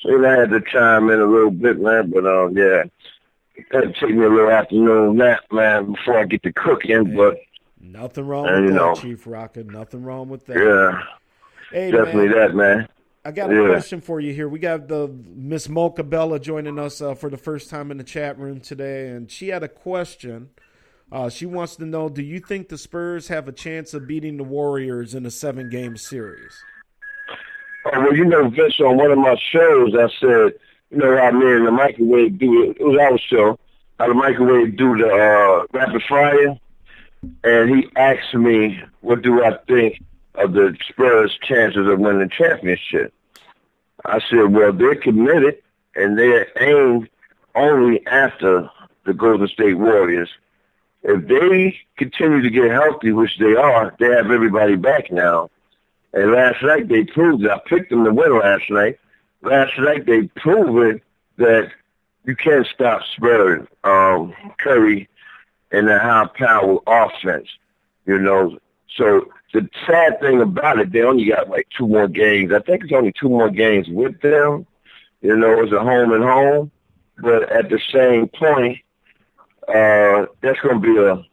[0.00, 2.10] So I had to chime in a little bit, man.
[2.10, 2.84] But um, yeah,
[3.56, 7.16] it take me a little afternoon nap, man, before I get to cooking.
[7.16, 7.38] But
[7.80, 8.94] Nothing wrong And, with that, know.
[8.94, 9.64] Chief Rocker.
[9.64, 10.56] Nothing wrong with that.
[10.58, 11.02] yeah,
[11.70, 12.88] Hey, definitely man, that, man.
[13.24, 13.68] I got a Yeah.
[13.68, 14.48] question for you here.
[14.48, 18.04] We got the Miss Mocha Bella joining us uh, for the first time in the
[18.04, 20.50] chat room today, and she had a question.
[21.10, 24.36] Uh, she wants to know: Do you think the Spurs have a chance of beating
[24.36, 26.52] the Warriors in a seven-game series?
[27.86, 30.54] Oh, well, you know, Vince, on one of my shows, I said,
[30.90, 32.78] you know how me and the microwave do it.
[32.80, 33.58] It was our show.
[33.98, 36.58] How the microwave do the uh, rapid fire.
[37.44, 40.02] And he asked me, what do I think
[40.34, 43.14] of the Spurs' chances of winning the championship?
[44.04, 45.62] I said, well, they're committed
[45.94, 47.08] and they're aimed
[47.54, 48.68] only after
[49.04, 50.28] the Golden State Warriors.
[51.08, 55.50] If they continue to get healthy, which they are, they have everybody back now.
[56.12, 57.50] And last night they proved it.
[57.50, 58.98] I picked them to win last night.
[59.40, 61.02] Last night they proved it
[61.36, 61.70] that
[62.24, 65.08] you can't stop Spurs, um, Curry,
[65.70, 67.48] and the high-powered offense.
[68.04, 68.58] You know,
[68.96, 72.52] so the sad thing about it, they only got like two more games.
[72.52, 74.66] I think it's only two more games with them.
[75.22, 76.72] You know, it's a home and home,
[77.18, 78.80] but at the same point,
[79.68, 81.24] uh, that's going to be a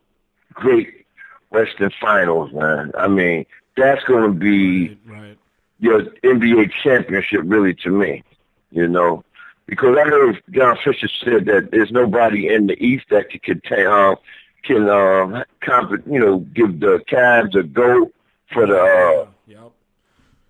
[0.53, 1.05] great
[1.49, 2.91] Western Finals, man.
[2.97, 3.45] I mean,
[3.77, 5.37] that's going to be Right.
[5.79, 8.23] your NBA championship, really, to me.
[8.71, 9.23] You know,
[9.67, 13.85] because I heard John Fisher said that there's nobody in the East that can contain,
[13.85, 14.15] uh,
[14.63, 18.11] can uh, comp- you know, give the Cavs a go
[18.51, 19.71] for the uh, Yep.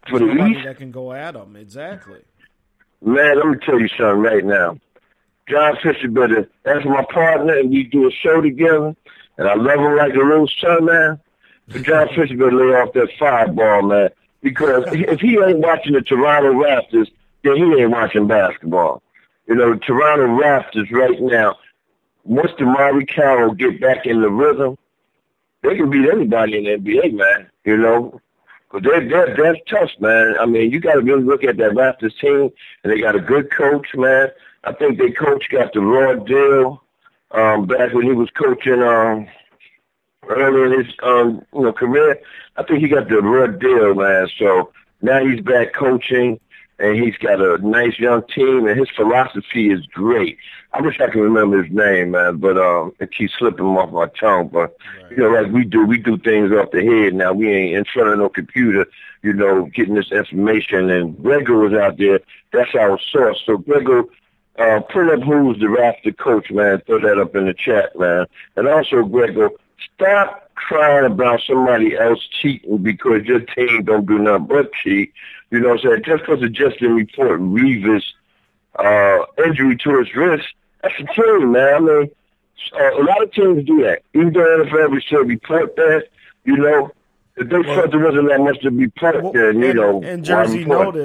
[0.10, 0.64] for the Somebody East.
[0.66, 1.56] that can go at them.
[1.58, 2.22] Exactly.
[3.04, 4.78] Man, let me tell you something right now.
[5.48, 8.96] John Fisher better, that's my partner, and we do a show together,
[9.38, 11.20] and I love him like a little son, man.
[11.68, 14.10] But John Fisher better lay off that fireball, man,
[14.42, 17.10] because if he ain't watching the Toronto Raptors,
[17.44, 19.02] then he ain't watching basketball.
[19.48, 21.58] You know, the Toronto Raptors right now,
[22.24, 24.78] once DeMarre Carroll get back in the rhythm,
[25.62, 27.50] they can beat anybody in the NBA, man.
[27.66, 28.22] You know,
[28.72, 30.36] but they're, they're, they're tough, man.
[30.40, 32.50] I mean, you got to really look at that Raptors team,
[32.84, 34.30] and they got a good coach, man.
[34.64, 36.84] I think their coach got the raw deal
[37.32, 39.28] um, back when he was coaching um,
[40.30, 42.20] early in his um, you know career.
[42.56, 44.28] I think he got the raw deal, man.
[44.38, 44.72] So
[45.02, 46.40] now he's back coaching,
[46.80, 50.38] and he's got a nice young team, and his philosophy is great.
[50.72, 54.08] I wish I could remember his name, man, but um, it keeps slipping off my
[54.20, 54.48] tongue.
[54.48, 54.76] But
[55.12, 57.14] you know, like we do, we do things off the head.
[57.14, 58.88] Now we ain't in front of no computer,
[59.22, 60.90] you know, getting this information.
[60.90, 62.22] And Gregor was out there.
[62.52, 63.42] That's our source.
[63.46, 64.04] So Gregor,
[64.58, 66.82] uh, put up who's the Raptor coach, man.
[66.86, 68.26] Throw that up in the chat, man.
[68.56, 69.50] And also, Gregor,
[69.96, 75.12] stop crying about somebody else cheating because your team don't do nothing but cheat.
[75.50, 76.04] You know what I'm saying?
[76.06, 78.04] Just because of Justin report Revis
[78.76, 80.48] uh, injury to his wrist,
[80.82, 81.74] that's a team, man.
[81.76, 82.12] I mean,
[82.80, 84.02] uh, a lot of teams do that.
[84.14, 86.08] Even though NFL we should report that,
[86.46, 86.92] you know,
[87.36, 90.24] if they felt there wasn't that much to report, Well, then, you and, know, and
[90.26, 90.96] Jersey, report?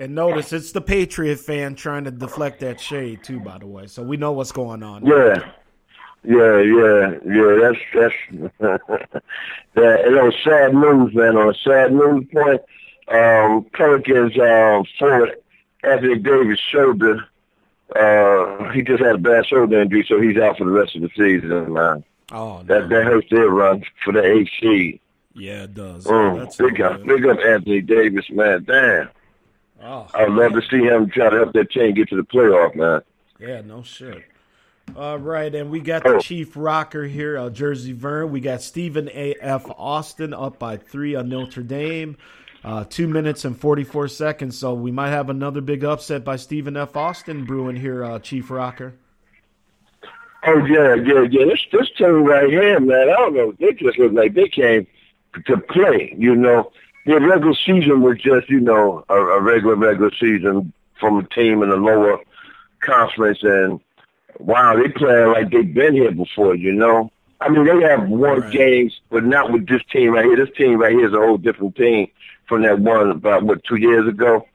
[0.00, 3.38] And notice it's the Patriot fan trying to deflect that shade too.
[3.40, 5.06] By the way, so we know what's going on.
[5.06, 5.52] Yeah.
[6.22, 7.56] Yeah, yeah, yeah.
[7.62, 8.50] That's that's
[9.74, 10.00] that.
[10.04, 11.36] You know, sad news, man.
[11.36, 12.60] On a sad news point,
[13.08, 15.36] um, Pelicans um, forward
[15.82, 17.24] Anthony Davis shoulder.
[17.96, 21.02] Uh, he just had a bad shoulder injury, so he's out for the rest of
[21.02, 22.04] the season, man.
[22.32, 22.62] Oh no.
[22.64, 25.00] That that hurts their run for the seed.
[25.34, 26.04] yeah, it does.
[26.04, 28.64] Mm, That's big up, big up Anthony Davis, man.
[28.64, 29.08] Damn,
[29.82, 32.74] Oh, I'd love to see him try to help that team get to the playoff,
[32.74, 33.00] man.
[33.38, 34.22] yeah, no shit.
[34.96, 36.18] All right, and we got the Oh.
[36.18, 38.30] chief rocker here, uh, Jersey Vern.
[38.30, 39.34] We got Stephen A.
[39.40, 39.64] F.
[39.78, 42.16] Austin up by three on Notre Dame.
[42.62, 46.76] Uh, two minutes and 44 seconds, so we might have another big upset by Stephen
[46.76, 46.94] F.
[46.96, 48.92] Austin brewing here, uh, Chief Rocker.
[50.44, 51.44] Oh yeah, yeah, yeah.
[51.46, 53.08] This this team right here, man.
[53.10, 53.52] I don't know.
[53.58, 54.86] They just look like they came
[55.46, 56.14] to play.
[56.18, 56.72] You know,
[57.06, 61.62] their regular season was just you know a, a regular regular season from a team
[61.62, 62.18] in the lower
[62.80, 63.80] conference, and
[64.38, 66.54] wow, they playing like they've been here before.
[66.54, 67.10] You know,
[67.40, 68.50] I mean they have won Right.
[68.50, 70.36] games, but not with this team right here.
[70.36, 72.08] This team right here is a whole different team
[72.48, 74.46] from that one about what two years ago.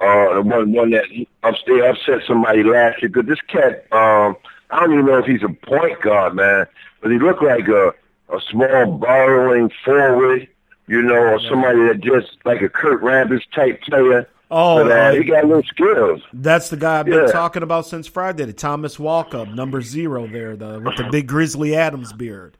[0.00, 1.04] Uh, the one one that
[1.42, 3.08] upstairs upset somebody last year.
[3.08, 4.36] Because this cat, um,
[4.70, 6.66] I don't even know if he's a point guard, man,
[7.02, 7.92] but he looked like a
[8.32, 10.46] a small borrowing forward,
[10.88, 14.28] you know, or somebody that just like a Kurt Rambis type player.
[14.50, 16.22] Oh, but, uh, uh, he got little skills.
[16.32, 17.30] That's the guy I've been Yeah.
[17.32, 21.76] talking about since Friday, the Thomas Walkup, number zero there, the with the big Grizzly
[21.76, 22.56] Adams beard.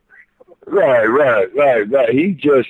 [0.67, 2.11] Right, right, right, right.
[2.11, 2.69] He just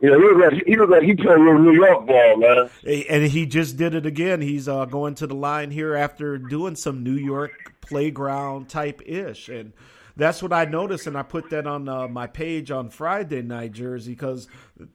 [0.00, 2.68] You know, he looked like he looked like he played real New York ball, man.
[3.08, 4.40] And he just did it again.
[4.40, 9.48] He's uh, going to the line here after doing some New York playground type ish,
[9.48, 9.72] and
[10.16, 11.06] that's what I noticed.
[11.06, 14.48] And I put that on uh, my page on Friday night, Jersey, because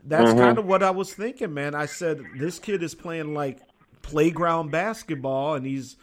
[0.03, 0.39] that's Mm-hmm.
[0.39, 1.76] kind of what I was thinking, man.
[1.76, 3.60] I said this kid is playing like
[4.02, 5.95] playground basketball, and he's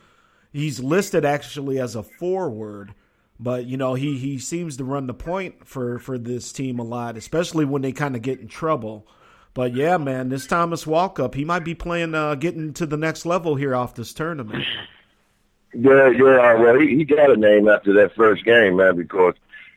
[0.52, 2.94] he's listed actually as a forward.
[3.40, 6.84] But you know he he seems to run the point for for this team a
[6.84, 9.06] lot, especially when they kind of get in trouble.
[9.54, 13.24] But yeah, man, this Thomas Walkup, he might be playing, uh, getting to the next
[13.24, 14.64] level here off this tournament.
[15.74, 16.54] Yeah, yeah.
[16.54, 19.34] Well, he, he got a name after that first game, man, because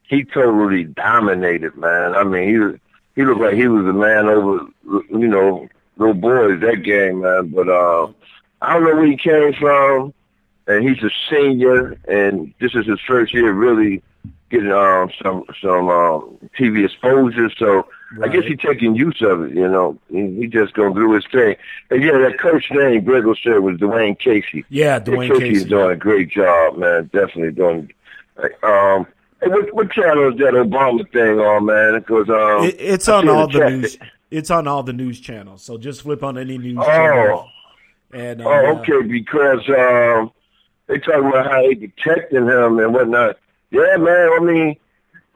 [0.08, 2.16] he totally dominated, man.
[2.16, 2.80] I mean, he
[3.22, 4.66] he looked like he was a man over,
[5.10, 5.68] you know,
[5.98, 7.48] little boys that game, man.
[7.48, 8.08] But uh,
[8.62, 10.14] I don't know where he came from,
[10.68, 14.04] and he's a senior, and this is his first year really
[14.50, 17.50] getting um some some um TV exposure.
[17.58, 17.88] So
[18.24, 19.54] I guess he's taking use of it.
[19.54, 21.56] You know, he, he just gonna do his thing.
[21.92, 24.64] And yeah, that coach name Grego said was Dwane Casey.
[24.70, 25.56] Yeah, Dwane Casey Casey.
[25.58, 27.10] is doing a great job, man.
[27.12, 27.92] Definitely doing.
[28.64, 29.06] Um,
[29.42, 32.00] hey, what, what channel is that Obama thing on, man?
[32.00, 33.98] Because um, It, it's on all the chat- news.
[34.32, 35.64] It's on all the news channels.
[35.64, 37.50] So just flip on any news Oh, channel.
[38.14, 39.02] And uh, oh, okay.
[39.08, 40.32] Because um,
[40.88, 43.38] they talking about how they detecting him and whatnot.
[43.72, 44.30] Yeah, man.
[44.34, 44.76] I mean,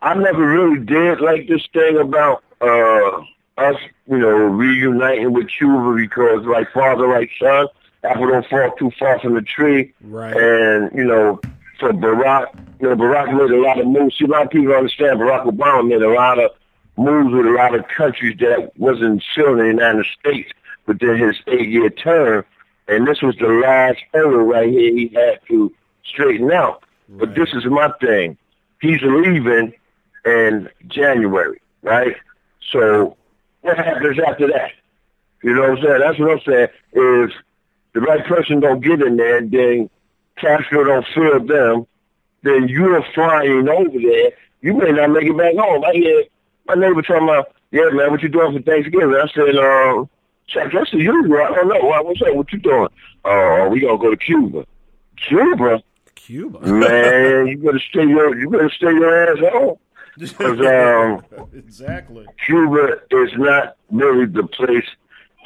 [0.02, 3.24] I never really did like this thing about uh
[3.58, 3.76] us,
[4.08, 7.68] you know, reuniting with Cuba because like father, like son.
[8.04, 9.94] Apple don't fall too far from the tree.
[10.02, 10.36] Right.
[10.36, 11.40] And, you know,
[11.80, 12.48] for Barack,
[12.80, 14.18] you know, Barack made a lot of moves.
[14.18, 16.52] See, a lot of people understand Barack Obama made a lot of
[16.98, 20.52] moves with a lot of countries that wasn't still in the United States
[20.88, 22.44] within his eight-year term.
[22.88, 25.72] And this was the last hurdle right here he had to
[26.04, 26.84] straighten out.
[27.08, 28.38] But this is my thing.
[28.82, 29.74] He's leaving
[30.26, 32.16] in January, right?
[32.70, 33.18] So
[33.62, 34.72] what happens after that?
[35.44, 36.00] You know what I'm saying?
[36.00, 36.68] That's what I'm saying.
[36.94, 37.32] If
[37.94, 39.90] the right person don't get in there, then
[40.38, 41.88] Castro don't feel them,
[42.44, 44.32] then you're flying over there.
[44.62, 45.84] You may not make it back home.
[45.84, 46.24] I hear
[46.68, 49.16] my neighbor talking about, yeah, man, what you doing for Thanksgiving?
[49.16, 50.10] I said, um,
[50.48, 51.42] check, that's the usual.
[51.42, 51.80] I don't know.
[51.88, 52.36] What, what's up?
[52.36, 52.90] What you doing?
[53.26, 54.66] Oh, we gonna go to Cuba.
[55.18, 55.84] Cuba?
[56.16, 56.60] Cuba.
[56.62, 59.78] Man, you better stay your you better stay your ass home.
[60.22, 62.26] Um, exactly.
[62.46, 64.86] Cuba is not really the place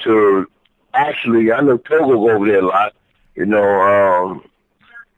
[0.04, 0.48] to
[0.94, 1.52] actually.
[1.52, 2.94] I know Togo go over there a lot.
[3.36, 4.44] You know, um,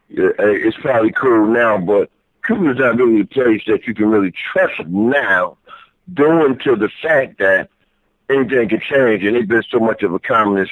[0.10, 2.10] it's probably cool now, but
[2.46, 5.58] Cuba is not really a place that you can really trust now,
[6.14, 7.70] due to the fact that
[8.30, 10.72] anything can change, and they've been so much of a communist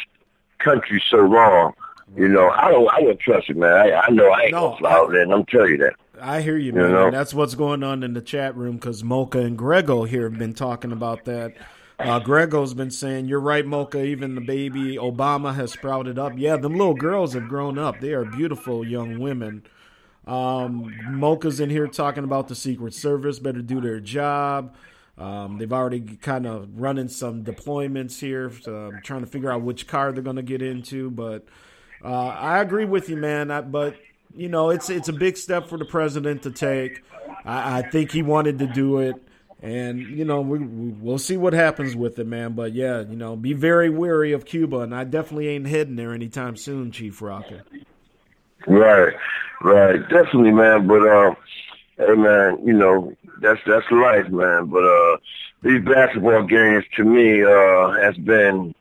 [0.59, 1.73] country so long.
[2.15, 2.87] You know, I don't.
[2.93, 3.71] I wouldn't trust it, man.
[3.73, 5.95] I, I know I ain't No, gonna fly out there, and I'm telling you that.
[6.21, 6.91] I hear you, You man.
[6.91, 7.11] know?
[7.11, 10.53] That's what's going on in the chat room because Mocha and Grego here have been
[10.53, 11.53] talking about that.
[11.97, 14.03] Uh, Grego's been saying, You're right, Mocha.
[14.03, 16.33] Even the baby Obama has sprouted up.
[16.35, 18.01] Yeah, them little girls have grown up.
[18.01, 19.63] They are beautiful young women.
[20.27, 24.75] Um, Mocha's in here talking about the Secret Service better do their job.
[25.17, 29.87] Um, they've already kind of running some deployments here, I'm trying to figure out which
[29.87, 31.09] car they're going to get into.
[31.09, 31.45] But
[32.03, 33.51] uh, I agree with you, man.
[33.51, 33.95] I, but
[34.35, 37.03] you know, it's it's a big step for the president to take.
[37.45, 39.15] I, I think he wanted to do it,
[39.61, 42.53] and you know, we, we we'll see what happens with it, man.
[42.53, 46.13] But yeah, you know, be very wary of Cuba, and I definitely ain't heading there
[46.13, 47.63] anytime soon, Chief Rocker.
[48.67, 49.13] Right,
[49.61, 50.87] right, definitely, man.
[50.87, 51.35] But um,
[51.97, 54.65] hey, man, you know that's that's life, man.
[54.65, 55.17] But uh,
[55.61, 58.75] these basketball games to me uh has been,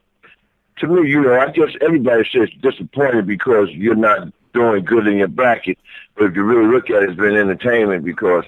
[0.78, 5.18] to me, you know, I guess everybody says disappointed because you're not doing good in
[5.18, 5.78] your bracket.
[6.16, 8.44] But if you really look at it, it's been entertainment because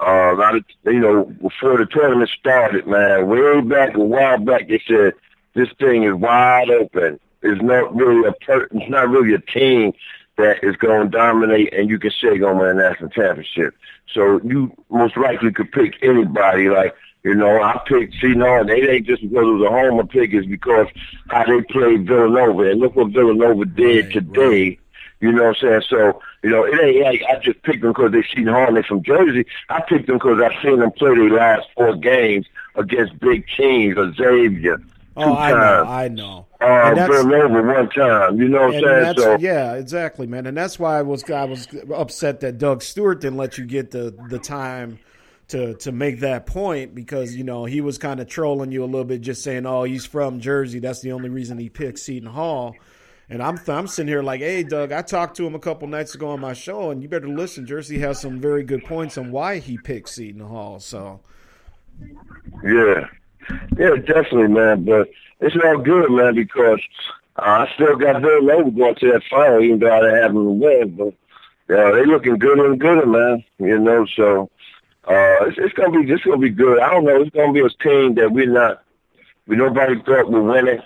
[0.00, 4.38] uh, a lot of you know before the tournament started, man, way back a while
[4.38, 5.12] back, they said
[5.54, 7.20] this thing is wide open.
[7.42, 9.92] It's not really a per- it's not really a team
[10.36, 13.74] that is going to dominate and you can say going to win a national championship.
[14.14, 16.68] So you most likely could pick anybody.
[16.68, 16.94] Like
[17.24, 18.60] you know, I picked Hall.
[18.60, 20.32] and It ain't just because it was a homer pick.
[20.32, 20.86] It's because
[21.28, 24.78] how they played Villanova and look what Villanova did Right, today.
[25.20, 25.82] You know what I'm saying?
[25.88, 28.76] So, you know, it ain't like I just picked them because they Seton Hall and
[28.76, 29.46] they from Jersey.
[29.68, 32.46] I picked them because I've seen them play their last four games
[32.76, 34.84] against big teams, or Xavier, two
[35.16, 35.84] Oh, I know.
[35.84, 36.46] I know.
[36.60, 38.40] Uh, And that's- Villanova one time.
[38.40, 39.14] You know what I'm saying?
[39.16, 40.46] So, yeah, exactly, man.
[40.46, 43.90] And that's why I was I was upset that Doug Stewart didn't let you get
[43.90, 45.00] the the time
[45.48, 48.86] to to make that point because you know he was kind of trolling you a
[48.86, 50.78] little bit, just saying, "Oh, he's from Jersey.
[50.78, 52.76] That's the only reason he picked Seton Hall."
[53.30, 56.14] And I'm I'm sitting here like, "Hey, Doug, I talked to him a couple nights
[56.14, 57.66] ago on my show, and you better listen.
[57.66, 61.20] Jersey has some very good points on why he picked Seton Hall." So
[62.64, 63.06] Yeah,
[63.76, 64.84] Yeah, definitely, man.
[64.84, 65.10] But
[65.40, 66.80] it's all good, man, because
[67.36, 70.90] I still got Villanova going to that final, even though I didn't have to win.
[70.96, 71.14] But
[71.68, 73.44] yeah, they looking good and good, man.
[73.58, 74.50] You know, so
[75.04, 76.80] uh, it's, it's gonna be it's gonna be good.
[76.80, 77.20] I don't know.
[77.20, 78.82] It's gonna be a team that we're not.
[79.46, 80.82] We nobody thought we're winning,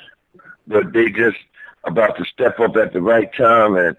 [0.66, 1.38] but they just
[1.84, 3.96] about to step up at the right time and.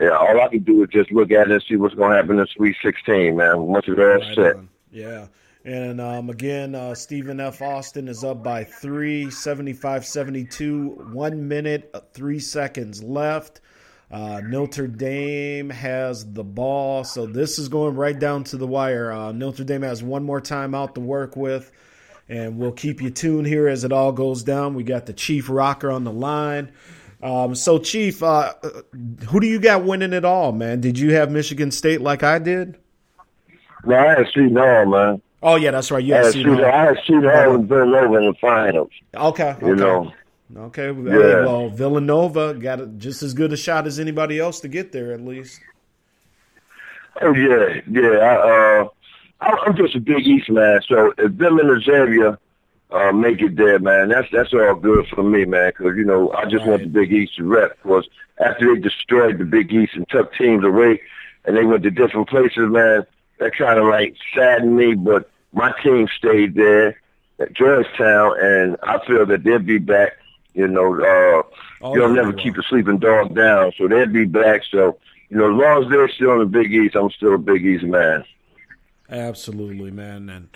[0.00, 2.16] Yeah, all I can do is just look at it and see what's going to
[2.16, 3.60] happen in Sweet 16, man.
[3.60, 4.56] Once it's all Right set.
[4.56, 4.68] on.
[4.90, 5.26] Yeah.
[5.64, 7.62] And um, again, uh, Stephen F.
[7.62, 13.60] Austin is up by three, 75 72, one minute, uh, three seconds left.
[14.10, 17.04] Uh, Notre Dame has the ball.
[17.04, 19.12] So this is going right down to the wire.
[19.12, 21.70] Uh, Notre Dame has one more time out to work with.
[22.28, 24.74] And we'll keep you tuned here as it all goes down.
[24.74, 26.72] We got the Chief Rocker on the line.
[27.24, 28.52] Um, so, Chief, uh,
[29.28, 30.80] who do you got winning it all, man?
[30.82, 32.76] Did you have Michigan State like I did?
[33.86, 35.22] No, I had Seton Hall, man.
[35.42, 36.04] Oh yeah, that's right.
[36.04, 36.66] You I had had seen Seton Hall.
[36.66, 38.90] I had Seton Hall in Villanova in the finals.
[39.14, 39.66] Okay, okay.
[39.66, 40.12] You know.
[40.56, 40.90] Okay.
[40.90, 41.22] Well, Yeah.
[41.22, 44.92] hey, well, Villanova got a, just as good a shot as anybody else to get
[44.92, 45.60] there, at least.
[47.22, 48.08] Oh yeah, yeah.
[48.18, 48.34] I,
[48.80, 48.88] uh,
[49.40, 52.38] I- I'm just a Big East man, so if them and Xavier
[52.94, 55.70] uh, make it there, man, that's that's all good for me, man.
[55.70, 57.76] Because you know I just want the Big East to rep.
[57.82, 58.08] Because
[58.38, 61.00] after they destroyed the Big East and took teams away,
[61.44, 63.04] and they went to different places, man,
[63.38, 64.94] that kind of like saddened me.
[64.94, 67.00] But my team stayed there
[67.40, 70.12] at Georgetown, and I feel that they'll be back.
[70.54, 71.42] You know, uh,
[71.84, 74.62] Oh, you'll never keep a sleeping dog down, so they'll be back.
[74.70, 74.96] So
[75.28, 77.64] you know, as long as they're still in the Big East, I'm still a Big
[77.64, 78.24] East man.
[79.10, 80.30] Absolutely, man.
[80.30, 80.48] And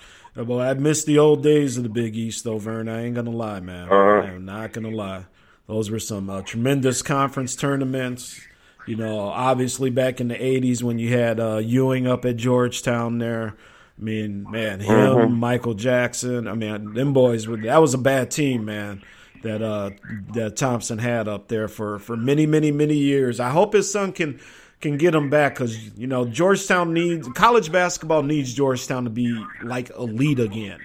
[0.46, 2.88] well, I miss the old days of the Big East, though, Vern.
[2.88, 3.84] I ain't gonna lie, man.
[3.88, 4.22] Uh-huh.
[4.26, 5.24] I'm not gonna lie.
[5.66, 8.40] Those were some uh, tremendous conference tournaments.
[8.86, 13.18] You know, obviously back in the '80s when you had uh, Ewing up at Georgetown
[13.18, 13.54] there.
[13.98, 15.36] I mean, man, him, Mhm.
[15.38, 16.46] Michael Jackson.
[16.46, 17.56] I mean, them boys were.
[17.58, 19.02] That was a bad team, man.
[19.42, 19.90] That uh,
[20.34, 23.40] that Thompson had up there for for many, many, many years.
[23.40, 24.40] I hope his son can
[24.80, 29.44] can get him back because you know Georgetown needs college basketball needs Georgetown to be
[29.62, 30.80] like elite again.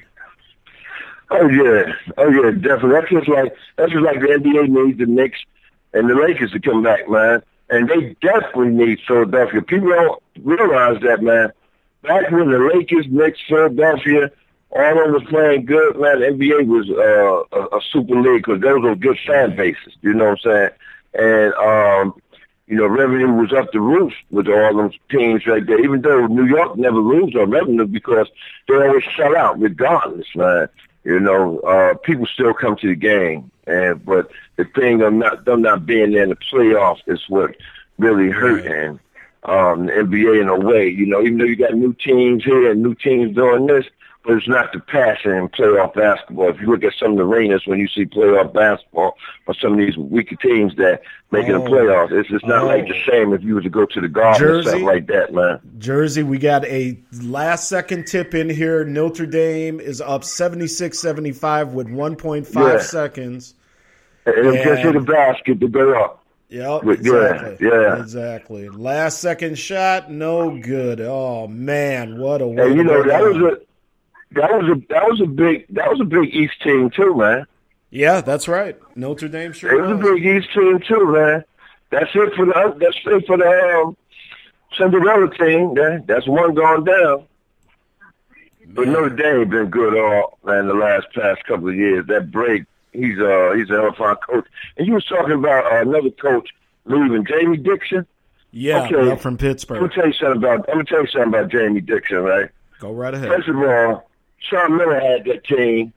[1.29, 2.91] Oh yeah, oh yeah, definitely.
[2.91, 5.39] That's just like that's just like the NBA needs the Knicks
[5.93, 7.41] and the Lakers to come back, man.
[7.69, 9.61] And they definitely need Philadelphia.
[9.61, 11.51] People don't realize that, man.
[12.03, 14.29] Back when the Lakers, Knicks, Philadelphia,
[14.71, 16.19] all of them was playing good, man.
[16.19, 19.93] The NBA was uh, a, a super league because those were good fan bases.
[20.01, 20.69] You know what I'm saying?
[21.13, 22.21] And um,
[22.67, 25.83] you know, revenue was up the roof with all those teams right there.
[25.83, 28.27] Even though New York never lose on revenue because
[28.67, 30.69] they always sell out regardless, man.
[31.03, 35.43] You know, uh, people still come to the game, and but the thing of not
[35.43, 37.57] them not being there in the playoffs is what
[37.97, 38.99] really hurt and
[39.43, 40.87] um, the NBA in a way.
[40.87, 43.85] You know, even though you got new teams here and new teams doing this,
[44.25, 46.49] but it's not the passion in playoff basketball.
[46.49, 49.17] If you look at some of the arenas when you see playoff basketball
[49.47, 51.01] or some of these weaker teams that
[51.31, 51.63] making Oh.
[51.63, 53.11] the playoffs, it's just not like the oh.
[53.11, 54.69] same if you were to go to the Garden or Jersey?
[54.69, 55.59] something like that, man.
[55.77, 58.85] Jersey, we got a last second tip in here.
[58.85, 62.79] Notre Dame is up 76 75 with 1.5 Yeah.
[62.79, 63.55] seconds.
[64.25, 64.63] And it Yeah.
[64.63, 66.23] just hit a basket to go up.
[66.47, 67.67] Yep, But, yeah, exactly.
[67.67, 67.99] yeah.
[67.99, 68.69] Exactly.
[68.69, 71.01] Last second shot, no good.
[71.01, 73.57] Oh man, what a way And you know that was a
[74.35, 77.45] that was a that was a big that was a big East team too, man.
[77.89, 78.77] Yeah, that's right.
[78.95, 79.71] Notre Dame sure.
[79.71, 81.43] It was a big East team too, man.
[81.91, 83.97] That's it for the that's it for the um,
[84.77, 85.75] Cinderella team.
[85.75, 87.25] That, that's one gone down.
[88.67, 92.07] But Notre Dame been good all man the last past couple of years.
[92.07, 94.47] That break, he's uh he's a hell of a coach.
[94.77, 96.49] And you was talking about uh, another coach
[96.85, 98.07] leaving, Jamie Dixon.
[98.55, 99.15] Yeah, Okay.
[99.17, 102.17] from I'm gonna tell you something about I'm gonna tell you something about Jamie Dixon,
[102.17, 102.49] right?
[102.79, 103.27] Go right ahead.
[103.27, 104.09] First of all,
[104.43, 105.93] Sean Miller had that team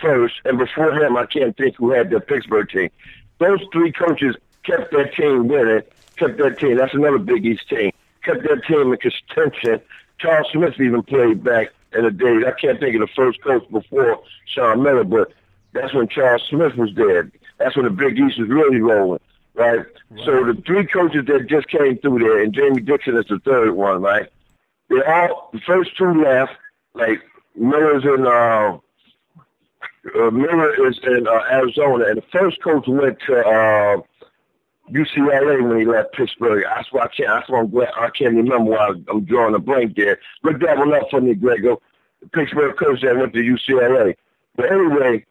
[0.00, 2.90] first, and before him, I can't think who had the Pittsburgh team.
[3.38, 5.82] Those three coaches kept that team winning,
[6.16, 6.76] kept that team.
[6.76, 7.92] That's another Big East team.
[8.22, 9.80] Kept that team in contention.
[10.18, 12.44] Charles Smith even played back in the days.
[12.46, 15.32] I can't think of the first coach before Sean Miller, but
[15.72, 17.30] that's when Charles Smith was there.
[17.58, 19.20] That's when the Big East was really rolling,
[19.54, 19.86] right?
[20.24, 23.72] So the three coaches that just came through there, and Jamie Dixon is the third
[23.72, 24.28] one, right?
[24.88, 26.52] They all the first two left.
[26.94, 27.20] Like
[27.56, 28.78] Miller's in uh,
[30.14, 33.96] uh Miller is in uh, Arizona, and the first coach went to uh,
[34.90, 36.64] UCLA when he left Pittsburgh.
[36.64, 37.28] That's why I can't.
[37.28, 40.18] That's why I'm glad I can't remember why I'm drawing a blank there.
[40.42, 41.80] Look that one up for me, Grego.
[42.20, 44.14] The Pittsburgh coach that went to UCLA.
[44.56, 45.24] But anyway,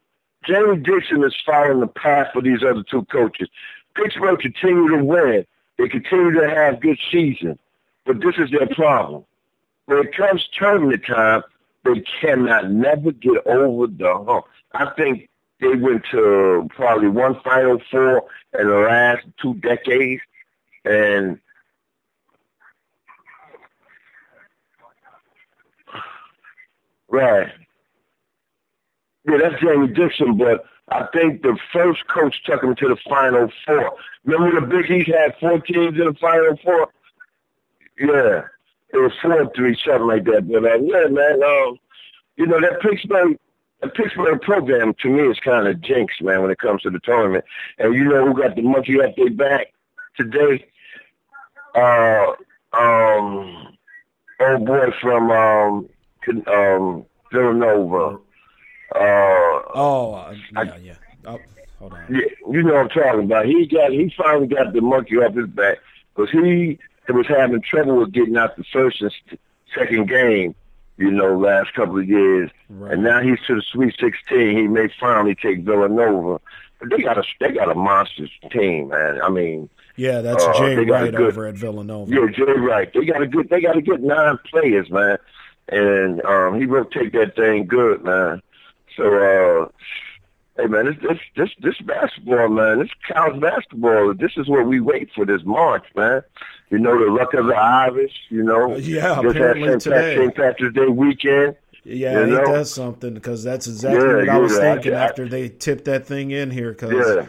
[0.45, 3.49] Jamie Dixon is following the path for these other two coaches.
[3.95, 5.45] Pittsburgh continue to win.
[5.77, 7.57] They continue to have good seasons.
[8.05, 9.25] But this is their problem.
[9.85, 11.43] When it comes tournament time,
[11.85, 14.45] they cannot never get over the hump.
[14.73, 15.29] I think
[15.61, 18.25] they went to probably one Final Four
[18.59, 20.21] in the last two decades,
[20.85, 21.39] and
[27.09, 27.51] right.
[29.27, 33.51] Yeah, that's Jamie Dixon, but I think the first coach took him to the Final
[33.65, 33.97] Four.
[34.23, 36.89] Remember the Big East had four teams in the Final Four?
[37.99, 38.43] Yeah,
[38.95, 40.47] it was four three, something like that.
[40.47, 41.79] But uh, yeah, man, um,
[42.37, 43.37] you know that Pittsburgh,
[43.81, 46.99] the Pittsburgh program to me is kind of jinx, man, when it comes to the
[46.99, 47.45] tournament.
[47.77, 49.67] And you know who got the monkey off their back
[50.15, 50.65] today?
[51.75, 52.33] Uh,
[52.73, 53.77] um,
[54.39, 55.89] old boy from um,
[56.47, 58.17] um, Villanova.
[58.93, 60.93] Uh, oh, uh, yeah, yeah.
[61.25, 61.39] Oh,
[61.79, 62.05] hold on.
[62.09, 63.45] Yeah, you know what I'm talking about.
[63.45, 65.79] He got, he finally got the monkey off his back
[66.15, 66.79] because he
[67.13, 69.11] was having trouble with getting out the first and
[69.77, 70.55] second game.
[70.97, 72.93] You know, last couple of years, right.
[72.93, 74.57] and now he's to the Sweet 16.
[74.57, 76.39] He may finally take Villanova,
[76.79, 79.21] but they got a they got a monster team, man.
[79.21, 82.09] I mean, yeah, that's uh, Jay Wright good, over at Villanova.
[82.09, 82.91] Yeah, Jay Wright.
[82.93, 83.49] They got a good.
[83.49, 85.17] They got a good nine players, man,
[85.69, 88.41] and um, he will take that thing good, man.
[88.95, 89.67] So, uh,
[90.57, 94.13] hey man, this this this this basketball, man, this college basketball.
[94.13, 96.21] This is what we wait for this March, man.
[96.69, 98.13] You know, the luck of the Irish.
[98.29, 100.35] You know, uh, yeah, just apparently today, St.
[100.35, 101.55] Patrick's Day weekend.
[101.83, 102.43] Yeah, he know?
[102.45, 105.85] does something because that's exactly yeah, what I was yeah, thinking I, after they tipped
[105.85, 106.71] that thing in here.
[106.71, 107.27] Because yeah.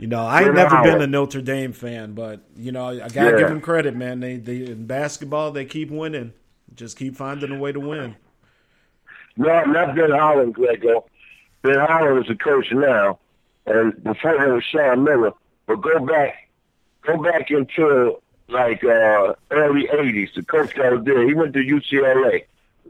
[0.00, 3.36] you know, I ain't never been a Notre Dame fan, but you know, I gotta
[3.36, 4.18] give them credit, man.
[4.18, 6.32] They they in basketball they keep winning,
[6.74, 8.16] just keep finding a way to win.
[9.36, 11.06] No, not Ben Howland, Grego.
[11.62, 13.20] Ben Howland is the coach now,
[13.66, 15.32] and before him was Sean Miller.
[15.66, 16.48] But go back,
[17.02, 18.20] go back into
[18.52, 20.34] like uh early '80s.
[20.34, 22.44] The coach that was there, he went to UCLA.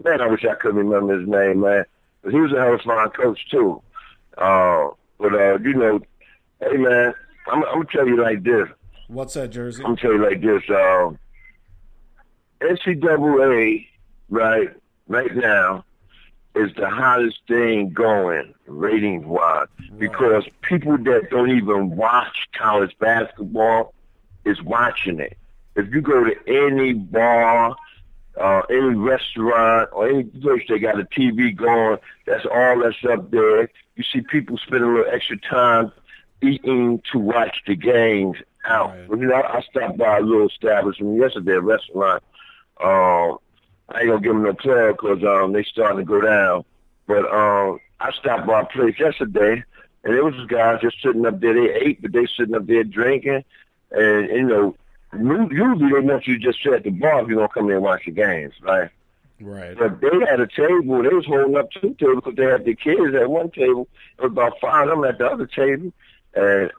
[0.05, 1.85] Man, I wish I could remember his name, man.
[2.23, 3.83] But he was a hell of a fine coach too.
[4.37, 6.01] Uh, but uh, you know,
[6.61, 7.15] hey man,
[7.51, 8.69] I'm, I'm gonna tell you like this.
[9.09, 9.83] What's that jersey?
[9.83, 10.63] I'm gonna tell you like this.
[10.71, 11.19] Um,
[12.61, 13.87] NCAA,
[14.31, 14.69] right,
[15.09, 15.85] right now
[16.55, 19.69] is the hottest thing going ratings wise
[19.99, 23.95] because people that don't even watch college basketball
[24.45, 25.37] is watching it.
[25.75, 27.77] If you go to any bar,
[28.39, 33.31] uh, any restaurant or any place they got a TV going, that's all that's up
[33.31, 33.71] there.
[33.97, 35.93] You see people spending a little extra time
[36.43, 38.91] eating to watch the games out.
[38.91, 39.21] Right.
[39.21, 42.23] You know, I stopped by a little establishment yesterday, a restaurant.
[42.83, 43.33] Uh,
[43.89, 46.65] I ain't gonna give them no plug because um, they starting to go down.
[47.07, 49.63] But um, I stopped by a place yesterday,
[50.05, 51.55] and there was guys just sitting up there.
[51.55, 53.45] They ate, but they sitting up there drinking,
[53.91, 54.77] and you know,
[55.15, 57.77] usually they want you to just sit at the bar if you're gonna come in
[57.77, 58.91] and watch the games, right?
[59.41, 59.77] Right.
[59.77, 61.03] But they had a table.
[61.03, 63.89] They was holding up two tables because they had the kids at one table.
[64.17, 65.93] There was about five of them at the other table,
[66.35, 66.71] and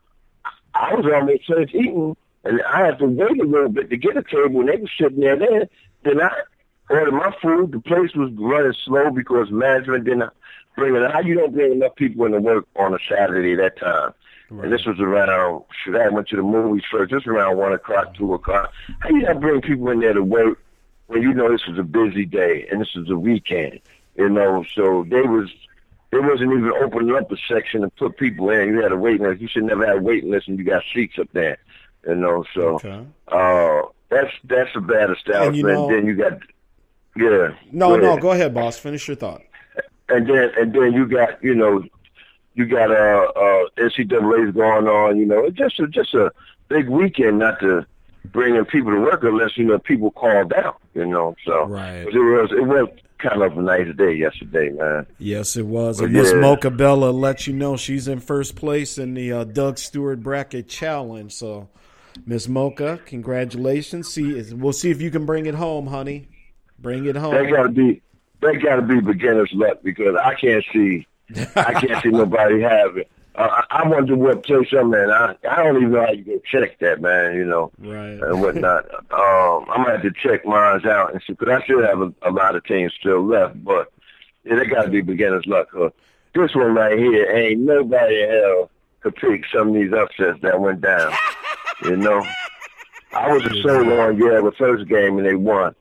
[0.74, 3.98] I was on almost finished eating, and I had to wait a little bit to
[3.98, 4.62] get a table.
[4.62, 5.36] And they were sitting there.
[5.36, 5.70] Then,
[6.04, 6.32] then I
[6.90, 7.74] ordered my food.
[7.74, 10.32] The place was running slow because management didn't
[10.76, 11.12] bring it.
[11.12, 14.14] How you don't bring enough people into work on a Saturday that time?
[14.54, 14.66] Right.
[14.66, 17.12] And this was around, should I went to the movies first.
[17.12, 18.72] This was around 1 o'clock, 2 o'clock.
[19.00, 20.60] How you not bring people in there to work
[21.08, 23.80] when you know this was a busy day and this was a weekend?
[24.16, 25.50] You know, so they was,
[26.12, 28.70] they wasn't even opening up a section to put people in.
[28.70, 29.42] You had a waiting list.
[29.42, 31.58] You should never have a waiting list and you got seats up there.
[32.08, 33.06] You know, so, okay.
[33.30, 35.56] uh, that's, that's a bad establishment.
[35.56, 36.40] You know, then you got
[37.16, 37.56] yeah.
[37.72, 38.78] No, go no, go ahead, boss.
[38.78, 39.42] Finish your thought.
[40.10, 41.84] And then and then you got you know
[42.56, 45.18] you got uh uh NCAA's going on.
[45.18, 46.32] You know, it's just a, just a
[46.68, 47.86] big weekend, not to
[48.26, 50.80] bring in people to work unless you know people called out.
[50.94, 52.08] You know, so right.
[52.08, 55.08] it was it was kind of a nice day yesterday, man.
[55.18, 56.00] Yes, it was.
[56.00, 56.40] And Miss yeah.
[56.40, 60.68] Mocha Bella let you know she's in first place in the uh, Doug Stewart Bracket
[60.68, 61.32] Challenge.
[61.32, 61.70] So,
[62.26, 64.14] Miss Mocha, congratulations.
[64.14, 66.28] See, we'll see if you can bring it home, honey.
[66.78, 67.34] Bring it home.
[67.34, 68.02] That gotta be
[68.42, 71.08] that gotta be beginner's luck because I can't see
[71.56, 73.10] I can't see nobody have it.
[73.36, 75.10] Uh, I I wonder what place I'm in.
[75.10, 77.36] I I don't even know how you go check that, man.
[77.36, 78.86] You know, right and whatnot.
[79.12, 82.14] um, I'm gonna have to check mine out and see because I still have a,
[82.22, 83.92] a lot of teams still left, but
[84.44, 85.70] yeah, that gotta be beginner's luck.
[85.76, 85.90] Uh,
[86.36, 88.70] this one right here ain't nobody hell
[89.02, 91.12] could pick some of these upsets that went down.
[91.84, 92.24] you know,
[93.14, 95.76] I was a solo on yeah the first game and they won.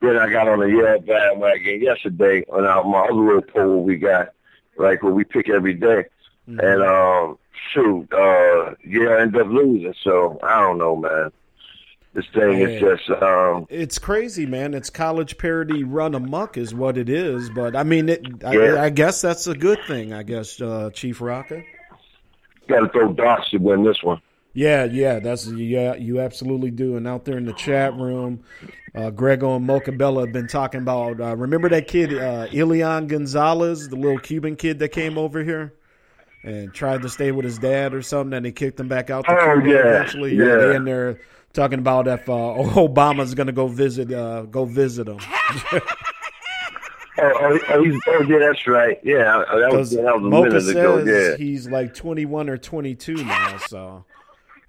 [0.00, 3.96] Then I got on the yeah bandwagon yesterday on our, my other little poll we
[3.96, 4.30] got,
[4.76, 6.04] like what we pick every day.
[6.48, 6.60] Mm-hmm.
[6.60, 7.38] And um
[7.72, 11.30] shoot, uh yeah, I ended up losing, so I don't know, man.
[12.12, 14.74] This thing is just um, It's crazy, man.
[14.74, 17.48] It's college parody run amok, is what it is.
[17.50, 18.26] But I mean, it.
[18.42, 18.48] Yeah.
[18.48, 20.12] I, I guess that's a good thing.
[20.12, 21.64] I guess, uh, Chief Rocka.
[22.66, 24.20] got to throw dots to win this one.
[24.52, 26.96] Yeah, yeah, that's yeah, you absolutely do.
[26.96, 28.42] And out there in the chat room,
[28.94, 31.20] uh, Grego and Mocha Bella have been talking about.
[31.20, 35.74] Uh, remember that kid, uh, Elián Gonzalez, the little Cuban kid that came over here
[36.42, 39.24] and tried to stay with his dad or something, and they kicked him back out.
[39.26, 40.34] To Oh, yeah, eventually.
[40.34, 40.56] yeah.
[40.56, 41.20] they in there
[41.52, 45.18] talking about if uh, Obama's going to go visit, uh, go visit him.
[47.22, 48.98] Oh, oh, oh, oh yeah, that's right.
[49.02, 50.98] Yeah, uh, that was, that was a Mocha minute ago.
[51.04, 51.36] Yeah.
[51.36, 54.04] he's like 21 or 22 now, so.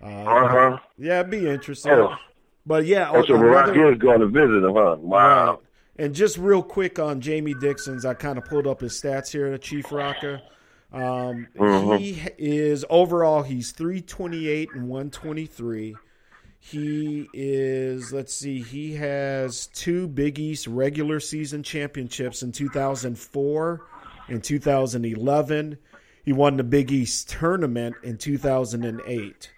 [0.03, 0.77] Uh, Uh huh.
[0.97, 1.93] yeah, it'd be interesting.
[1.93, 2.13] Oh.
[2.71, 4.95] But yeah, Oh, so Barack is going to visit him, huh?
[4.97, 5.49] Wow.
[5.49, 5.59] Right.
[5.97, 9.57] And just real quick on Jamie Dixon's, I kind of pulled up his stats here,
[9.57, 10.41] Chief Rocker.
[10.93, 11.99] Um, Mhm.
[11.99, 15.97] He is overall he's three twenty eight and one twenty three.
[16.59, 23.19] He is let's see, he has two Big East regular season championships in two thousand
[23.19, 23.81] four
[24.29, 25.77] and two thousand eleven.
[26.23, 29.51] He won the Big East tournament in two thousand and eight.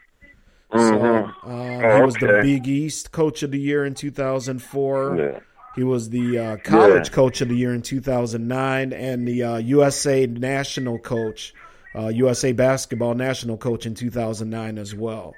[0.73, 1.33] So Mhm.
[1.45, 2.39] um, he Oh, was the.
[2.43, 5.15] Big East Coach of the Year in 2004.
[5.17, 5.39] Yeah.
[5.75, 7.13] He was the uh, College Yeah.
[7.15, 11.53] Coach of the Year in 2009 and the uh, USA National Coach,
[11.95, 15.35] uh, USA Basketball National Coach in 2009 as well.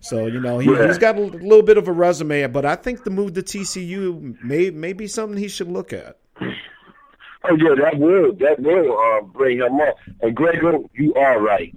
[0.00, 0.86] So you know he, Yeah.
[0.88, 4.36] he's got a little bit of a resume, but I think the move to TCU
[4.42, 6.16] may may be something he should look at.
[6.40, 9.96] Oh yeah, that will that will uh, bring him up.
[10.20, 11.72] And Gregor, you are right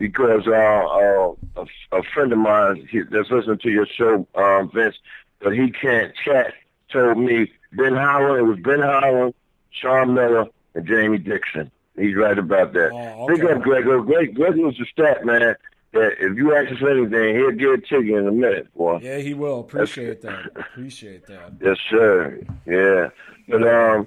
[0.00, 4.70] because uh, uh, a, a friend of mine he, that's listening to your show, um,
[4.74, 4.96] Vince,
[5.40, 6.54] but he can't chat.
[6.90, 8.38] Told me Ben Howland.
[8.40, 9.34] It was Ben Howland,
[9.70, 11.70] Sean Miller, and Jamie Dixon.
[11.96, 12.90] He's right about that.
[12.92, 13.52] Oh, Big okay.
[13.52, 14.00] up Gregor.
[14.00, 15.54] Greg, Gregor's a stat man.
[15.92, 19.00] That if you ask us anything, he'll give it to you in a minute, boy.
[19.02, 19.60] Yeah, he will.
[19.60, 20.46] Appreciate that.
[20.56, 21.52] Appreciate that.
[21.60, 22.40] Yes, sir.
[22.64, 23.08] Yeah.
[23.48, 24.06] But um,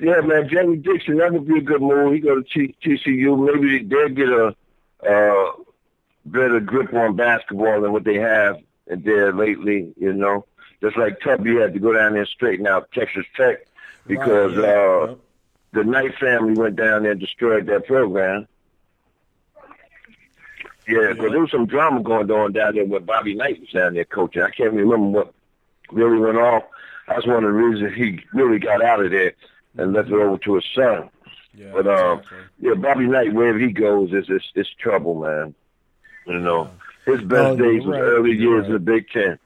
[0.00, 2.12] yeah, man, Jamie Dixon, that would be a good move.
[2.12, 3.38] He go to T- TCU.
[3.38, 4.54] Maybe they'll get a
[5.08, 5.52] uh,
[6.26, 8.56] better grip on basketball than what they have
[8.86, 9.92] there lately.
[9.96, 10.44] You know,
[10.82, 13.66] just like Tubby had to go down there and straighten out Texas Tech
[14.06, 14.74] because Right, yeah.
[14.74, 15.18] uh, Yep.
[15.72, 18.46] the Knight family went down there and destroyed that program.
[20.88, 23.94] Yeah, because there was some drama going on down there when Bobby Knight was down
[23.94, 24.42] there coaching.
[24.42, 25.34] I can't remember what
[25.92, 26.64] really went off.
[27.06, 29.32] That's one of the reasons he really got out of there
[29.76, 31.08] and left it over to his son.
[31.54, 32.48] Yeah, But um, exactly.
[32.60, 35.54] yeah, Bobby Knight, wherever he goes, is it's, it's trouble, man.
[36.26, 36.70] You know,
[37.06, 39.38] his best No, days was right, early you're years in the Big Ten.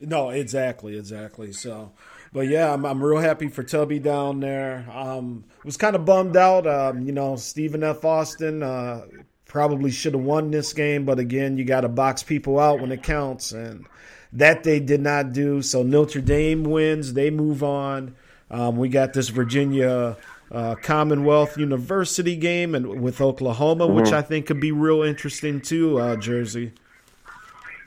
[0.00, 1.52] No, exactly, exactly.
[1.52, 1.92] So,
[2.32, 4.86] but yeah, I'm I'm real happy for Tubby down there.
[4.90, 6.66] Um, was kind of bummed out.
[6.66, 8.04] Um, you know, Stephen F.
[8.04, 9.02] Austin uh,
[9.46, 12.92] probably should have won this game, but again, you got to box people out when
[12.92, 13.86] it counts, and
[14.32, 15.60] that they did not do.
[15.60, 17.12] So Notre Dame wins.
[17.12, 18.14] They move on.
[18.50, 20.16] Um, we got this Virginia.
[20.50, 25.98] Uh, Commonwealth University game and with Oklahoma, which I think could be real interesting too.
[26.00, 26.72] Uh, Jersey.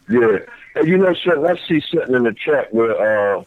[0.10, 0.38] Yeah.
[0.76, 3.44] And you know, something, I see something in the chat where uh,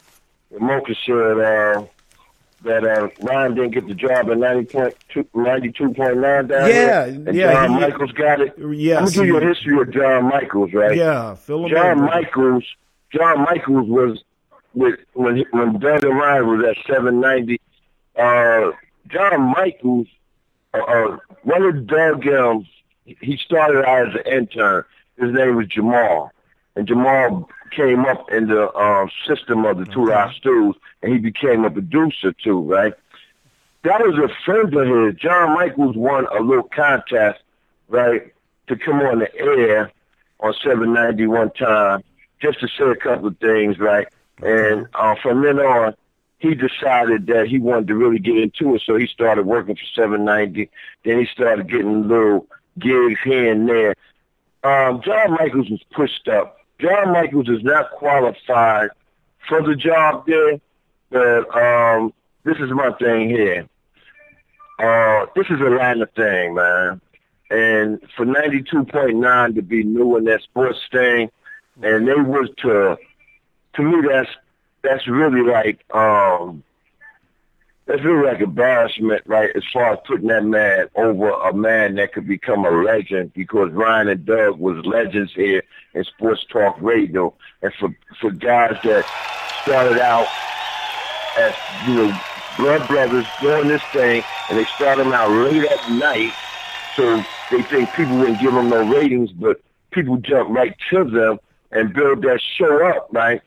[0.59, 1.85] Mocha said uh,
[2.63, 7.03] that uh, Ryan didn't get the job at 90.2, 92.9 down Yeah, there.
[7.07, 8.53] And yeah, John he- Michaels got it.
[8.57, 10.95] Yes, I'm going to give you a history of John Michaels, right?
[10.95, 12.01] Yeah, 'em John.
[12.01, 12.63] Michaels.
[13.11, 14.23] John Michaels was
[14.73, 17.59] with when he- when Doug and Ryan was at 790.
[18.15, 18.71] Uh,
[19.07, 20.07] John Michaels,
[20.73, 22.67] uh, uh, one of Doug, um,
[23.05, 24.83] he started out as an intern.
[25.17, 26.31] His name was Jamal,
[26.75, 31.19] and Jamal came up in the um, system of the Two Rock Stews, and he
[31.19, 32.93] became a producer too, right?
[33.83, 35.19] That was a friend of his.
[35.19, 37.39] John Michaels won a little contest,
[37.87, 38.33] right,
[38.67, 39.91] to come on the air
[40.39, 42.03] on 790 one time
[42.41, 44.07] just to say a couple of things, right?
[44.43, 45.95] And uh, from then on,
[46.39, 49.85] he decided that he wanted to really get into it, so he started working for
[49.95, 50.69] 790.
[51.03, 52.47] Then he started getting little
[52.77, 53.95] gigs here and there.
[54.63, 56.57] Um, John Michaels was pushed up.
[56.79, 58.89] John Michaels is not qualified
[59.47, 60.59] for the job there,
[61.09, 63.67] but um, this is my thing here.
[64.77, 67.01] Uh, this is a Atlanta thing, man.
[67.49, 71.31] And for 92.9 to be new in that sports thing,
[71.81, 72.97] and they was to,
[73.75, 74.29] to me, that's,
[74.83, 76.63] that's really like, um,
[77.85, 79.49] that's really like embarrassment, right?
[79.55, 83.71] As far as putting that man over a man that could become a legend, because
[83.71, 85.63] Ryan and Doug was legends here
[85.93, 89.07] in sports talk radio, and for for guys that
[89.61, 90.33] started out
[91.35, 92.19] as you know
[92.51, 96.37] blood brothers doing this thing, and they started them out late at night,
[96.93, 101.39] so they think people wouldn't give them no ratings, but people jump right to them
[101.71, 103.41] and build that show up, right?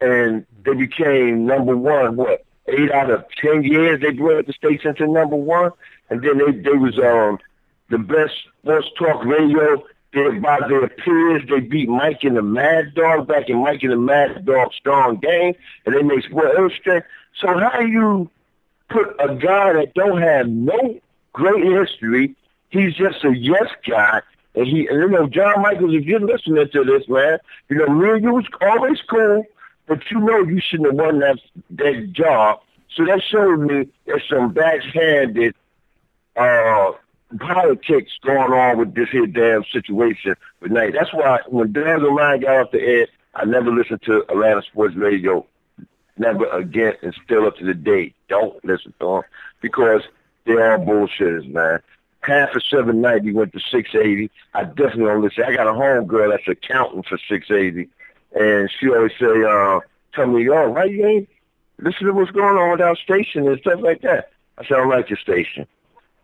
[0.00, 2.16] And they became number one.
[2.16, 5.72] What eight out of ten years they brought the station to number one,
[6.10, 7.38] and then they they was um
[7.90, 9.82] the best sports talk radio.
[10.14, 13.92] They, by their peers, they beat Mike and the Mad Dog back in Mike and
[13.92, 15.54] the Mad Dog strong game,
[15.84, 17.04] and they made Sport Illustrated.
[17.38, 18.30] So how you
[18.88, 20.98] put a guy that don't have no
[21.34, 22.34] great history,
[22.70, 24.22] he's just a yes guy,
[24.54, 27.38] and he, and you know, John Michaels, if you're listening to this, man,
[27.68, 29.44] you know, me and you was always cool,
[29.88, 31.38] but you know you shouldn't have won that
[31.70, 32.60] that job.
[32.94, 35.54] So that showed me there's some backhanded
[36.36, 36.92] uh
[37.40, 42.40] politics going on with this here damn situation But now That's why when Dan Line
[42.40, 45.46] got off the air, I never listened to Atlanta Sports Radio.
[46.16, 48.14] Never again, and still up to the date.
[48.28, 49.22] Don't listen to them
[49.60, 50.02] because
[50.46, 51.80] they're all bullshitters, man.
[52.22, 54.28] Half of 790 went to 680.
[54.54, 55.44] I definitely don't listen.
[55.44, 57.88] I got a home girl that's accounting for 680,
[58.34, 59.80] and she always say, uh,
[60.14, 61.28] "Tell me, oh, why you ain't
[61.78, 64.80] listen to what's going on with our station and stuff like that." I said, "I
[64.80, 65.66] don't like your station,"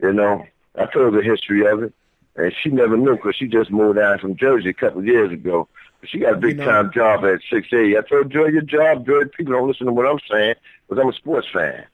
[0.00, 0.44] you know.
[0.76, 1.94] I told her the history of it,
[2.36, 5.32] and she never knew because she just moved down from Jersey a couple of years
[5.32, 5.68] ago.
[6.00, 7.96] But she got a big time you know, job at six A.
[7.96, 10.54] I told her, enjoy your job, enjoy people don't listen to what I'm saying
[10.88, 11.84] because I'm a sports fan.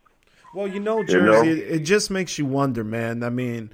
[0.55, 1.43] Well, you know, Jersey, you know?
[1.43, 3.23] It, it just makes you wonder, man.
[3.23, 3.71] I mean,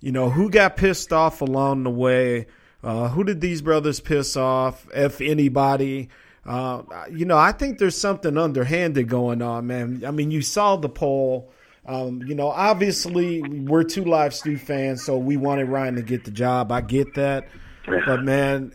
[0.00, 2.46] you know, who got pissed off along the way?
[2.82, 6.08] Uh, who did these brothers piss off, if anybody?
[6.46, 10.02] Uh, you know, I think there's something underhanded going on, man.
[10.06, 11.52] I mean, you saw the poll.
[11.86, 16.24] Um, you know, obviously we're two live Stu fans, so we wanted Ryan to get
[16.24, 16.72] the job.
[16.72, 17.48] I get that,
[17.86, 18.74] but man,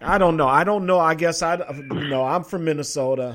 [0.00, 0.48] I don't know.
[0.48, 0.98] I don't know.
[0.98, 3.34] I guess I, you know, I'm from Minnesota.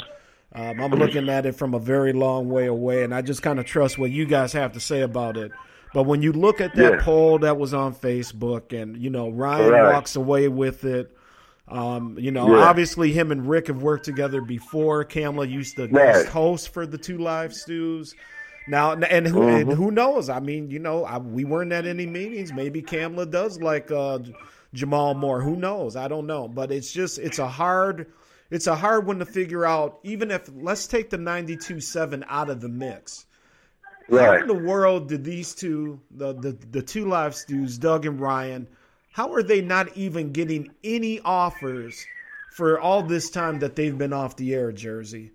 [0.53, 3.59] Um, I'm looking at it from a very long way away, and I just kind
[3.59, 5.51] of trust what you guys have to say about it.
[5.95, 7.01] But when you look at that yeah.
[7.01, 9.93] poll that was on Facebook, and you know Ryan right.
[9.93, 11.15] walks away with it,
[11.69, 12.65] um, you know, yeah.
[12.65, 15.05] obviously him and Rick have worked together before.
[15.05, 16.27] Kamla used to right.
[16.27, 18.13] host for the two live stews.
[18.67, 19.69] Now and who mm-hmm.
[19.69, 20.27] and who knows?
[20.27, 22.51] I mean, you know, I, we weren't at any meetings.
[22.51, 24.19] Maybe Kamla does like uh,
[24.73, 25.41] Jamal Moore.
[25.41, 25.95] Who knows?
[25.95, 26.49] I don't know.
[26.49, 28.11] But it's just it's a hard
[28.51, 29.99] it's a hard one to figure out.
[30.03, 33.25] Even if let's take the ninety two seven out of the mix.
[34.07, 34.25] Right.
[34.25, 38.19] How in the world did these two the, the the two live stews, Doug and
[38.19, 38.67] Ryan,
[39.11, 42.05] how are they not even getting any offers
[42.51, 45.31] for all this time that they've been off the air, Jersey?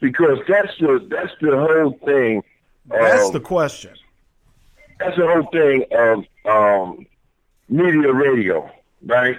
[0.00, 2.42] because that's the that's the whole thing.
[2.86, 3.94] That's the question.
[4.98, 7.06] That's the whole thing of um,
[7.68, 8.70] media radio,
[9.04, 9.38] right?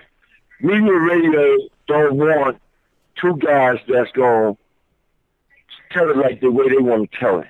[0.60, 2.60] Media radio don't want
[3.16, 4.62] two guys that's going to
[5.92, 7.48] tell it like the way they want to tell it.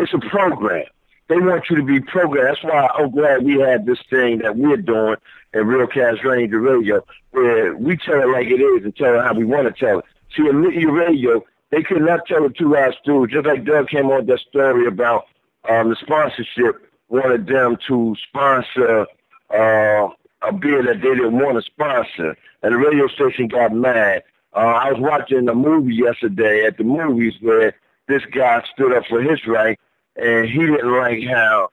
[0.00, 0.86] It's a program.
[1.28, 2.48] They want you to be programmed.
[2.48, 5.16] That's why I'm glad we have this thing that we're doing
[5.52, 9.22] at Real Cast Ranger Radio, where we tell it like it is and tell it
[9.22, 10.06] how we want to tell it.
[10.34, 13.88] See, in media radio, they could not tell the two last dudes, just like Doug
[13.88, 15.26] came on that story about
[15.68, 16.76] um, the sponsorship
[17.10, 19.06] wanted them to sponsor
[19.50, 20.08] uh,
[20.40, 24.22] a beer that they didn't want to sponsor, and the radio station got mad.
[24.54, 27.74] Uh, I was watching a movie yesterday at the movies where
[28.08, 29.78] this guy stood up for his right,
[30.16, 31.70] and he didn't like how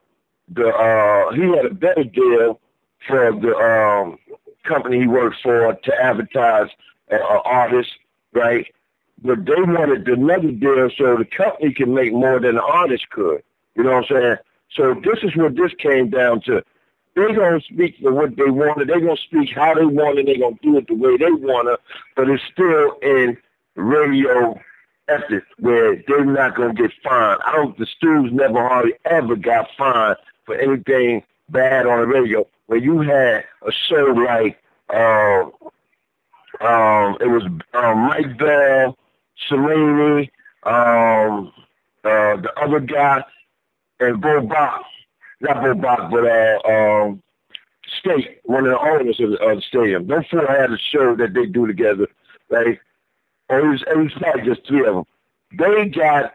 [0.49, 2.59] the uh, he had a better deal
[3.07, 4.18] for the um,
[4.64, 6.69] company he worked for to advertise
[7.11, 7.91] uh, artist,
[8.34, 8.68] right?
[9.23, 13.41] but they wanted another deal so the company can make more than the artist could.
[13.76, 14.35] You know what I'm saying?
[14.76, 16.64] So this is what this came down to.
[17.15, 18.89] They're going to speak for what they wanted.
[18.89, 20.27] They're going to speak how they want it.
[20.27, 21.80] They're going to do it the way they want it.
[22.15, 23.38] But it's still in
[23.76, 24.59] radio
[25.07, 27.41] ethics where they're not to get fined.
[27.45, 32.45] I don't, the Stews never hardly ever got fined for anything bad on the radio.
[32.67, 35.45] When you had a show like, uh,
[36.59, 37.43] um, it was
[37.73, 38.97] um, Mike Bell,
[39.47, 40.29] Cellini,
[40.63, 41.51] um,
[42.03, 43.23] uh, the other guy,
[43.99, 44.84] and Bo Bach.
[45.39, 47.21] Not Bo Bach, but uh, um,
[47.99, 50.07] Steak, one of the owners of the, of the stadium.
[50.07, 52.07] Those four had a show that they do together,
[52.49, 52.79] right?
[53.49, 55.05] It was, it was not just three of them.
[55.57, 56.33] They got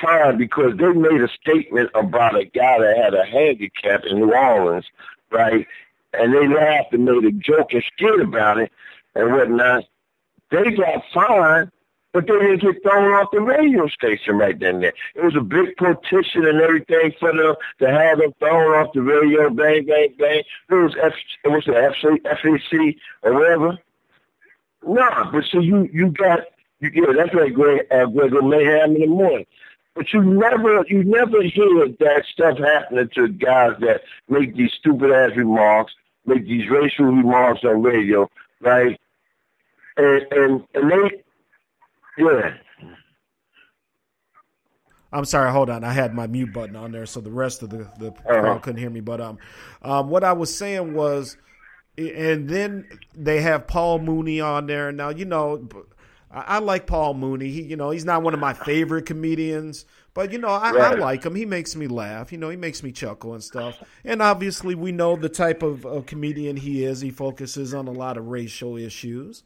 [0.00, 4.32] fined because they made a statement about a guy that had a handicap in New
[4.32, 4.86] Orleans,
[5.30, 5.66] right?
[6.12, 8.70] And they laughed and made a joke and skit about it
[9.14, 9.84] and whatnot.
[10.50, 11.70] They got fined
[12.12, 14.92] but they didn't get thrown off the radio station right then and there.
[15.14, 19.02] It was a big petition and everything for them to have them thrown off the
[19.02, 20.42] radio, bang, bang, bang.
[20.70, 21.12] It was F,
[21.44, 23.78] it was the FC, or whatever.
[24.86, 26.40] Nah, but see, you you got
[26.80, 29.46] you get that's like Greg uh, Gregor Mayhem in the morning.
[29.94, 35.10] But you never you never hear that stuff happening to guys that make these stupid
[35.10, 35.92] ass remarks,
[36.26, 38.30] make these racial remarks on radio,
[38.60, 38.98] right?
[39.96, 41.22] And and and they
[42.18, 42.54] Yeah.
[45.12, 45.82] I'm sorry, hold on.
[45.82, 48.40] I had my mute button on there, so the rest of the, the Uh-huh.
[48.40, 49.00] crowd couldn't hear me.
[49.00, 49.38] But um,
[49.82, 51.36] um, what I was saying was,
[52.08, 54.90] and then they have Paul Mooney on there.
[54.92, 55.68] Now you know,
[56.30, 57.50] I, I like Paul Mooney.
[57.50, 60.94] He, you know, he's not one of my favorite comedians, but you know, I, I
[60.94, 61.34] like him.
[61.34, 62.32] He makes me laugh.
[62.32, 63.82] You know, he makes me chuckle and stuff.
[64.04, 67.00] And obviously, we know the type of, of comedian he is.
[67.00, 69.42] He focuses on a lot of racial issues,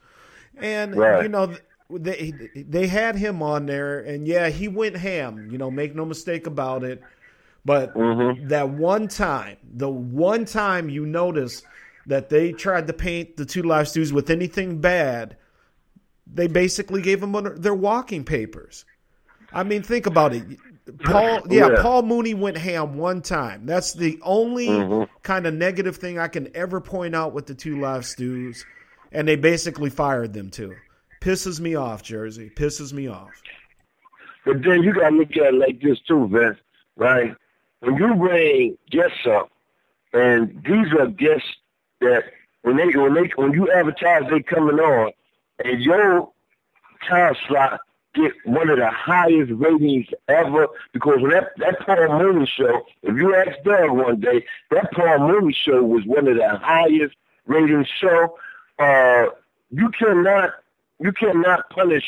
[0.57, 1.23] and Right.
[1.23, 1.55] you know.
[1.91, 5.51] They they had him on there, and yeah, he went ham.
[5.53, 7.03] You know, make no mistake about it.
[7.65, 8.49] But mm-hmm.
[8.49, 11.63] that one time, the one time you notice
[12.07, 15.37] that they tried to paint the two live stews with anything bad,
[16.27, 18.85] they basically gave them their walking papers.
[19.53, 20.45] I mean, think about it.
[21.05, 21.83] Paul, oh, yeah, Yeah.
[21.83, 23.65] Paul Mooney went ham one time.
[23.65, 25.11] That's the only mm-hmm.
[25.23, 28.67] kind of negative thing I can ever point out with the two live stews,
[29.13, 30.75] and they basically fired them too.
[31.23, 32.51] Pisses me off, Jersey.
[32.55, 33.31] Pisses me off.
[34.45, 36.59] But then you gotta look at it like this too, Vince.
[36.97, 37.35] Right?
[37.81, 39.51] When you bring guests up,
[40.13, 41.49] and these are guests
[42.05, 42.25] that
[42.63, 45.13] when they when they when you advertise they coming on,
[45.65, 46.31] and your
[47.09, 47.81] time slot
[48.15, 53.17] get one of the highest ratings ever because when that that Paul Mooney show, if
[53.17, 57.15] you ask Doug one day, that Paul Mooney show was one of the highest
[57.47, 58.37] rating show.
[58.79, 59.27] Uh,
[59.71, 60.51] you cannot
[61.01, 62.05] you cannot punish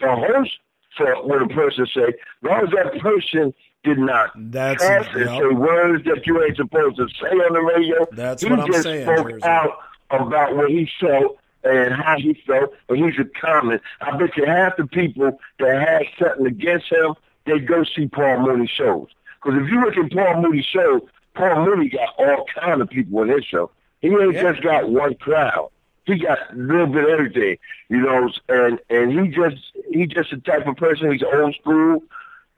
[0.00, 0.58] the host
[0.96, 2.08] for what a person say.
[2.08, 3.54] As long as that person
[3.86, 4.82] did not That's-
[5.14, 5.28] and yep.
[5.40, 8.06] say words that you ain't supposed to say on the radio.
[8.12, 9.44] That's he what I'm just saying, spoke Jersey.
[9.44, 9.78] out
[10.10, 13.80] about what he felt and how he felt, and he's a comment.
[14.00, 17.14] I bet you half the people that had something against him,
[17.44, 19.08] they go see Paul Mooney shows.
[19.42, 21.02] Because if you look at Paul Mooney shows,
[21.34, 23.70] Paul Mooney got all kind of people in his show.
[24.00, 24.42] He ain't Yeah.
[24.52, 25.68] just got one crowd.
[26.04, 27.56] He got a little bit of everything,
[27.88, 29.56] you know, and and he just
[29.90, 31.10] he just the type of person.
[31.10, 32.02] He's old school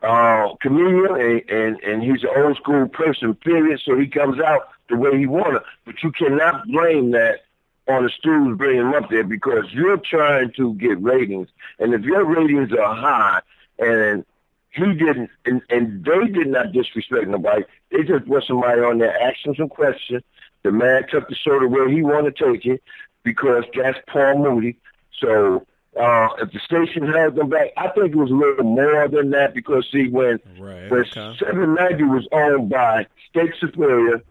[0.02, 3.34] uh, comedian, and, and and he's an old school person.
[3.34, 3.80] Period.
[3.84, 5.62] So he comes out the way he wanted.
[5.84, 7.40] But you cannot blame that
[7.88, 11.48] on the students bringing him up there because you're trying to get ratings,
[11.78, 13.40] and if your ratings are high,
[13.78, 14.24] and
[14.70, 17.64] he didn't, and, and they did not disrespect nobody.
[17.90, 20.22] They just put somebody on there asking some questions.
[20.62, 22.82] The man took the show to where he wanted to take it
[23.22, 24.76] because that's Paul Mooney.
[25.18, 25.66] So
[25.98, 29.30] uh, if the station held them back, I think it was a little more than
[29.30, 31.36] that because see when Right, when okay.
[31.38, 34.22] 790 was owned by Steak Shapiro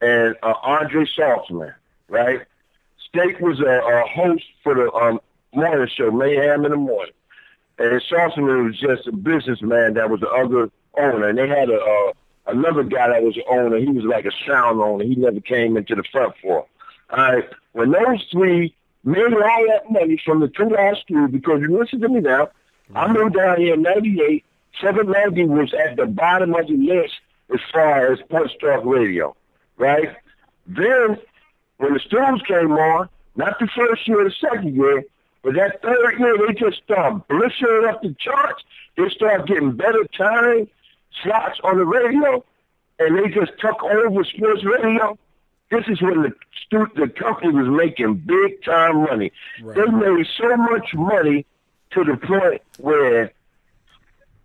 [0.00, 1.74] and uh, Andre Saltzman,
[2.08, 2.42] right?
[3.08, 5.20] Steak was a, a host for the um,
[5.54, 7.14] morning show, Mayhem in the Morning.
[7.78, 11.28] And Saltzman was just a businessman that was the other owner.
[11.28, 12.12] And they had a uh,
[12.46, 13.78] another guy that was the owner.
[13.78, 15.04] He was like a sound owner.
[15.04, 16.66] He never came into the front for.
[17.10, 17.48] All right.
[17.72, 18.74] When those three
[19.04, 22.48] made all that money from the two last school, because you listen to me now,
[22.94, 24.44] I moved down here in 98.
[24.80, 27.14] 790 was at the bottom of the list
[27.52, 29.36] as far as Sports Talk Radio,
[29.76, 30.16] right?
[30.66, 31.18] Then,
[31.76, 35.04] when the Stews came on, not the first year or the second year,
[35.42, 38.64] but that third year, they just started blistering up the charts.
[38.96, 40.68] They started getting better time
[41.22, 42.44] slots on the radio,
[42.98, 45.18] and they just took over sports radio.
[45.74, 46.32] This is when the
[46.70, 49.32] the company was making big time money.
[49.62, 49.76] Right.
[49.76, 51.46] They made so much money
[51.92, 53.32] to the point where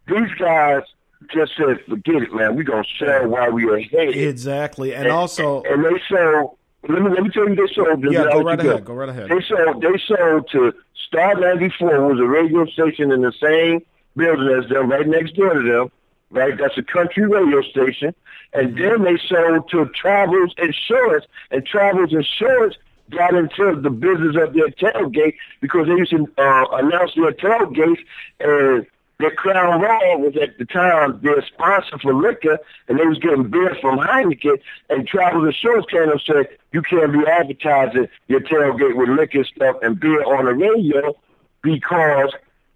[0.07, 0.83] these guys
[1.31, 2.55] just said, "Forget it, man.
[2.55, 6.57] We're gonna sell while we are ahead." Exactly, and also and they sold.
[6.87, 8.03] Let me let me tell you, they sold.
[8.03, 9.29] Yeah, go right ahead, go right ahead.
[9.29, 9.81] They sold.
[9.81, 10.73] They sold to
[11.07, 13.81] Star ninety four was a radio station in the same
[14.15, 15.91] building as them, right next door to them.
[16.31, 18.13] Right, that's a country radio station.
[18.53, 18.81] And Mm-hmm.
[18.81, 22.75] then they sold to Travels Insurance, and Travels Insurance
[23.11, 27.99] got into the business of their tailgate because they used to uh, announce their tailgates
[28.39, 28.85] and
[29.19, 32.57] their Crown Royal was at the time their sponsor for liquor,
[32.87, 34.57] and they was getting beer from Heineken.
[34.89, 39.75] And Travel Insurance came and said, "You can't be advertising your tailgate with liquor stuff
[39.83, 41.15] and beer on the radio
[41.61, 42.31] because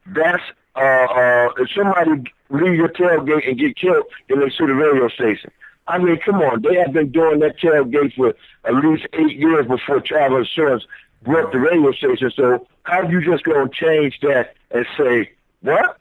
[0.08, 0.44] that's
[0.76, 5.08] uh, uh, if somebody leave your tailgate and get killed, then they sue the radio
[5.10, 5.52] station."
[5.88, 8.34] I mean, come on, they have been doing that tailgate for
[8.64, 10.86] at least eight years before Travel Insurance
[11.24, 12.32] broke the radio station.
[12.36, 15.32] So how you just gonna change that and say
[15.62, 15.98] what?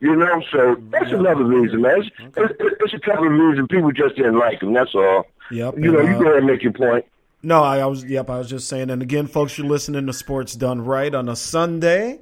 [0.00, 2.00] You know, so that's another reason, man.
[2.00, 4.72] It's, it's, it's a couple of reasons people just didn't like them.
[4.72, 5.26] That's all.
[5.50, 7.04] Yep, You know, and, you uh, go ahead and make your point.
[7.42, 8.04] No, I, I was.
[8.04, 8.90] Yep, I was just saying.
[8.90, 12.20] And again, folks, you're listening to Sports Done Right on a Sunday.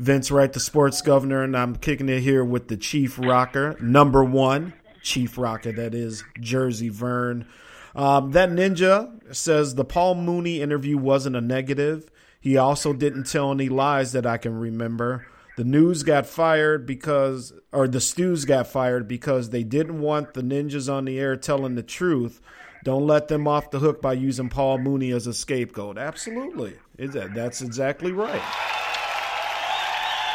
[0.00, 4.24] Vince Wright, the sports governor, and I'm kicking it here with the chief rocker, number
[4.24, 4.72] one
[5.02, 5.72] chief rocker.
[5.72, 7.46] That is Jersey Vern.
[7.94, 12.10] Um, that ninja says the Paul Mooney interview wasn't a negative.
[12.40, 15.26] He also didn't tell any lies that I can remember.
[15.58, 20.40] The news got fired because, or the stews got fired because they didn't want the
[20.40, 22.40] ninjas on the air telling the truth.
[22.84, 25.98] Don't let them off the hook by using Paul Mooney as a scapegoat.
[25.98, 28.40] Absolutely, that's exactly right.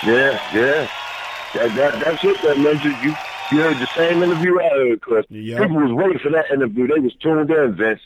[0.06, 0.90] Yeah, yeah.
[1.56, 3.03] That, that, that's it, that ninja.
[3.03, 3.15] You
[3.52, 5.26] you heard the same interview I heard, Chris.
[5.30, 5.61] Yep.
[5.61, 6.88] People was waiting for that interview.
[6.88, 8.02] They was tuned in, Vince.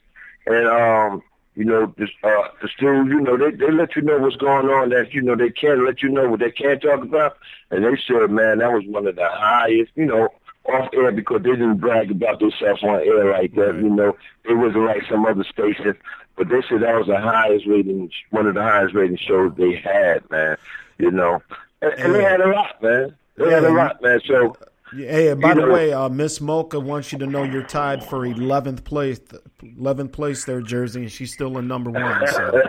[0.45, 1.23] And, um,
[1.55, 4.67] you know, this, uh, the still, you know, they, they let you know what's going
[4.67, 7.37] on that, you know, they can't let you know what they can't talk about.
[7.71, 10.29] And they said, man, that was one of the highest, you know,
[10.65, 14.15] off air because they didn't brag about themselves on air like that, you know.
[14.45, 15.95] It wasn't like some other stations.
[16.35, 19.75] But they said that was the highest rating, one of the highest rating shows they
[19.75, 20.57] had, man,
[20.97, 21.41] you know.
[21.81, 22.29] And, and Yeah.
[22.29, 23.15] had a lot, man.
[23.37, 24.19] They had a lot, man.
[24.25, 24.55] So,
[24.91, 28.03] Hey, and by the know- way, uh, Miss Mocha wants you to know you're tied
[28.03, 29.19] for 11th place,
[29.63, 32.21] 11th place there, Jersey, and she's still in number one.
[32.27, 32.61] So.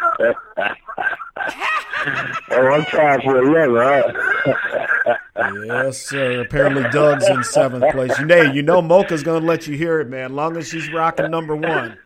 [2.51, 5.15] oh, I'm trying for 11, huh?
[5.67, 6.41] Yes, sir.
[6.43, 8.19] Apparently, Doug's in seventh place.
[8.19, 10.35] You know, you know, Mocha's gonna let you hear it, man.
[10.35, 11.97] Long as she's rocking number one.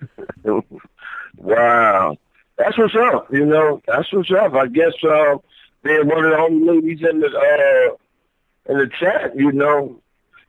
[1.37, 2.17] wow.
[2.57, 3.83] That's what's up, you know.
[3.87, 4.55] That's what's up.
[4.55, 5.37] I guess uh,
[5.85, 10.01] being one of the only ladies in the uh, in the chat, you know,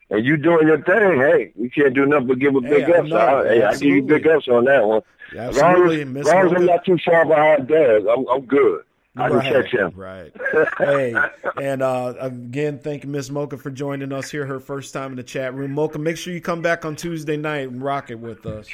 [0.10, 2.90] and you doing your thing, hey, we can't do nothing but give a Hey, big
[2.90, 3.10] ups.
[3.10, 4.32] know, I, hey, I give you big absolutely.
[4.34, 5.02] ups on that one.
[5.38, 8.46] As long Absolutely, as, as, long as I'm not too far behind Dad, I'm, I'm
[8.46, 8.85] good.
[9.18, 9.92] I can Right, catch him.
[9.96, 10.34] right.
[10.78, 11.16] Hey,
[11.62, 15.16] and uh, again, thank you, Miss Mocha, for joining us here, her first time in
[15.16, 15.72] the chat room.
[15.72, 18.68] Mocha, make sure you come back on Tuesday night and rock it with us.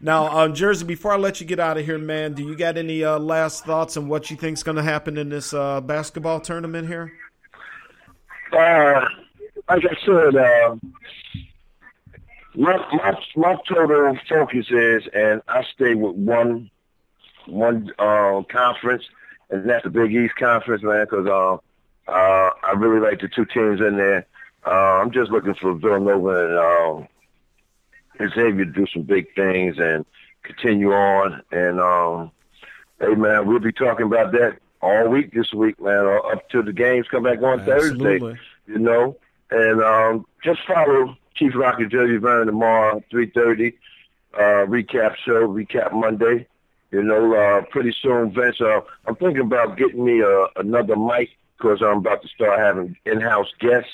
[0.00, 2.76] Now, uh, Jersey, before I let you get out of here, man, do you got
[2.76, 6.40] any uh, last thoughts on what you think's going to happen in this uh, basketball
[6.40, 7.12] tournament here?
[8.52, 9.06] Uh,
[9.68, 10.76] like I said, uh,
[12.56, 16.70] my, my my total focus is, and I stay with one
[17.46, 19.04] one uh, conference,
[19.50, 21.04] and that's the Big East Conference, man.
[21.04, 21.54] Because uh,
[22.10, 24.26] uh, I really like the two teams in there.
[24.66, 27.08] Uh, I'm just looking for Villanova and
[28.20, 30.06] um, Xavier to do some big things and
[30.42, 31.42] continue on.
[31.52, 32.30] And um,
[33.00, 36.62] hey, man, we'll be talking about that all week this week, man, uh, up to
[36.62, 38.38] the games come back on Thursday Absolutely.
[38.66, 39.16] you know.
[39.50, 43.78] And um, just follow Chief Rocker Jersey Vern tomorrow, three thirty.
[44.34, 46.46] Uh, recap show, recap Monday.
[46.94, 48.60] You know, uh, pretty soon, Vince.
[48.60, 52.96] Uh, I'm thinking about getting me uh, another mic because I'm about to start having
[53.04, 53.90] in-house guests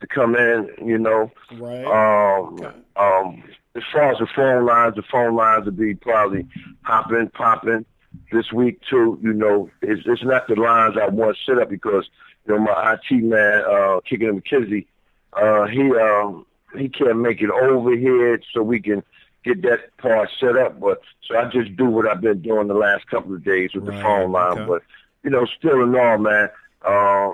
[0.00, 0.68] to come in.
[0.84, 1.86] You know, Right.
[1.86, 2.60] um,
[2.96, 3.42] um,
[3.74, 6.46] as far as the phone lines, the phone lines will be probably
[6.82, 7.86] hopping, popping
[8.30, 9.18] this week too.
[9.22, 12.10] You know, it's, it's not the lines I want set up because
[12.46, 14.84] you know my IT man, uh, Kicking McKenzie,
[15.32, 16.44] uh, he um,
[16.76, 19.02] he can't make it over here, so we can
[19.44, 20.80] get that part set up.
[20.80, 23.84] But so I just do what I've been doing the last couple of days with
[23.84, 24.58] Right, the phone line.
[24.58, 24.66] okay.
[24.66, 24.82] But
[25.22, 26.48] you know, still in all, man.
[26.86, 27.30] Uh,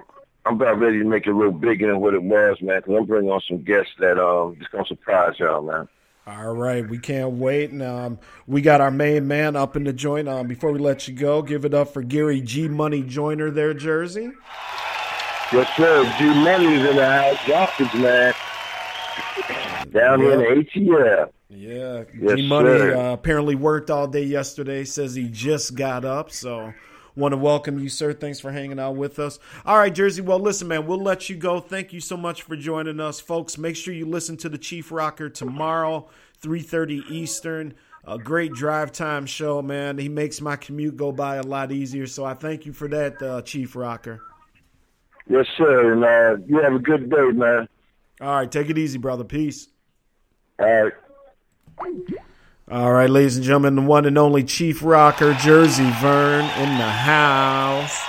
[0.47, 2.78] I'm about ready to make it a little bigger than what it was, man.
[2.81, 5.89] Because I'm bringing on some guests that um, just gonna surprise y'all, man.
[6.27, 7.70] All right, we can't wait.
[7.70, 10.28] And um, we got our main man up in the joint.
[10.28, 13.74] Um, before we let you go, give it up for Gary G Money Joiner there,
[13.74, 14.31] Jersey.
[15.53, 16.05] Yes, sir.
[16.19, 17.39] G Money's in the house.
[17.49, 18.32] Dolphins, man.
[19.93, 21.31] Down here in ATL.
[21.51, 24.85] Yeah, Yes, G Money uh, apparently worked all day yesterday.
[24.85, 26.31] Says he just got up.
[26.31, 26.73] So,
[27.17, 28.13] want to welcome you, sir.
[28.13, 29.41] Thanks for hanging out with us.
[29.67, 30.23] All right, Jersey.
[30.23, 31.59] Well, listen, man, we'll let you go.
[31.59, 33.59] Thank you so much for joining us, folks.
[33.59, 36.09] Make sure you listen to the Chief Rocker tomorrow,
[36.39, 37.75] three thirty Eastern.
[38.05, 39.99] A great drive time show, man.
[39.99, 42.07] He makes my commute go by a lot easier.
[42.07, 44.23] So I thank you for that, uh, Chief Rocker.
[45.29, 45.93] Yes, sir.
[45.93, 47.69] And uh, you have a good day, man.
[48.21, 49.25] All right, take it easy, brother.
[49.25, 49.69] Peace.
[50.59, 50.93] All right.
[52.70, 56.89] All right, ladies and gentlemen, the one and only Chief Rocker, Jersey Vern in the
[56.89, 58.01] house.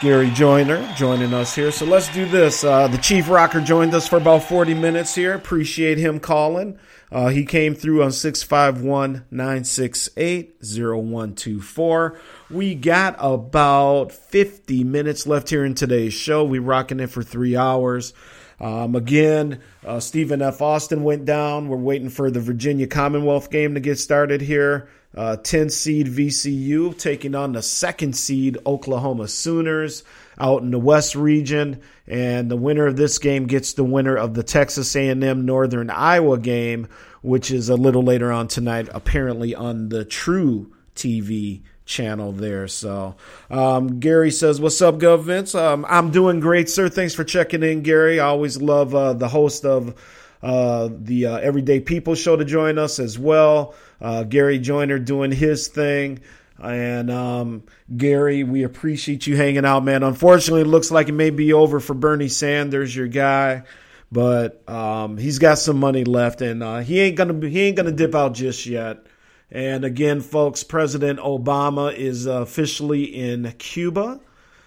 [0.00, 1.72] Gary Joyner joining us here.
[1.72, 2.62] So let's do this.
[2.62, 5.34] Uh, the Chief Rocker joined us for about 40 minutes here.
[5.34, 6.78] Appreciate him calling.
[7.10, 12.20] Uh, he came through on 651 968 0124.
[12.48, 16.44] We got about 50 minutes left here in today's show.
[16.44, 18.12] We rocking it for three hours.
[18.60, 20.60] Um, again, uh, Stephen F.
[20.60, 21.68] Austin went down.
[21.68, 24.88] We're waiting for the Virginia Commonwealth game to get started here.
[25.16, 30.04] Uh, 10 seed VCU taking on the second seed Oklahoma Sooners
[30.38, 31.80] out in the West region.
[32.06, 36.38] And the winner of this game gets the winner of the Texas A&M Northern Iowa
[36.38, 36.88] game,
[37.22, 42.68] which is a little later on tonight, apparently on the True TV channel there.
[42.68, 43.16] So,
[43.50, 45.54] um, Gary says, "What's up, Gov Vince?
[45.54, 46.88] Um, I'm doing great, sir.
[46.88, 48.20] Thanks for checking in, Gary.
[48.20, 49.94] I always love uh, the host of
[50.42, 53.74] uh, the uh, Everyday People show to join us as well.
[54.00, 56.20] Uh, Gary Joyner doing his thing."
[56.60, 57.62] And um,
[57.96, 60.02] Gary, we appreciate you hanging out, man.
[60.02, 63.62] Unfortunately, it looks like it may be over for Bernie Sanders, your guy,
[64.10, 67.92] but um, he's got some money left, and uh, he ain't gonna he ain't gonna
[67.92, 69.06] dip out just yet.
[69.50, 74.20] And again, folks, President Obama is officially in Cuba.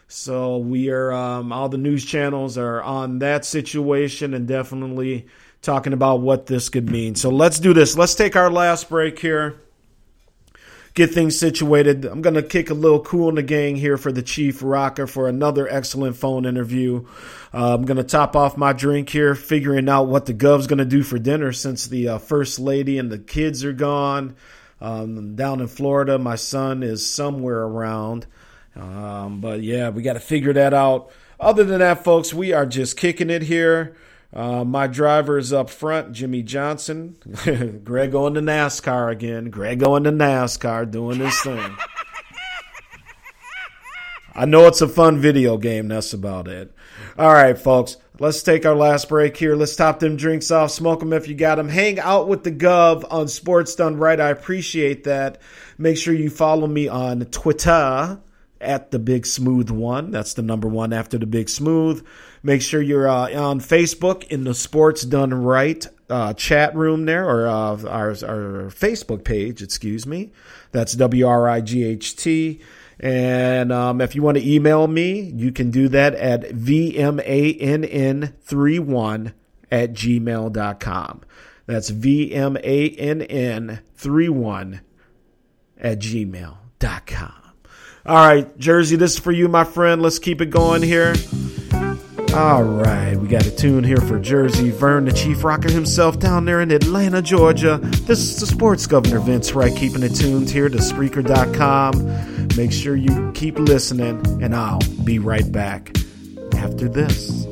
[0.08, 5.28] So we are, um, all the news channels are on that situation and definitely
[5.62, 7.16] talking about what this could mean.
[7.16, 7.96] So let's do this.
[7.96, 9.62] Let's take our last break here,
[10.96, 12.04] get things situated.
[12.04, 15.08] I'm going to kick a little cool in the gang here for the Chief Rocker
[15.08, 17.06] for another excellent phone interview.
[17.54, 20.80] Uh, I'm going to top off my drink here, figuring out what the gov's going
[20.80, 24.36] to do for dinner since the uh, First Lady and the kids are gone.
[24.82, 28.26] Um, down in Florida, my son is somewhere around.
[28.76, 31.12] Um, but yeah, we got to figure that out.
[31.40, 33.96] Other than that, folks, we are just kicking it here.
[34.34, 37.18] Uh, my driver is up front, Jimmie Johnson.
[37.84, 39.50] Greg going to NASCAR again.
[39.50, 41.76] Greg going to NASCAR doing his thing.
[44.34, 45.90] I know it's a fun video game.
[45.90, 46.74] That's about it.
[47.18, 47.98] All right, folks.
[48.22, 49.56] Let's take our last break here.
[49.56, 51.68] Let's top them drinks off, smoke them if you got them.
[51.68, 54.20] Hang out with the Gov on Sports Done Right.
[54.20, 55.42] I appreciate that.
[55.80, 58.22] Make sure you follow me on Twitter
[58.62, 60.12] at the Big Smooth One.
[60.12, 62.06] That's the number one after the Big Smooth.
[62.44, 67.28] Make sure you're uh, on Facebook in the Sports Done Right uh, chat room there,
[67.28, 70.32] or uh, our, our Facebook page, excuse me.
[70.72, 72.62] That's W R I G H T.
[73.02, 79.34] And um, if you want to email me, you can do that at vmann31
[79.72, 81.22] at gmail.com.
[81.66, 84.80] That's vmann31
[85.80, 87.34] at gmail.com.
[88.04, 90.02] All right, Jersey, this is for you, my friend.
[90.02, 91.14] Let's keep it going here.
[92.36, 94.72] All right, we got a tune here for Jersey.
[94.72, 97.78] Vern, the Chief Rocker himself, down there in Atlanta, Georgia.
[97.82, 102.41] This is the Sports Governor Vince Wright, keeping it tuned here to Spreaker.com.
[102.58, 105.96] Make sure you keep listening, and I'll be right back
[106.56, 107.46] after this.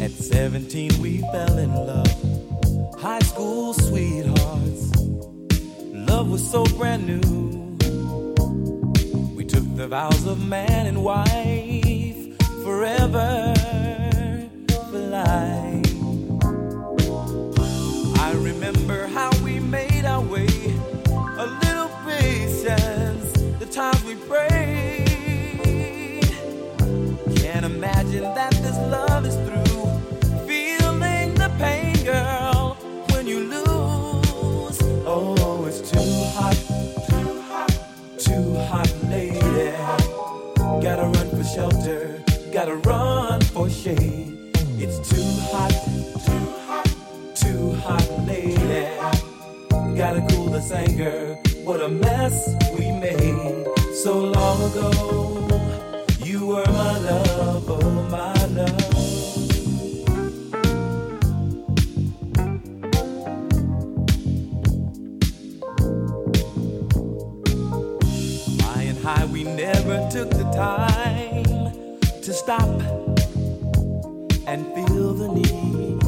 [0.00, 3.00] At 17, we fell in love.
[3.00, 4.96] High school sweethearts.
[5.92, 7.76] Love was so brand new.
[9.36, 13.54] We took the vows of man and wife forever
[14.90, 15.67] for life.
[23.78, 25.04] Patience, times we pray.
[27.36, 30.46] Can't imagine that this love is through.
[30.46, 32.76] Feeling the pain, girl,
[33.10, 34.78] when you lose.
[35.06, 35.98] Oh, it's too
[36.34, 36.56] hot,
[37.08, 37.70] too hot,
[38.18, 39.72] too hot, lady.
[40.82, 42.22] Gotta run for shelter,
[42.52, 44.38] gotta run for shade.
[44.78, 45.72] It's too hot,
[46.26, 46.86] too hot,
[47.34, 48.86] too hot, lady.
[49.96, 51.36] Gotta cool this anger.
[51.64, 52.54] What a mess
[53.98, 54.90] so long ago.
[56.24, 58.94] You were my love, oh my love.
[68.60, 72.80] Flying high, we never took the time to stop
[74.46, 76.02] and feel the need.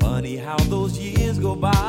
[0.00, 1.87] Funny how those years go by,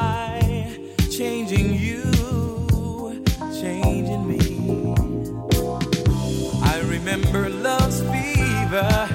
[8.81, 9.08] fever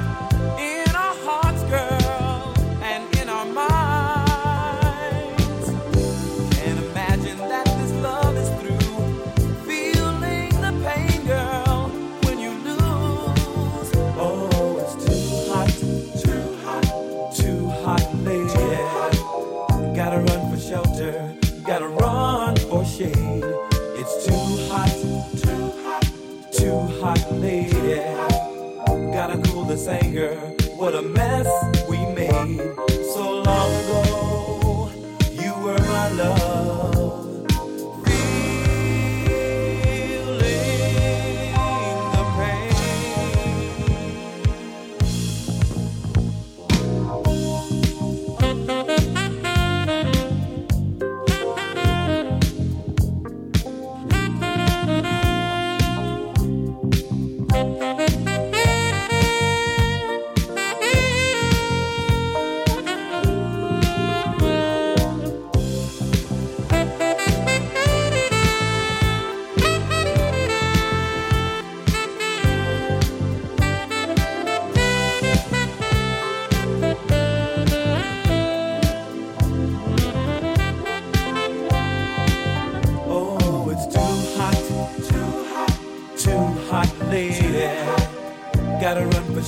[29.75, 30.37] this anger.
[30.77, 31.74] What a mess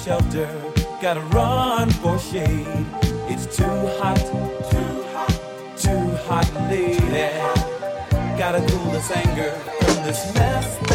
[0.06, 0.48] shelter,
[1.02, 2.86] gotta run for shade.
[3.28, 3.64] It's too
[3.98, 4.16] hot,
[4.70, 7.34] too hot, too hot lady.
[8.38, 10.85] Gotta cool this anger from this mess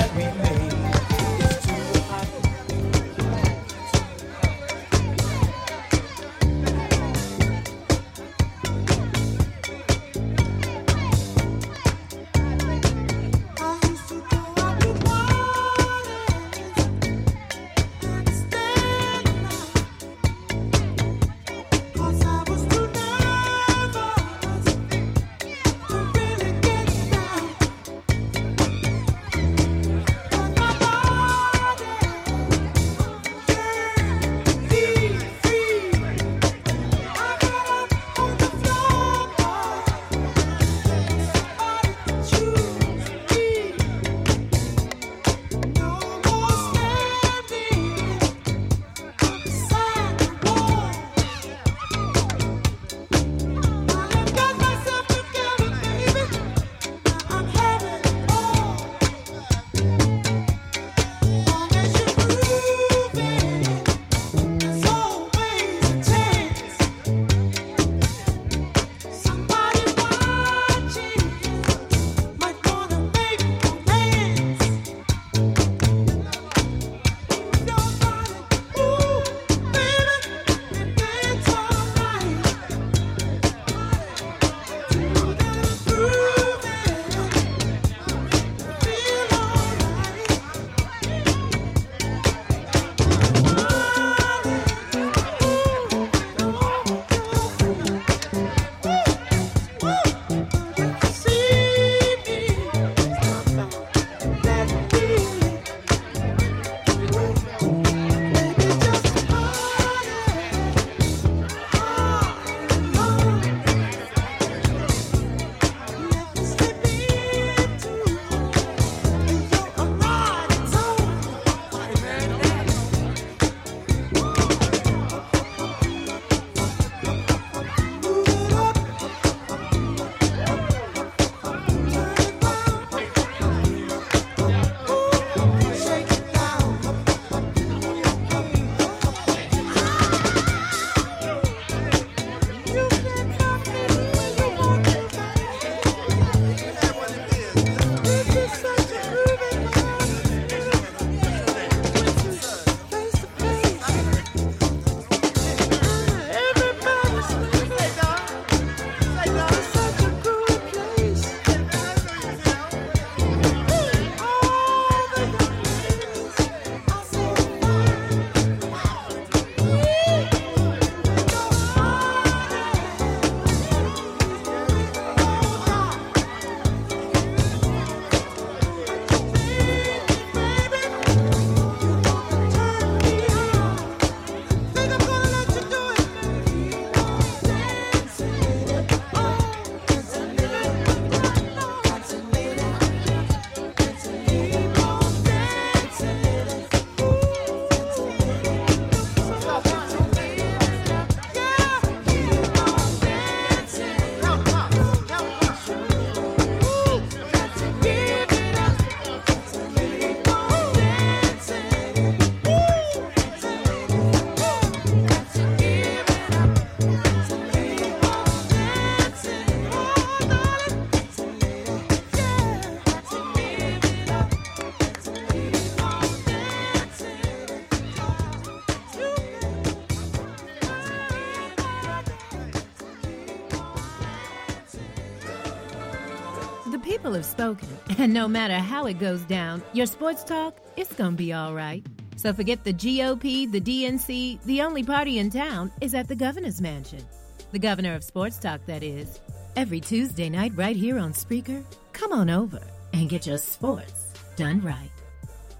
[237.21, 237.69] have spoken,
[237.99, 241.85] and no matter how it goes down, your sports talk, it's gonna be all right.
[242.15, 246.61] So forget the GOP, the DNC, the only party in town is at the governor's
[246.61, 247.03] mansion.
[247.51, 249.19] The governor of sports talk, that is.
[249.55, 251.63] Every Tuesday night, right here on Spreaker.
[251.93, 252.61] Come on over
[252.93, 254.91] and get your sports done right.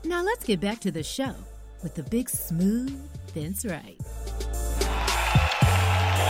[0.04, 1.36] Now let's get back to the show
[1.84, 3.00] with the big smooth
[3.34, 4.01] Vince Wright.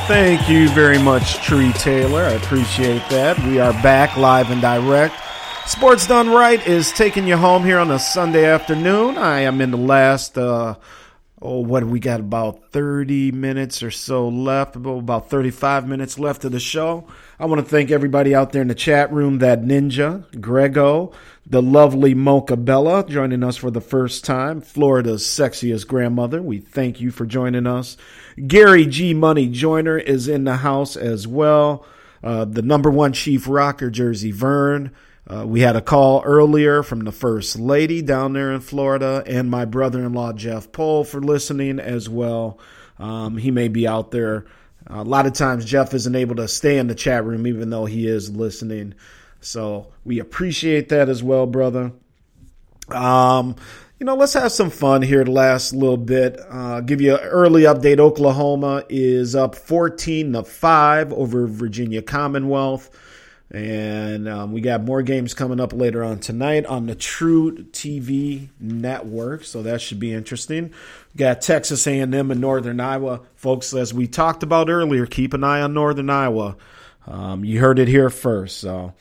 [0.07, 2.23] Thank you very much, Tree Taylor.
[2.23, 3.39] I appreciate that.
[3.45, 5.15] We are back live and direct.
[5.67, 9.17] Sports Done Right is taking you home here on a Sunday afternoon.
[9.17, 10.75] I am in the last uh,
[11.41, 16.51] oh, what we got about 30 minutes or so left, about 35 minutes left of
[16.51, 17.07] the show.
[17.39, 21.11] I want to thank everybody out there in the chat room, that ninja, Grego,
[21.45, 26.41] the lovely Mocha Bella joining us for the first time, Florida's sexiest grandmother.
[26.41, 27.97] We thank you for joining us.
[28.47, 29.15] Gary G.
[29.15, 31.85] Money Joiner is in the house as well.
[32.23, 34.91] Uh, the number one chief rocker, Jersey Vern.
[35.27, 39.49] Uh, we had a call earlier from the First Lady down there in Florida, and
[39.49, 42.59] my brother in law, Jeff Pohl, for listening as well.
[42.97, 44.45] Um, he may be out there.
[44.87, 47.85] A lot of times, Jeff isn't able to stay in the chat room, even though
[47.85, 48.95] he is listening.
[49.41, 51.91] So we appreciate that as well, brother.
[52.89, 53.55] Um,
[53.99, 56.39] you know, let's have some fun here the last little bit.
[56.49, 57.99] Uh, give you an early update.
[57.99, 62.89] Oklahoma is up 14 to 5 over Virginia Commonwealth.
[63.53, 69.43] And um, we got more games coming up later on tonight on the truTV network,
[69.43, 70.71] so that should be interesting.
[71.13, 73.73] We got Texas A&M and Northern Iowa, folks.
[73.73, 76.55] As we talked about earlier, keep an eye on Northern Iowa.
[77.05, 78.59] Um, you heard it here first.
[78.59, 78.93] So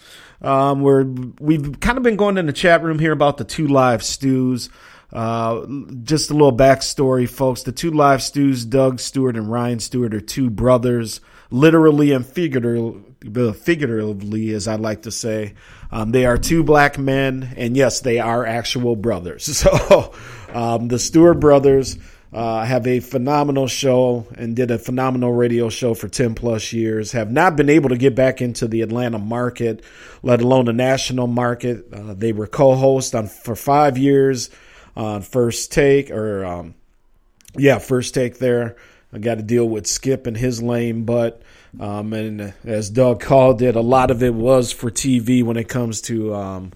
[0.43, 3.69] um, we're we've kind of been going in the chat room here about the two
[3.69, 4.69] live stews.
[5.13, 5.65] Uh,
[6.03, 7.63] just a little backstory, folks.
[7.63, 11.21] The two live stews, Doug Stewart and Ryan Stewart, are two brothers,
[11.51, 15.55] literally and figuratively figuratively, as I like to say.
[15.91, 19.65] Um, they are two black men, and yes, they are actual brothers.
[19.71, 20.15] So,
[20.55, 21.99] um, the Stewart brothers
[22.33, 27.13] uh, have a phenomenal show and did a phenomenal radio show for 10 plus years.
[27.13, 29.85] Have not been able to get back into the Atlanta market,
[30.23, 31.87] let alone the national market.
[31.93, 34.51] Uh, they were co hosts on for five years
[34.97, 36.75] on First Take, or um,
[37.57, 38.77] yeah, First Take there.
[39.13, 41.43] I got to deal with Skip and his lame butt.
[41.79, 45.69] Um, and as Doug called it, a lot of it was for TV when it
[45.69, 46.73] comes to um,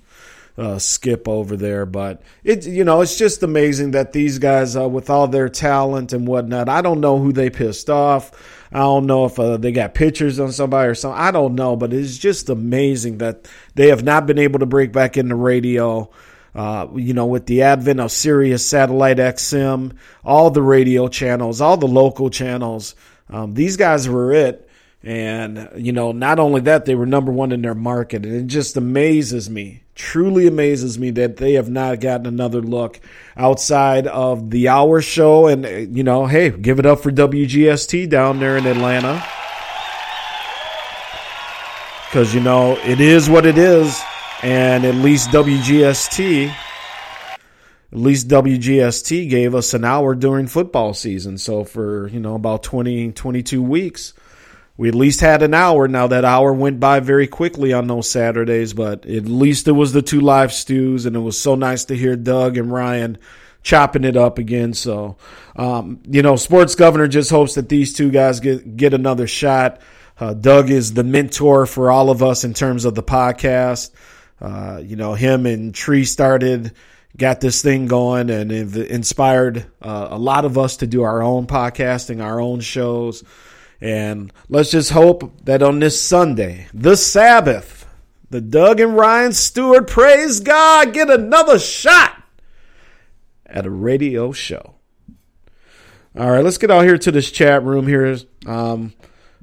[0.57, 1.85] uh, Skip over there.
[1.87, 6.13] But it, you know, it's just amazing that these guys, uh, with all their talent
[6.13, 8.31] and whatnot, I don't know who they pissed off.
[8.73, 11.21] I don't know if uh, they got pictures on somebody or something.
[11.21, 14.93] I don't know, but it's just amazing that they have not been able to break
[14.93, 16.11] back into radio.
[16.55, 21.77] Uh, you know, with the advent of Sirius Satellite XM, all the radio channels, all
[21.77, 22.95] the local channels,
[23.29, 24.64] um, these guys were it.
[25.05, 28.25] And, you know, not only that, they were number one in their market.
[28.25, 33.01] And it just amazes me, truly amazes me that they have not gotten another look
[33.37, 35.47] outside of the hour show.
[35.47, 39.23] And, you know, hey, give it up for WGST down there in Atlanta.
[42.07, 44.01] Because, you know, it is what it is.
[44.43, 51.37] And at least WGST, at least WGST gave us an hour during football season.
[51.37, 54.15] So for, you know, about 20, 22 weeks
[54.77, 55.87] we at least had an hour.
[55.87, 59.93] Now that hour went by very quickly on those Saturdays, but at least it was
[59.93, 63.19] the two live stews, and it was so nice to hear Doug and Ryan
[63.63, 64.75] chopping it up again.
[64.75, 65.17] So,
[65.57, 69.81] um, you know, Sports Governor just hopes that these two guys get get another shot.
[70.19, 73.91] Uh, Doug is the mentor for all of us in terms of the podcast.
[74.41, 76.73] Uh, you know, him and Tree started,
[77.17, 81.47] got this thing going, and inspired uh, a lot of us to do our own
[81.47, 83.25] podcasting, our own shows.
[83.81, 87.87] And let's just hope that on this Sunday, the Sabbath,
[88.31, 92.23] the Doug and Ryan Stewart, praise God, get another shot
[93.47, 94.75] at a radio show.
[96.17, 98.17] All right, let's get out here to this chat room here.
[98.47, 98.93] Um,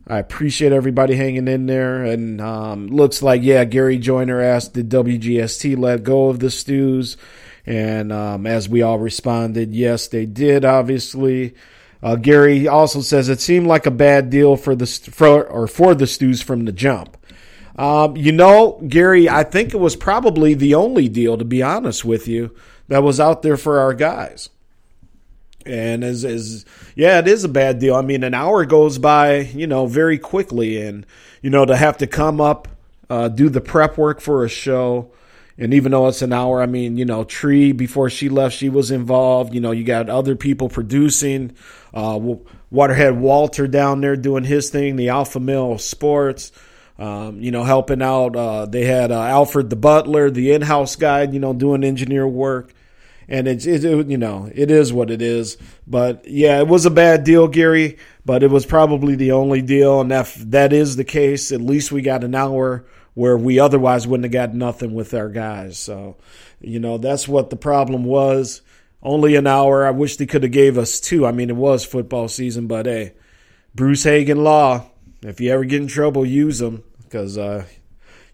[0.08, 2.04] I appreciate everybody hanging in there.
[2.04, 7.18] And um, looks like, yeah, Gary Joyner asked, did WGST let go of the stews?
[7.66, 11.56] And um, as we all responded, yes, they did, obviously.
[12.04, 15.94] Uh, Gary also says it seemed like a bad deal for the for or for
[15.94, 17.18] the Stews from the jump.
[17.76, 22.04] Um, you know, Gary, I think it was probably the only deal, to be honest
[22.04, 22.56] with you,
[22.90, 24.50] that was out there for our guys.
[25.66, 26.66] And as as
[26.96, 27.96] yeah, it is a bad deal.
[27.96, 31.06] I mean, an hour goes by, you know, very quickly, and
[31.42, 32.68] you know to have to come up,
[33.10, 35.12] uh, do the prep work for a show.
[35.58, 38.70] And even though it's an hour, I mean, you know, Tree before she left, she
[38.70, 39.54] was involved.
[39.54, 41.56] You know, you got other people producing.
[41.94, 42.36] Uh,
[42.72, 46.52] Waterhead Walter down there doing his thing, the Alpha Mill Sports,
[46.98, 48.36] um, you know, helping out.
[48.36, 52.28] Uh, they had uh, Alfred the Butler, the in house guy, you know, doing engineer
[52.28, 52.74] work.
[53.28, 55.58] And it's, it, it, you know, it is what it is.
[55.88, 60.02] But yeah, it was a bad deal, Gary, but it was probably the only deal.
[60.02, 64.08] And if that is the case, at least we got an hour where we otherwise
[64.08, 65.78] wouldn't have got nothing with our guys.
[65.78, 66.18] So,
[66.60, 68.62] you know, that's what the problem was
[69.04, 69.86] only an hour.
[69.86, 71.26] I wish they could have gave us two.
[71.26, 73.14] I mean, it was football season, but hey,
[73.74, 74.88] Bruce Hagen law.
[75.24, 77.66] If you ever get in trouble, use them because uh,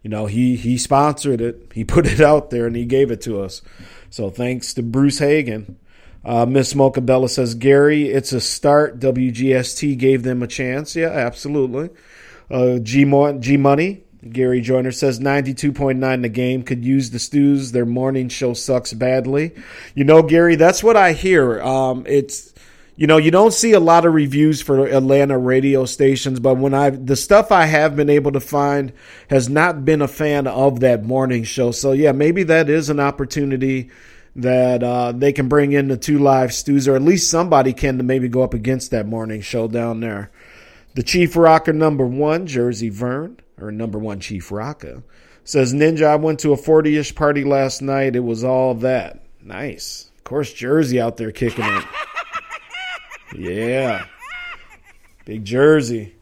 [0.01, 1.71] you know he he sponsored it.
[1.73, 3.61] He put it out there and he gave it to us.
[4.09, 5.77] So thanks to Bruce Hagen.
[6.27, 8.99] Uh, Miss Mocha Bella says, Gary, it's a start.
[8.99, 10.93] WGST gave them a chance.
[10.93, 11.89] Yeah, absolutely.
[12.51, 17.71] Uh, G Money, Gary Joyner says 92.9 the game could use the stews.
[17.71, 19.53] Their morning show sucks badly.
[19.93, 21.61] You know, Gary, that's what I hear.
[21.61, 22.53] Um, it's,
[22.95, 26.73] you know, you don't see a lot of reviews for Atlanta radio stations, but when
[26.73, 28.91] I, the stuff I have been able to find
[29.29, 31.71] has not been a fan of that morning show.
[31.71, 33.91] So yeah, maybe that is an opportunity
[34.35, 37.97] that uh, they can bring in the two live stews, or at least somebody can
[37.97, 40.31] to maybe go up against that morning show down there.
[40.97, 45.03] The Chief Rocker number one, Jersey Vern, or number one Chief Rocker,
[45.43, 48.15] says Ninja, I went to a 40 ish party last night.
[48.15, 49.23] It was all that.
[49.39, 50.09] Nice.
[50.17, 51.83] Of course, Jersey out there kicking it.
[53.37, 54.05] Yeah.
[55.25, 56.15] Big Jersey.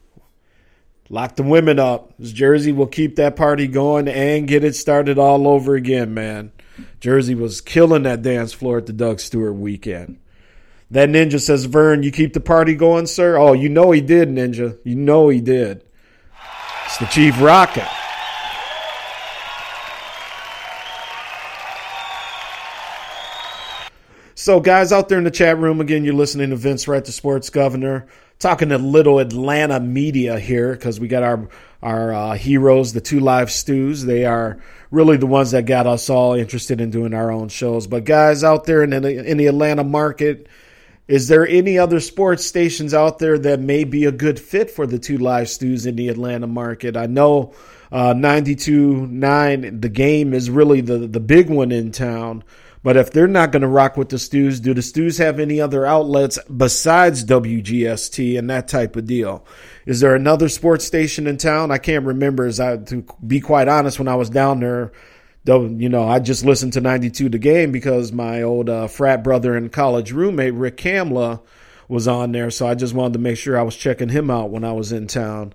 [1.08, 2.14] Lock the women up.
[2.20, 6.52] This Jersey will keep that party going and get it started all over again, man.
[7.00, 10.20] Jersey was killing that dance floor at the Doug Stewart weekend.
[10.92, 13.38] That ninja says, Vern, you keep the party going, sir?
[13.38, 14.78] Oh, you know he did, ninja.
[14.84, 15.84] You know he did.
[16.86, 17.88] It's the Chief Rocker.
[24.38, 27.12] So, guys out there in the chat room, again, you're listening to Vince Wright, the
[27.12, 28.06] sports governor,
[28.38, 31.50] talking to little Atlanta media here because we got our
[31.82, 34.06] our uh, heroes, the two live stews.
[34.06, 37.88] They are really the ones that got us all interested in doing our own shows.
[37.88, 40.48] But guys out there in the, in the Atlanta market,
[41.08, 44.88] is there any other sports stations out there that may be a good fit for
[44.88, 46.98] the two live stews in the Atlanta market?
[46.98, 47.54] I know
[47.92, 52.44] uh, 92.9, the game is really the, the big one in town.
[52.86, 55.60] But if they're not going to rock with the Stews, do the Stews have any
[55.60, 59.44] other outlets besides WGST and that type of deal?
[59.88, 61.72] Is there another sports station in town?
[61.72, 62.46] I can't remember.
[62.46, 64.92] As I to be quite honest, when I was down there,
[65.48, 69.56] you know, I just listened to 92 the game because my old uh, frat brother
[69.56, 71.42] and college roommate Rick Kamla
[71.88, 74.50] was on there, so I just wanted to make sure I was checking him out
[74.50, 75.54] when I was in town.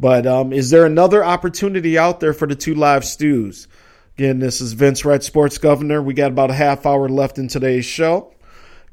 [0.00, 3.68] But um, is there another opportunity out there for the two live stews?
[4.16, 6.02] Again, this is Vince Wright, Sports Governor.
[6.02, 8.32] We got about a half hour left in today's show.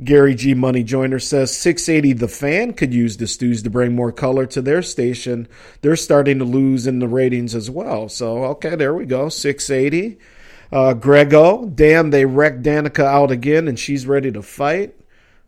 [0.04, 0.54] Gary G.
[0.54, 4.62] Money Joiner says 680 The Fan could use the Stews to bring more color to
[4.62, 5.48] their station.
[5.82, 8.10] They're starting to lose in the ratings as well.
[8.10, 9.30] So, okay, there we go.
[9.30, 10.20] 680.
[10.72, 14.96] Uh, Grego, damn, they wrecked Danica out again and she's ready to fight.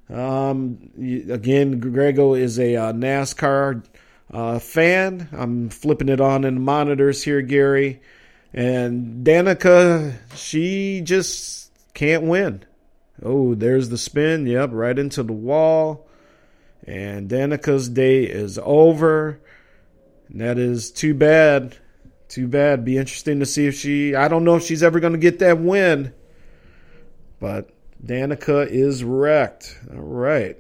[0.10, 0.92] Um,
[1.30, 3.84] again, Grego is a uh, NASCAR
[4.32, 5.28] uh, fan.
[5.32, 8.02] I'm flipping it on in the monitors here, Gary.
[8.54, 12.64] And Danica, she just can't win.
[13.22, 14.46] Oh, there's the spin.
[14.46, 16.08] Yep, right into the wall.
[16.86, 19.40] And Danica's day is over.
[20.30, 21.76] And that is too bad.
[22.30, 22.84] Too bad.
[22.84, 24.16] Be interesting to see if she.
[24.16, 26.14] I don't know if she's ever going to get that win.
[27.40, 27.70] But
[28.04, 29.80] Danica is wrecked.
[29.92, 30.58] All right.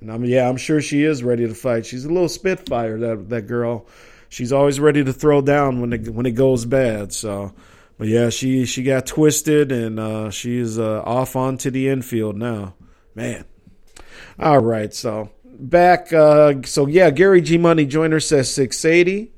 [0.00, 1.86] And I'm yeah, I'm sure she is ready to fight.
[1.86, 3.86] She's a little spitfire that that girl
[4.32, 7.12] she's always ready to throw down when it when it goes bad.
[7.12, 7.52] So,
[7.98, 12.74] but yeah, she she got twisted and uh, she's uh, off onto the infield now.
[13.14, 13.44] Man,
[14.38, 14.92] all right.
[14.92, 16.12] So back.
[16.12, 19.32] Uh, so yeah, Gary G Money Joiner says six eighty.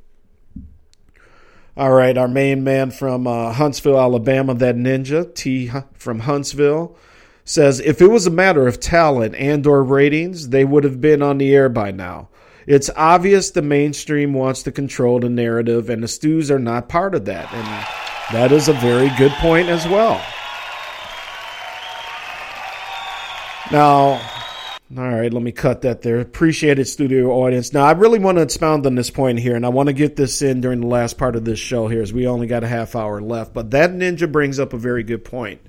[1.76, 6.96] All right, our main man from uh, Huntsville, Alabama, that ninja T from Huntsville
[7.44, 11.20] says if it was a matter of talent and or ratings, they would have been
[11.20, 12.28] on the air by now.
[12.66, 17.14] It's obvious the mainstream wants to control the narrative, and the stews are not part
[17.14, 17.52] of that.
[17.52, 17.66] And
[18.32, 20.24] that is a very good point as well.
[23.72, 24.20] Now,
[24.97, 26.20] all right, let me cut that there.
[26.20, 27.73] Appreciated studio audience.
[27.73, 30.16] Now, I really want to expound on this point here, and I want to get
[30.16, 32.68] this in during the last part of this show here, as we only got a
[32.68, 33.52] half hour left.
[33.52, 35.60] But that ninja brings up a very good point.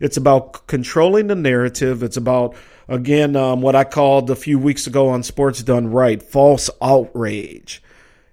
[0.00, 2.02] It's about controlling the narrative.
[2.02, 2.56] It's about
[2.88, 7.82] Again, um, what I called a few weeks ago on Sports Done Right false outrage.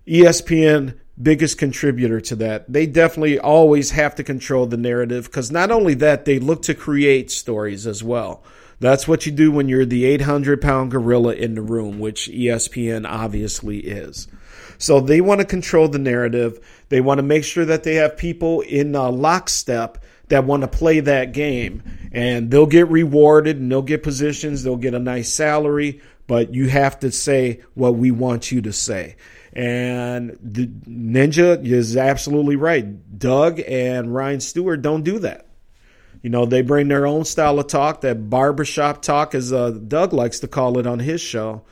[0.08, 2.72] ESPN, biggest contributor to that.
[2.72, 6.74] They definitely always have to control the narrative because not only that, they look to
[6.74, 8.44] create stories as well.
[8.80, 13.10] That's what you do when you're the 800 pound gorilla in the room, which ESPN
[13.10, 14.28] obviously is.
[14.78, 16.66] So they want to control the narrative.
[16.88, 20.68] They want to make sure that they have people in uh, lockstep that want to
[20.68, 21.84] play that game.
[22.14, 26.70] And they'll get rewarded and they'll get positions, they'll get a nice salary, but you
[26.70, 29.18] have to say what we want you to say.
[29.52, 33.20] And the Ninja is absolutely right.
[33.20, 35.49] Doug and Ryan Stewart don't do that.
[36.22, 40.14] You know, they bring their own style of talk, that barbershop talk, as uh, Doug
[40.14, 41.64] likes to call it on his show,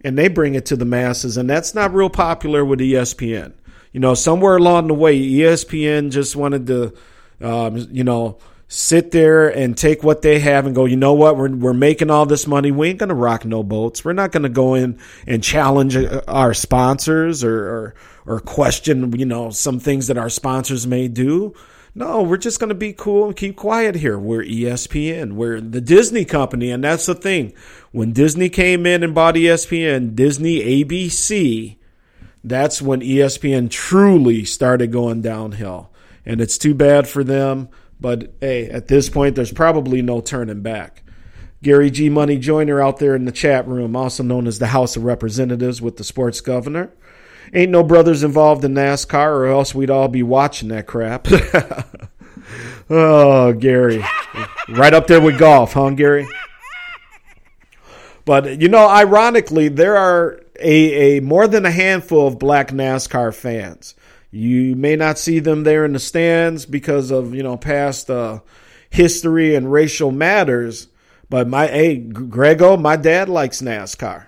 [0.00, 1.36] and they bring it to the masses.
[1.36, 3.52] And that's not real popular with ESPN.
[3.92, 6.94] You know, somewhere along the way, ESPN just wanted to
[7.40, 11.36] um, you know, sit there and take what they have and go, you know what,
[11.36, 12.70] we're, we're making all this money.
[12.70, 14.04] We ain't going to rock no boats.
[14.04, 17.94] We're not going to go in and challenge uh, our sponsors or, or,
[18.26, 21.54] or question, you know, some things that our sponsors may do.
[21.98, 24.18] No, we're just going to be cool and keep quiet here.
[24.18, 25.32] We're ESPN.
[25.32, 26.70] We're the Disney company.
[26.70, 27.54] And that's the thing.
[27.90, 31.78] When Disney came in and bought ESPN, Disney ABC,
[32.44, 35.90] that's when ESPN truly started going downhill.
[36.26, 37.70] And it's too bad for them.
[37.98, 41.02] But hey, at this point, there's probably no turning back.
[41.62, 42.10] Gary G.
[42.10, 45.80] Money Joyner out there in the chat room, also known as the House of Representatives
[45.80, 46.92] with the sports governor.
[47.52, 51.28] Ain't no brothers involved in NASCAR, or else we'd all be watching that crap.
[52.90, 54.04] oh, Gary.
[54.68, 56.26] right up there with golf, huh, Gary?
[58.24, 63.34] But, you know, ironically, there are a, a more than a handful of black NASCAR
[63.34, 63.94] fans.
[64.30, 68.40] You may not see them there in the stands because of, you know, past uh,
[68.90, 70.88] history and racial matters.
[71.30, 74.26] But my, hey, Grego, my dad likes NASCAR.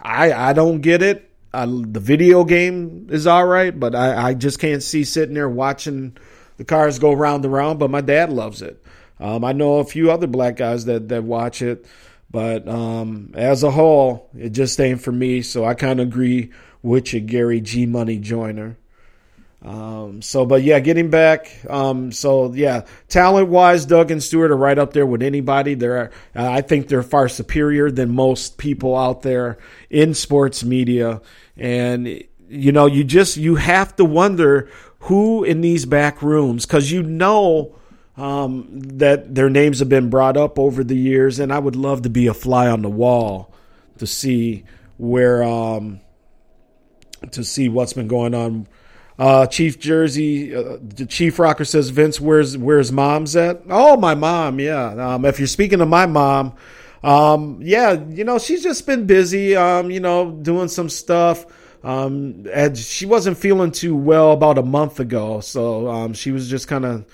[0.00, 1.27] I, I don't get it.
[1.52, 6.16] The video game is all right, but I, I just can't see sitting there watching
[6.56, 7.78] the cars go round and round.
[7.78, 8.84] But my dad loves it.
[9.20, 11.86] Um, I know a few other black guys that, that watch it,
[12.30, 15.42] but um, as a whole, it just ain't for me.
[15.42, 16.52] So I kind of agree
[16.82, 18.76] with you, Gary G Money Joyner.
[19.60, 21.50] Um, so, but yeah, getting back.
[21.68, 25.74] Um, so yeah, talent wise, Doug and Stewart are right up there with anybody.
[25.74, 29.58] They're, uh, I think they're far superior than most people out there
[29.90, 31.20] in sports media.
[31.56, 34.70] And, you know, you just, you have to wonder
[35.00, 37.74] who in these back rooms, cause you know,
[38.16, 41.40] um, that their names have been brought up over the years.
[41.40, 43.52] And I would love to be a fly on the wall
[43.98, 44.64] to see
[44.98, 46.00] where, um,
[47.32, 48.68] to see what's been going on
[49.18, 53.62] uh, Chief Jersey, uh, Chief Rocker says, Vince, where's where's mom's at?
[53.68, 55.14] Oh, my mom, yeah.
[55.14, 56.54] Um, if you're speaking to my mom,
[57.02, 61.46] um, yeah, you know, she's just been busy, um, you know, doing some stuff.
[61.82, 66.48] Um, and she wasn't feeling too well about a month ago, so um, she was
[66.48, 67.06] just kind of,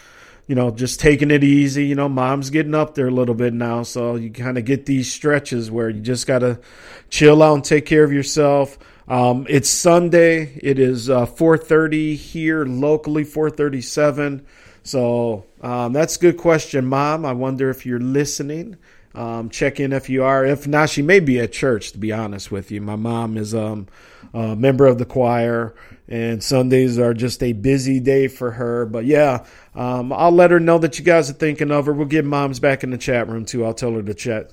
[0.47, 1.87] you know, just taking it easy.
[1.87, 4.87] You know, mom's getting up there a little bit now, so you kind of get
[4.87, 6.61] these stretches where you just gotta
[7.11, 8.79] chill out and take care of yourself.
[9.07, 10.59] Um, it's Sunday.
[10.63, 14.45] It is uh, 4:30 here locally, 4:37.
[14.83, 17.25] So um, that's a good question, Mom.
[17.25, 18.77] I wonder if you're listening.
[19.15, 20.45] Um, check in if you are.
[20.45, 21.93] If not, she may be at church.
[21.93, 23.87] To be honest with you, my mom is um,
[24.33, 25.75] a member of the choir,
[26.09, 28.87] and Sundays are just a busy day for her.
[28.87, 31.93] But yeah, um, I'll let her know that you guys are thinking of her.
[31.93, 33.65] We'll get moms back in the chat room too.
[33.65, 34.51] I'll tell her to chat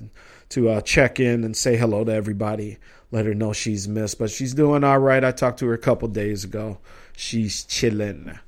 [0.50, 2.78] to uh, check in and say hello to everybody
[3.12, 4.20] let her know she's missed.
[4.20, 5.24] But she's doing all right.
[5.24, 6.80] I talked to her a couple days ago.
[7.16, 8.40] She's chilling.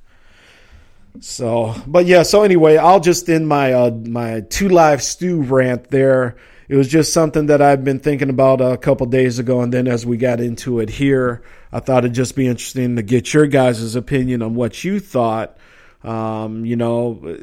[1.20, 2.22] So, but yeah.
[2.22, 6.36] So anyway, I'll just end my uh, my two live stew rant there.
[6.68, 9.86] It was just something that I've been thinking about a couple days ago, and then
[9.86, 13.46] as we got into it here, I thought it'd just be interesting to get your
[13.46, 15.58] guys' opinion on what you thought.
[16.02, 17.36] Um, you know,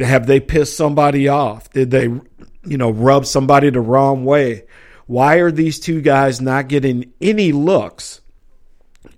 [0.00, 1.70] have they pissed somebody off?
[1.70, 4.64] Did they, you know, rub somebody the wrong way?
[5.10, 8.20] Why are these two guys not getting any looks?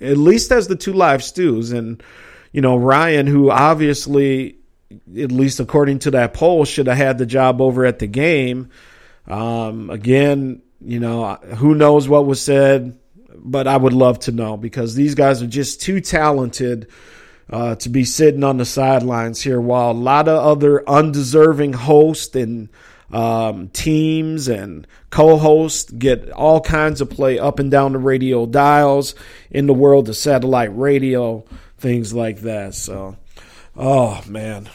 [0.01, 1.71] At least as the two live stews.
[1.71, 2.03] And,
[2.51, 4.57] you know, Ryan, who obviously,
[4.91, 8.71] at least according to that poll, should have had the job over at the game.
[9.27, 12.99] Um, again, you know, who knows what was said,
[13.35, 16.89] but I would love to know because these guys are just too talented
[17.51, 22.35] uh, to be sitting on the sidelines here while a lot of other undeserving hosts
[22.35, 22.71] and
[23.13, 29.15] um, teams and co-hosts get all kinds of play up and down the radio dials
[29.51, 31.45] in the world of satellite radio,
[31.77, 32.75] things like that.
[32.75, 33.17] So,
[33.77, 34.71] oh man,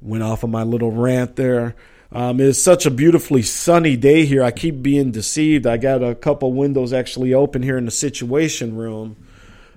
[0.00, 1.74] went off on my little rant there.
[2.12, 4.42] Um, it's such a beautifully sunny day here.
[4.42, 5.66] I keep being deceived.
[5.66, 9.16] I got a couple windows actually open here in the situation room.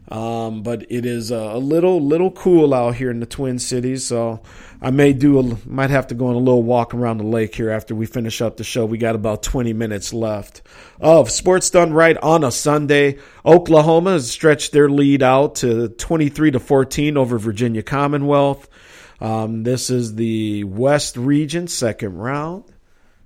[0.09, 4.40] Um, but it is a little little cool out here in the Twin Cities, so
[4.85, 7.55] I may do a, might have to go on a little walk around the lake
[7.55, 8.85] here after we finish up the show.
[8.85, 10.61] We got about 20 minutes left
[11.01, 13.17] of sports done right on a Sunday.
[13.43, 18.69] Oklahoma has stretched their lead out to 23 to 14 over Virginia Commonwealth.
[19.19, 22.65] Um, this is the West Region second round,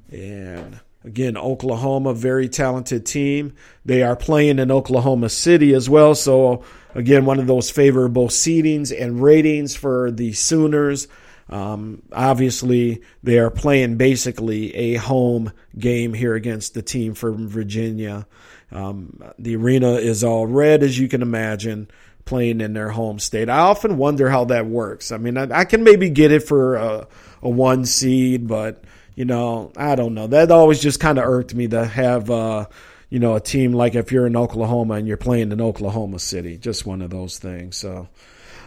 [0.10, 3.54] and Again, Oklahoma, very talented team.
[3.86, 6.14] They are playing in Oklahoma City as well.
[6.14, 6.64] So,
[6.94, 11.08] again, one of those favorable seedings and ratings for the Sooners.
[11.50, 18.28] Um, obviously, they are playing basically a home game here against the team from Virginia.
[18.72, 21.90] Um, the arena is all red, as you can imagine.
[22.26, 23.50] playing in their home state.
[23.50, 25.12] I often wonder how that works.
[25.12, 27.08] I mean, I, I can maybe get it for a,
[27.42, 28.84] a, one seed, but
[29.16, 30.28] you know, I don't know.
[30.28, 32.68] That always just kind of irked me to have, uh,
[33.10, 36.56] you know, a team like if you're in Oklahoma and you're playing in Oklahoma City,
[36.58, 37.76] just one of those things.
[37.78, 38.08] So,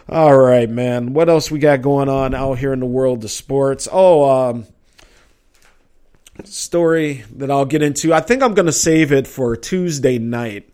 [0.09, 1.13] all right, man.
[1.13, 3.87] What else we got going on out here in the world of sports?
[3.91, 4.65] Oh, um,
[6.43, 8.13] story that I'll get into.
[8.13, 10.69] I think I'm going to save it for Tuesday night.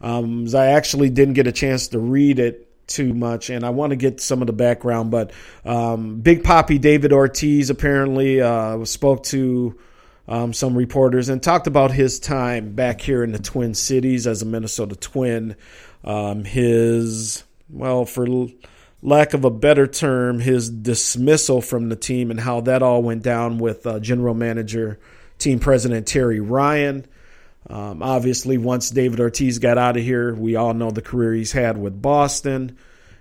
[0.00, 3.90] Um, I actually didn't get a chance to read it too much, and I want
[3.90, 5.10] to get some of the background.
[5.10, 5.32] But
[5.64, 9.78] um, Big Poppy David Ortiz apparently uh, spoke to
[10.28, 14.42] um, some reporters and talked about his time back here in the Twin Cities as
[14.42, 15.56] a Minnesota Twin.
[16.02, 18.26] Um, his well, for
[19.02, 23.22] lack of a better term, his dismissal from the team and how that all went
[23.22, 24.98] down with uh, general manager,
[25.38, 27.06] team president Terry Ryan.
[27.68, 31.52] Um, obviously, once David Ortiz got out of here, we all know the career he's
[31.52, 32.76] had with Boston.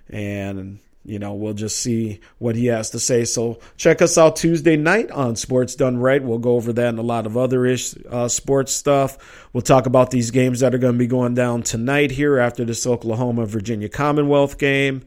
[0.10, 0.80] And,
[1.10, 3.26] you know, we'll just see what he has to say.
[3.26, 6.24] So check us out Tuesday night on Sports Done Right.
[6.24, 9.48] We'll go over that and a lot of other ish uh, sports stuff.
[9.52, 12.64] We'll talk about these games that are going to be going down tonight here after
[12.64, 15.04] this Oklahoma Virginia Commonwealth game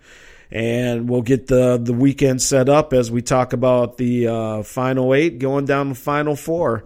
[0.50, 5.14] and we'll get the the weekend set up as we talk about the uh, final
[5.14, 6.84] eight going down the final four.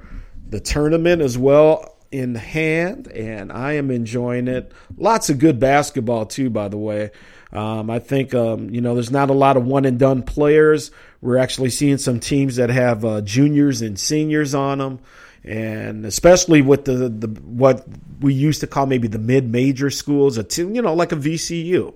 [0.49, 4.70] The tournament as well in hand, and I am enjoying it.
[4.97, 7.11] Lots of good basketball too, by the way.
[7.52, 10.91] Um, I think um, you know there's not a lot of one and done players.
[11.20, 14.99] We're actually seeing some teams that have uh, juniors and seniors on them,
[15.44, 17.86] and especially with the the what
[18.20, 21.16] we used to call maybe the mid major schools, a team, you know like a
[21.16, 21.94] VCU.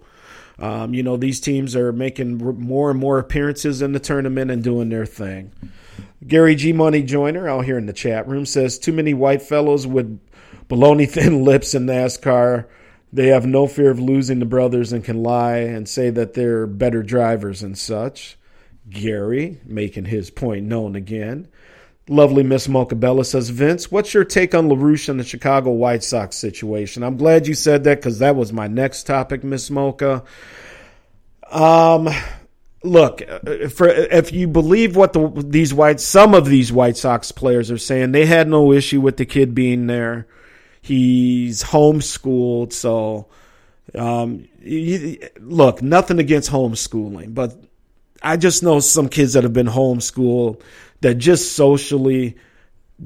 [0.61, 4.63] Um, you know, these teams are making more and more appearances in the tournament and
[4.63, 5.53] doing their thing.
[6.27, 6.75] Gary G.
[6.75, 10.21] Money Joiner out here in the chat room says too many white fellows with
[10.69, 12.67] baloney thin lips in NASCAR.
[13.13, 16.67] They have no fear of losing the brothers and can lie and say that they're
[16.67, 18.37] better drivers and such.
[18.89, 21.49] Gary making his point known again.
[22.09, 26.03] Lovely Miss Mocha Bella says, Vince, what's your take on LaRoche and the Chicago White
[26.03, 27.05] Sox situation?
[27.05, 30.25] I'm glad you said that because that was my next topic, Miss Mocha.
[31.51, 32.09] Um,
[32.83, 33.23] look,
[33.71, 37.79] for if you believe what the, these white, some of these White Sox players are
[37.79, 40.27] saying, they had no issue with the kid being there.
[40.83, 43.29] He's homeschooled, so
[43.95, 47.55] um, he, look, nothing against homeschooling, but
[48.23, 50.63] I just know some kids that have been homeschooled
[51.01, 52.37] that just socially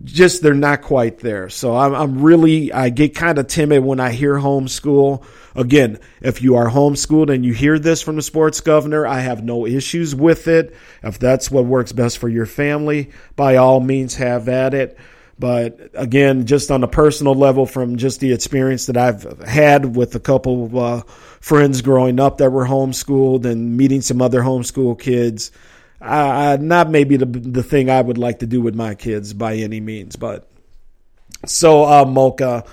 [0.02, 1.48] just they're not quite there.
[1.48, 5.24] So I'm, I'm really I get kind of timid when I hear homeschool.
[5.54, 9.44] Again, if you are homeschooled and you hear this from the sports governor, I have
[9.44, 10.74] no issues with it.
[11.02, 14.98] If that's what works best for your family, by all means have at it.
[15.38, 20.14] But again, just on a personal level, from just the experience that I've had with
[20.14, 21.02] a couple of uh,
[21.40, 25.50] friends growing up that were homeschooled and meeting some other homeschool kids,
[26.00, 29.56] uh, not maybe the the thing I would like to do with my kids by
[29.56, 30.48] any means, but
[31.46, 32.64] so uh, Mocha.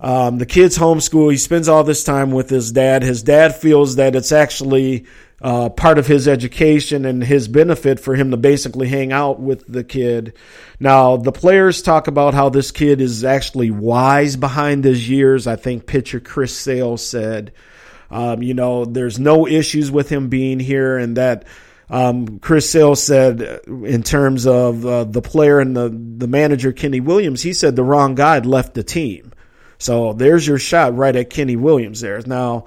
[0.00, 1.30] Um, the kid's homeschool.
[1.30, 3.04] He spends all this time with his dad.
[3.04, 5.06] His dad feels that it's actually
[5.42, 9.64] uh, part of his education and his benefit for him to basically hang out with
[9.66, 10.34] the kid.
[10.78, 15.48] Now, the players talk about how this kid is actually wise behind his years.
[15.48, 17.52] I think pitcher Chris Sale said,
[18.08, 21.44] um, you know, there's no issues with him being here and that
[21.90, 27.00] um, Chris Sale said, in terms of uh, the player and the, the manager, Kenny
[27.00, 29.32] Williams, he said the wrong guy left the team.
[29.78, 32.20] So there's your shot right at Kenny Williams there.
[32.24, 32.66] Now,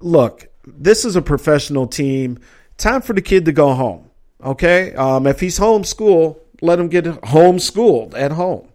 [0.00, 2.38] look, this is a professional team.
[2.76, 4.10] Time for the kid to go home.
[4.42, 4.94] Okay?
[4.94, 8.68] Um, if he's home homeschooled, let him get homeschooled at home.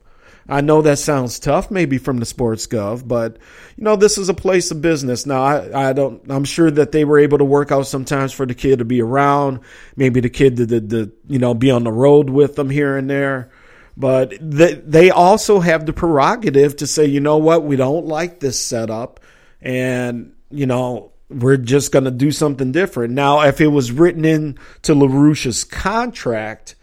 [0.50, 3.38] I know that sounds tough, maybe from the sports gov, but
[3.78, 5.26] you know this is a place of business.
[5.26, 6.22] Now, I, I don't.
[6.30, 9.02] I'm sure that they were able to work out sometimes for the kid to be
[9.02, 9.62] around,
[9.96, 12.98] maybe the kid to, to, to you know be on the road with them here
[12.98, 13.52] and there.
[13.96, 18.40] But they they also have the prerogative to say, you know what, we don't like
[18.40, 19.20] this setup,
[19.62, 23.14] and you know we're just going to do something different.
[23.14, 26.76] Now, if it was written into LaRoche's contract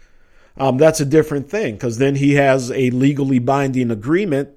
[0.59, 4.49] um, that's a different thing because then he has a legally binding agreement.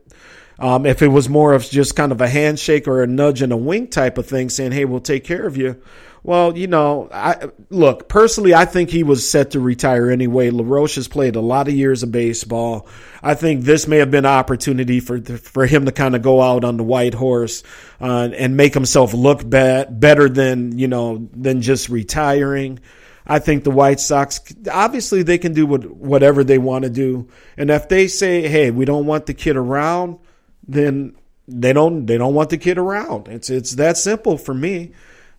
[0.59, 3.53] Um, if it was more of just kind of a handshake or a nudge and
[3.53, 5.77] a wink type of thing, saying, "Hey, we'll take care of you,"
[6.25, 8.55] well, you know, I look personally.
[8.55, 10.51] I think he was set to retire anyway.
[10.51, 12.87] LaRoche has played a lot of years of baseball.
[13.23, 16.41] I think this may have been an opportunity for for him to kind of go
[16.41, 17.65] out on the white horse
[18.01, 22.79] uh, and make himself look bad, better than you know than just retiring.
[23.27, 27.29] I think the White Sox obviously they can do what, whatever they want to do,
[27.57, 30.19] and if they say, "Hey, we don't want the kid around,"
[30.69, 31.17] then
[31.49, 33.27] they don't they don't want the kid around.
[33.27, 34.93] It's it's that simple for me.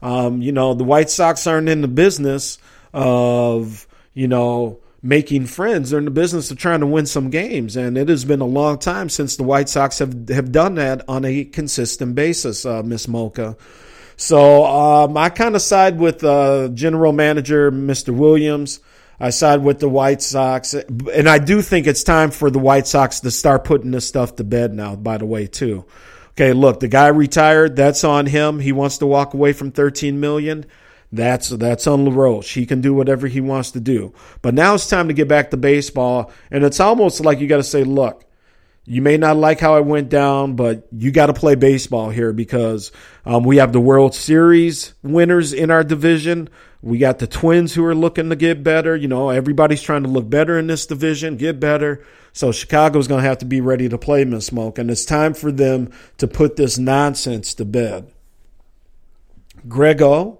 [0.04, 2.58] Um, you know, the White Sox aren't in the business
[2.94, 5.90] of, you know, making friends.
[5.90, 7.76] They're in the business of trying to win some games.
[7.76, 11.04] And it has been a long time since the White Sox have, have done that
[11.08, 13.56] on a consistent basis, uh, Miss Mocha.
[14.18, 18.16] So um, I kind of side with uh, general manager Mr.
[18.16, 18.82] Williams.
[19.20, 22.88] I side with the White Sox, and I do think it's time for the White
[22.88, 24.96] Sox to start putting this stuff to bed now.
[24.96, 25.86] By the way, too.
[26.36, 27.76] Okay, look, the guy retired.
[27.76, 28.60] That's on him.
[28.60, 30.66] He wants to walk away from 13 million.
[31.12, 32.56] That's that's on LaRoche.
[32.56, 34.14] He can do whatever he wants to do.
[34.42, 37.58] But now it's time to get back to baseball, and it's almost like you got
[37.58, 38.26] to say, look,
[38.86, 42.34] you may not like how it went down, but you got to play baseball here
[42.34, 42.92] because
[43.26, 46.50] um, we have the World Series winners in our division.
[46.82, 48.94] We got the Twins who are looking to get better.
[48.94, 52.06] You know, everybody's trying to look better in this division, get better.
[52.34, 55.34] So Chicago's going to have to be ready to play Miss Smoke, and it's time
[55.34, 58.12] for them to put this nonsense to bed.
[59.66, 60.40] Grego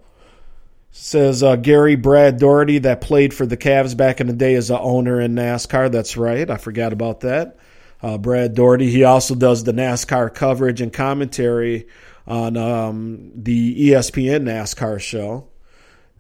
[0.92, 4.70] says uh, Gary Brad Daugherty that played for the Cavs back in the day as
[4.70, 5.92] an owner in NASCAR.
[5.92, 6.50] That's right.
[6.50, 7.58] I forgot about that.
[8.04, 8.92] Uh, Brad Daugherty.
[8.92, 11.88] He also does the NASCAR coverage and commentary
[12.28, 15.48] on um, the ESPN NASCAR show.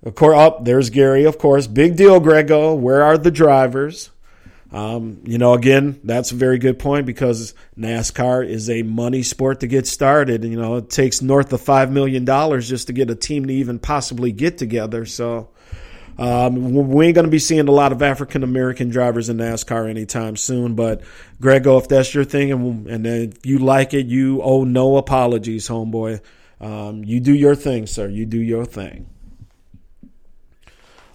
[0.05, 1.25] Of course, up oh, there's Gary.
[1.25, 2.73] Of course, big deal, Grego.
[2.73, 4.09] Where are the drivers?
[4.73, 9.59] Um, you know, again, that's a very good point because NASCAR is a money sport
[9.59, 10.43] to get started.
[10.43, 13.53] You know, it takes north of five million dollars just to get a team to
[13.53, 15.05] even possibly get together.
[15.05, 15.49] So,
[16.17, 19.89] um, we ain't going to be seeing a lot of African American drivers in NASCAR
[19.89, 20.75] anytime soon.
[20.75, 21.01] But
[21.41, 25.67] Grego, if that's your thing and, and if you like it, you owe no apologies,
[25.67, 26.21] homeboy.
[26.61, 28.07] Um, you do your thing, sir.
[28.07, 29.09] You do your thing.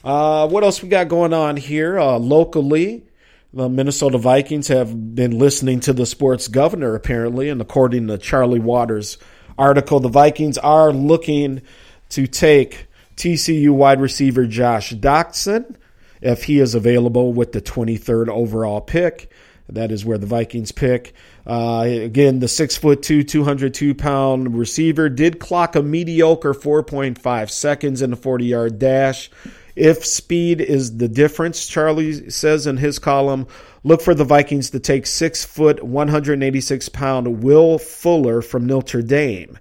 [0.05, 3.05] Uh, what else we got going on here uh, locally?
[3.53, 8.61] The Minnesota Vikings have been listening to the sports governor, apparently, and according to Charley
[8.61, 9.17] Walters'
[9.57, 11.63] article, the Vikings are looking
[12.11, 12.88] to take
[13.19, 15.75] TCU wide receiver Josh Doctson,
[16.23, 19.31] if he is available with the 23rd overall pick.
[19.71, 21.13] That is where the Vikings pick.
[21.47, 28.01] Uh, again, the six foot two, 202 pound receiver did clock a mediocre 4.5 seconds
[28.01, 29.31] in the 40 yard dash.
[29.77, 33.47] If speed is the difference, Charley says in his column,
[33.85, 39.59] look for the Vikings to take six foot, 186 pound Will Fuller from Notre Dame.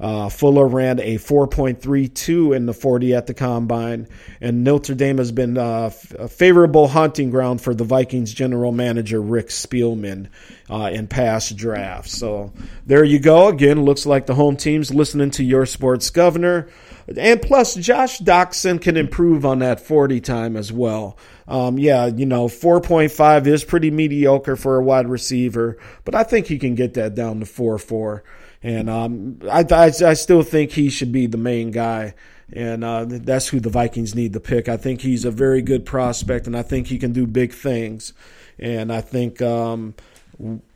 [0.00, 4.06] Uh, Fuller ran a 4.32 in the 40 at the combine,
[4.40, 9.20] and Notre Dame has been uh, a favorable hunting ground for the Vikings general manager
[9.20, 10.28] Rick Spielman
[10.70, 12.16] uh, in past drafts.
[12.16, 12.52] So
[12.86, 13.48] there you go.
[13.48, 16.68] Again, looks like the home team's listening to your sports governor.
[17.16, 21.16] And plus, Josh Doctson can improve on that 40 time as well.
[21.48, 26.46] Um, yeah, you know, 4.5 is pretty mediocre for a wide receiver, but I think
[26.46, 28.22] he can get that down to 4 4.
[28.62, 32.14] And um, I, I, I, still think he should be the main guy.
[32.52, 34.68] And uh, that's who the Vikings need to pick.
[34.68, 38.14] I think he's a very good prospect, and I think he can do big things.
[38.58, 39.94] And I think um,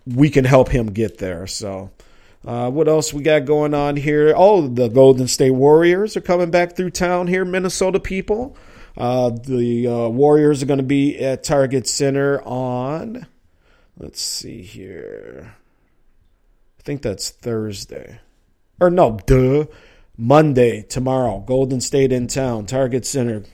[0.06, 1.46] we can help him get there.
[1.46, 1.90] So,
[2.46, 4.34] uh, what else we got going on here?
[4.36, 8.56] Oh, the Golden State Warriors are coming back through town here, Minnesota people.
[8.96, 13.26] Uh, the uh, Warriors are going to be at Target Center on,
[13.96, 15.54] let's see here.
[16.82, 18.18] I think that's Thursday.
[18.80, 19.66] Or no, duh.
[20.16, 21.38] Monday, tomorrow.
[21.38, 22.66] Golden State in town.
[22.66, 23.44] Target Center.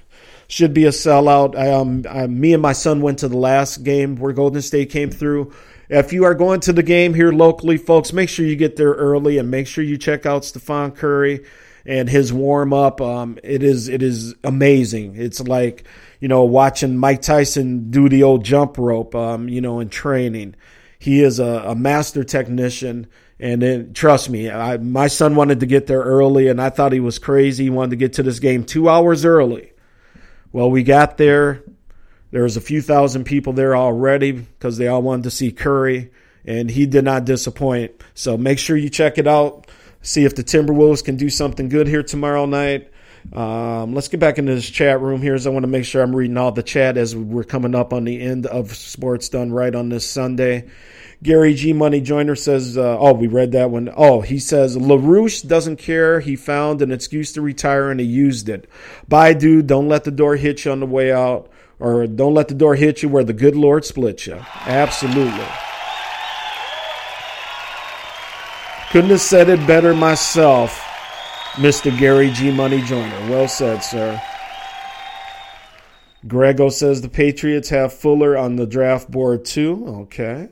[0.49, 1.55] Should be a sellout.
[1.55, 5.11] Um, I, me and my son went to the last game where Golden State came
[5.11, 5.53] through.
[5.91, 8.93] If you are going to the game here locally, folks, make sure you get there
[8.93, 11.45] early and make sure you check out Stephen Curry
[11.85, 13.03] and his warm up.
[13.03, 15.17] Um, it is it is amazing.
[15.17, 15.85] It's like
[16.19, 19.15] you know watching Mike Tyson do the old jump rope.
[19.15, 20.55] Um, you know in training.
[20.99, 23.07] He is a, a master technician.
[23.41, 26.93] And then, trust me, I, my son wanted to get there early, and I thought
[26.93, 27.65] he was crazy.
[27.65, 29.73] He wanted to get to this game two hours early.
[30.51, 31.63] Well, we got there.
[32.31, 36.11] There was a few thousand people there already because they all wanted to see Curry,
[36.45, 37.93] and he did not disappoint.
[38.15, 39.69] So make sure you check it out.
[40.03, 42.91] See if the Timberwolves can do something good here tomorrow night.
[43.33, 45.35] Um, let's get back into this chat room here.
[45.35, 47.93] As I want to make sure I'm reading all the chat as we're coming up
[47.93, 50.69] on the end of Sports Done Right on this Sunday.
[51.23, 53.93] Gary G Money Joiner says, uh, "Oh, we read that one.
[53.97, 56.21] Oh, he says LaRoche doesn't care.
[56.21, 58.69] He found an excuse to retire and he used it.
[59.09, 59.67] Bye, dude.
[59.67, 62.77] Don't let the door hit you on the way out, or don't let the door
[62.77, 64.39] hit you where the good Lord split you.
[64.65, 65.47] Absolutely."
[68.91, 70.88] Couldn't have said it better myself.
[71.59, 71.97] Mr.
[71.99, 72.51] Gary G.
[72.51, 73.31] Money Joiner.
[73.31, 74.21] Well said, sir.
[76.27, 79.85] Grego says the Patriots have Fuller on the draft board too.
[80.03, 80.49] Okay.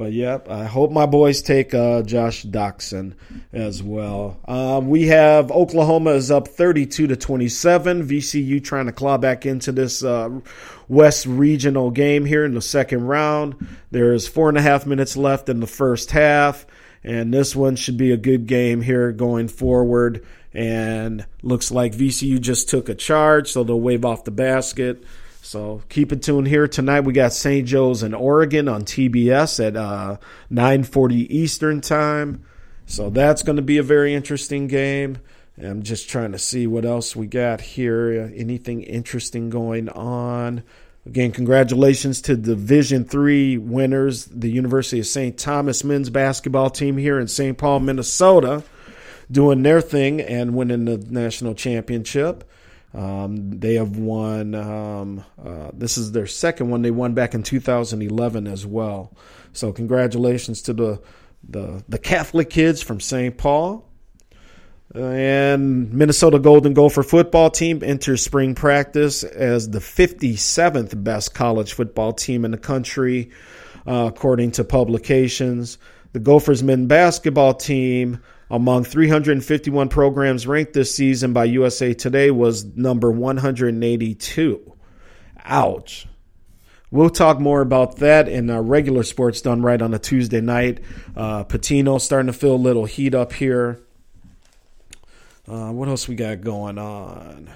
[0.00, 3.12] But yep, I hope my boys take uh, Josh Doctson
[3.52, 4.40] as well.
[4.48, 8.08] Um, we have Oklahoma is up 32 to 27.
[8.08, 10.40] VCU trying to claw back into this uh,
[10.88, 13.54] West Regional game here in the second round.
[13.90, 16.64] There's four and a half minutes left in the first half,
[17.02, 20.24] and this one should be a good game here going forward.
[20.52, 25.04] And looks like VCU just took a charge, so they'll wave off the basket.
[25.42, 27.00] So keep it tuned here tonight.
[27.00, 27.66] We got St.
[27.66, 30.18] Joe's in Oregon on TBS at uh,
[30.50, 32.44] 9:40 Eastern time.
[32.86, 35.18] So that's going to be a very interesting game.
[35.62, 38.32] I'm just trying to see what else we got here.
[38.34, 40.62] Anything interesting going on?
[41.06, 45.36] Again, congratulations to Division Three winners, the University of St.
[45.38, 47.56] Thomas men's basketball team here in St.
[47.56, 48.62] Paul, Minnesota,
[49.30, 52.44] doing their thing and winning the national championship.
[52.92, 54.54] Um, they have won.
[54.54, 56.82] Um, uh, this is their second one.
[56.82, 59.16] They won back in 2011 as well.
[59.52, 61.00] So congratulations to the
[61.48, 63.36] the, the Catholic kids from St.
[63.38, 63.89] Paul.
[64.92, 72.12] And Minnesota Golden Gopher football team enters spring practice as the 57th best college football
[72.12, 73.30] team in the country,
[73.86, 75.78] uh, according to publications.
[76.12, 78.20] The Gophers men basketball team
[78.50, 84.76] among 351 programs ranked this season by USA Today was number 182.
[85.44, 86.08] Ouch.
[86.90, 90.80] We'll talk more about that in our regular sports done right on a Tuesday night.
[91.14, 93.80] Uh, Pitino starting to feel a little heat up here.
[95.50, 97.50] Uh, what else we got going on?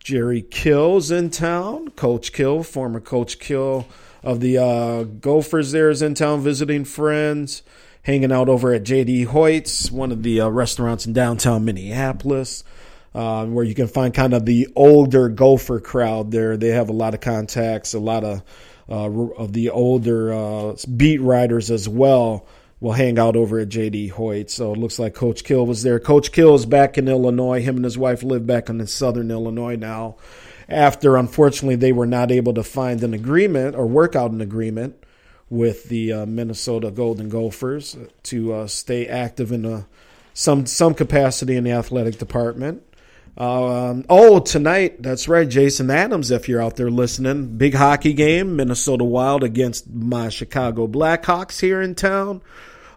[0.00, 1.88] Jerry Kill's in town.
[1.92, 3.86] Coach Kill, former Coach Kill
[4.22, 7.62] of the uh, Gophers there is in town visiting friends,
[8.02, 12.62] hanging out over at JD Hoyt's, one of the uh, restaurants in downtown Minneapolis,
[13.14, 16.58] uh, where you can find kind of the older Gopher crowd there.
[16.58, 18.42] They have a lot of contacts, a lot of
[18.90, 22.46] uh, of the older uh, beat writers as well
[22.80, 24.50] will hang out over at JD Hoyt.
[24.50, 26.00] So it looks like Coach Kill was there.
[26.00, 27.60] Coach Kill is back in Illinois.
[27.60, 30.16] Him and his wife live back in southern Illinois now
[30.70, 35.04] after unfortunately they were not able to find an agreement or work out an agreement
[35.50, 39.86] with the uh, Minnesota Golden Gophers to uh, stay active in a,
[40.32, 42.84] some some capacity in the athletic department.
[43.36, 47.56] Um, oh, tonight, that's right, Jason Adams, if you're out there listening.
[47.56, 52.42] Big hockey game, Minnesota Wild against my Chicago Blackhawks here in town.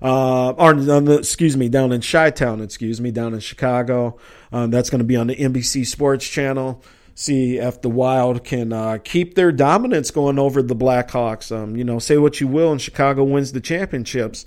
[0.04, 4.20] Uh, or, excuse me, down in Chi Town, excuse me, down in Chicago.
[4.52, 6.84] Um, that's going to be on the NBC Sports Channel
[7.16, 11.56] see if the Wild can uh, keep their dominance going over the Blackhawks.
[11.56, 14.46] Um, you know, say what you will, and Chicago wins the championships.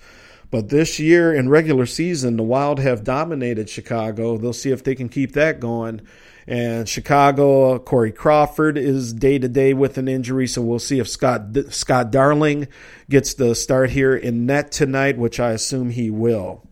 [0.50, 4.36] But this year in regular season, the Wild have dominated Chicago.
[4.36, 6.02] They'll see if they can keep that going.
[6.48, 11.08] And Chicago, Corey Crawford is day to day with an injury, so we'll see if
[11.08, 12.68] Scott Scott Darling
[13.10, 16.64] gets the start here in net tonight, which I assume he will.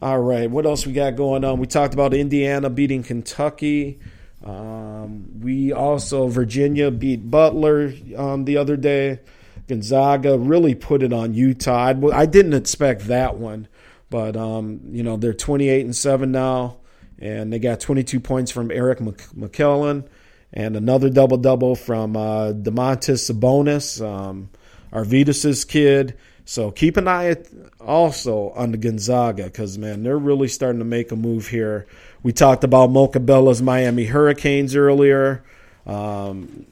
[0.00, 1.58] All right, what else we got going on?
[1.58, 3.98] We talked about Indiana beating Kentucky.
[4.44, 9.20] Um, we also Virginia beat Butler um, the other day.
[9.66, 11.86] Gonzaga really put it on Utah.
[11.86, 13.68] I, I didn't expect that one,
[14.10, 16.76] but um, you know they're 28 and seven now,
[17.18, 19.00] and they got 22 points from Eric
[19.34, 20.08] McClellan,
[20.52, 24.50] and another double double from uh, Domantas Sabonis, um,
[24.92, 26.16] Arvydas' kid.
[26.44, 27.36] So keep an eye
[27.80, 31.86] also on the Gonzaga because man, they're really starting to make a move here.
[32.22, 35.42] We talked about Mocha Bella's Miami Hurricanes earlier.
[35.86, 36.66] Um,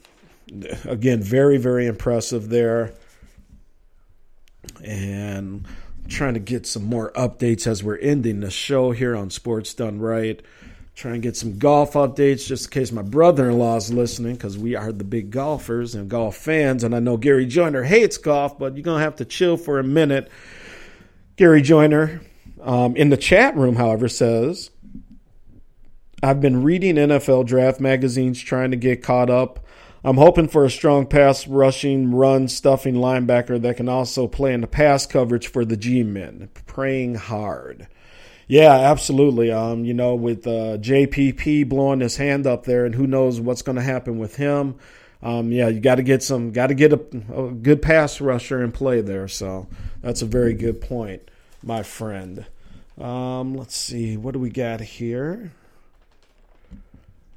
[0.85, 2.93] again, very, very impressive there.
[4.83, 5.67] And
[6.07, 9.99] trying to get some more updates as we're ending the show here on Sports Done
[9.99, 10.41] Right.
[10.93, 14.35] Trying to get some golf updates just in case my brother in law is listening
[14.35, 16.85] because we are the big golfers and golf fans.
[16.85, 19.77] And I know Gary Joyner hates golf, but you're going to have to chill for
[19.77, 20.31] a minute.
[21.35, 22.21] Gary Joyner
[22.61, 24.71] um, in the chat room, however, says
[26.23, 29.64] I've been reading NFL draft magazines trying to get caught up.
[30.05, 34.61] I'm hoping for a strong pass rushing, run stuffing linebacker that can also play in
[34.61, 36.49] the pass coverage for the G men.
[36.67, 37.87] Praying hard.
[38.47, 39.51] Yeah, absolutely.
[39.51, 43.63] Um, you know, with uh, JPP blowing his hand up there, and who knows what's
[43.63, 44.75] going to happen with him.
[45.23, 46.99] Um, yeah, you got to get some, got to get a,
[47.35, 49.27] a, good pass rusher in play there.
[49.27, 49.65] So
[50.01, 51.31] that's a very good point,
[51.63, 52.45] my friend.
[53.01, 55.51] Um, let's see, what do we got here?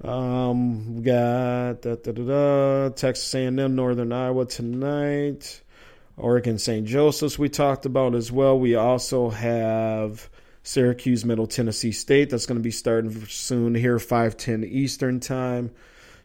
[0.03, 5.61] Um, we got da, da, da, Texas A&M, Northern Iowa tonight.
[6.17, 6.87] Oregon St.
[6.87, 8.59] Joseph's we talked about as well.
[8.59, 10.29] We also have
[10.63, 12.31] Syracuse, Middle Tennessee State.
[12.31, 15.71] That's going to be starting soon here, 5:10 Eastern time.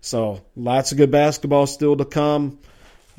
[0.02, 2.60] So lots of good basketball still to come.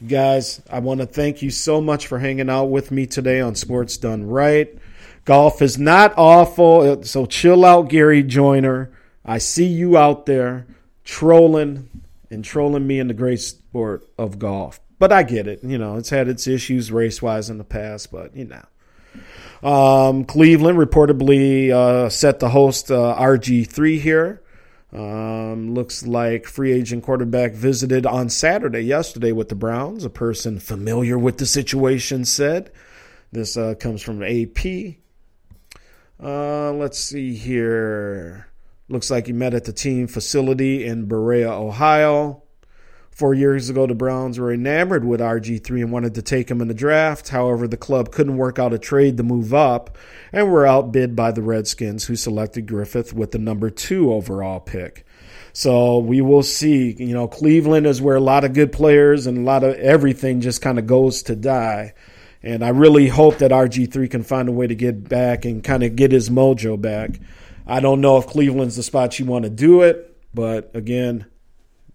[0.07, 3.55] Guys, I want to thank you so much for hanging out with me today on
[3.55, 4.77] Sports Done Right.
[5.25, 8.91] Golf is not awful, so chill out, Gary Joyner.
[9.25, 10.67] I see you out there
[11.05, 11.89] trolling
[12.31, 14.81] and trolling me in the great sport of golf.
[14.99, 15.63] But I get it.
[15.63, 18.65] You know, it's had its issues race wise in the past, but you know.
[19.69, 24.43] Um, Cleveland reportedly uh, set to host uh, RG3 here.
[24.93, 30.05] Um, looks like free agent quarterback visited on Saturday, yesterday, with the Browns.
[30.05, 32.71] A person familiar with the situation said.
[33.33, 34.97] This uh, comes from AP.
[36.23, 38.47] Uh, let's see here.
[38.89, 42.43] Looks like he met at the team facility in Berea, Ohio.
[43.11, 46.69] Four years ago, the Browns were enamored with RG3 and wanted to take him in
[46.69, 47.29] the draft.
[47.29, 49.97] However, the club couldn't work out a trade to move up
[50.33, 55.07] and were outbid by the Redskins, who selected Griffin with the number two overall pick.
[55.55, 56.95] So we will see.
[56.99, 60.41] You know, Cleveland is where a lot of good players and a lot of everything
[60.41, 61.95] just kind of goes to die.
[62.43, 65.83] And I really hope that RG3 can find a way to get back and kind
[65.85, 67.21] of get his mojo back.
[67.67, 71.27] I don't know if Cleveland's the spot you want to do it, but again,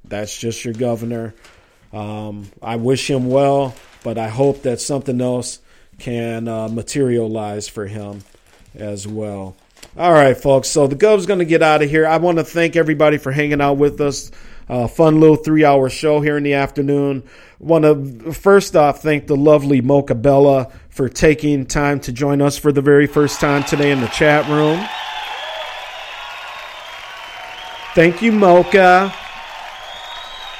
[0.03, 1.35] that's just your governor.
[1.93, 5.59] Um, I wish him well, but I hope that something else
[5.99, 8.23] can uh, materialize for him
[8.75, 9.55] as well.
[9.97, 10.69] All right, folks.
[10.69, 12.05] So the Gov's going to get out of here.
[12.05, 14.31] I want to thank everybody for hanging out with us.
[14.67, 17.23] Uh, fun little three hour show here in the afternoon.
[17.57, 22.57] Want to first off thank the lovely Mocha Bella for taking time to join us
[22.57, 24.87] for the very first time today in the chat room.
[27.99, 29.13] Thank you, Mocha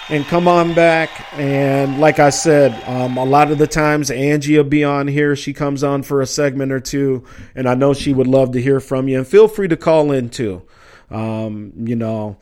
[0.09, 1.09] and come on back.
[1.33, 5.35] And like I said, um, a lot of the times Angie will be on here.
[5.35, 7.23] She comes on for a segment or two,
[7.55, 9.19] and I know she would love to hear from you.
[9.19, 10.63] And feel free to call in too.
[11.11, 12.37] Um, you know,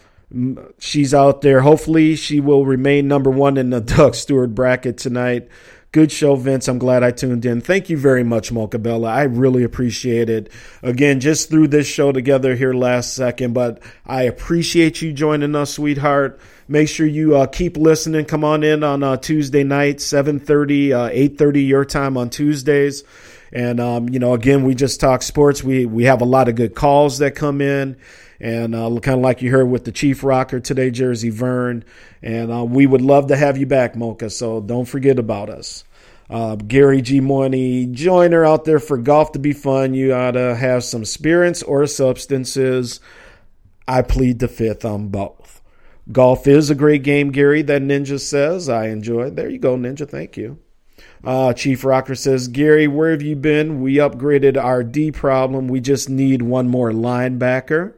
[0.79, 1.61] she's out there.
[1.61, 5.49] Hopefully, she will remain number one in the Doug Stewart bracket tonight.
[5.93, 6.67] Good show, Vince.
[6.67, 7.61] I'm glad I tuned in.
[7.61, 9.07] Thank you very much, Mocha Bella.
[9.07, 10.51] I really appreciate it.
[10.83, 15.75] Again, just threw this show together here last second, but I appreciate you joining us,
[15.75, 16.41] sweetheart.
[16.67, 18.25] Make sure you uh, keep listening.
[18.25, 23.05] Come on in on uh, Tuesday night, 7.30, uh, 8.30 your time on Tuesdays.
[23.53, 25.63] And, um, you know, again, we just talk sports.
[25.63, 27.95] We, we have a lot of good calls that come in.
[28.39, 31.83] And uh, kind of like you heard with the Chief Rocker today, Jersey Vern.
[32.21, 34.29] And uh, we would love to have you back, Mocha.
[34.29, 35.83] So don't forget about us.
[36.29, 37.21] Uh, Gary G.
[37.21, 39.93] Money, joiner out there for golf to be fun.
[39.93, 42.99] You ought to have some spirits or substances.
[43.87, 45.61] I plead the fifth on both.
[46.11, 48.69] Golf is a great game, Gary, that Ninja says.
[48.69, 49.29] I enjoy.
[49.29, 50.07] There you go, Ninja.
[50.07, 50.59] Thank you.
[51.23, 53.81] Uh, Chief Rocker says, Gary, where have you been?
[53.81, 55.67] We upgraded our D problem.
[55.67, 57.93] We just need one more linebacker.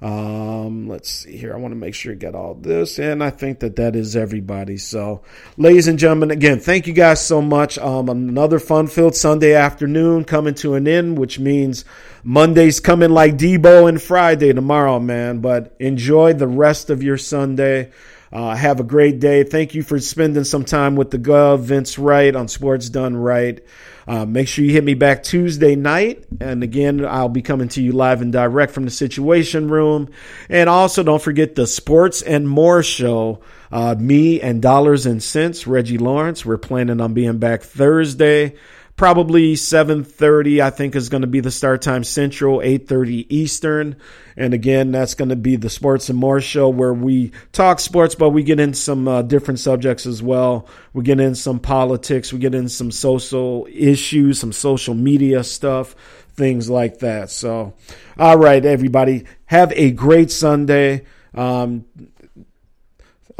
[0.00, 1.52] Um, let's see here.
[1.52, 4.14] I want to make sure you get all this, and I think that that is
[4.14, 4.76] everybody.
[4.76, 5.22] So,
[5.56, 7.78] ladies and gentlemen, again, thank you guys so much.
[7.78, 11.84] Um, another fun-filled Sunday afternoon coming to an end, which means
[12.22, 15.40] Monday's coming like Debo and Friday tomorrow, man.
[15.40, 17.90] But enjoy the rest of your Sunday.
[18.32, 19.42] Uh, have a great day.
[19.42, 23.64] Thank you for spending some time with the Gov, Vince Wright on Sports Done Right.
[24.06, 26.24] Uh, make sure you hit me back Tuesday night.
[26.40, 30.08] And again, I'll be coming to you live and direct from the Situation Room.
[30.48, 33.40] And also, don't forget the Sports and More show.
[33.70, 36.44] Uh, me and Dollars and Cents, Reggie Lawrence.
[36.46, 38.54] We're planning on being back Thursday
[38.98, 43.96] probably 7.30 i think is going to be the start time central 8.30 eastern.
[44.36, 48.14] And again that's going to be the sports and more show where we talk sports
[48.16, 50.68] but we get into some uh, different subjects as well.
[50.92, 55.94] We get into some politics we get into some social issues some social media stuff
[56.34, 57.30] things like that.
[57.30, 57.74] So
[58.18, 61.06] all right everybody have a great sunday.
[61.34, 61.84] Um,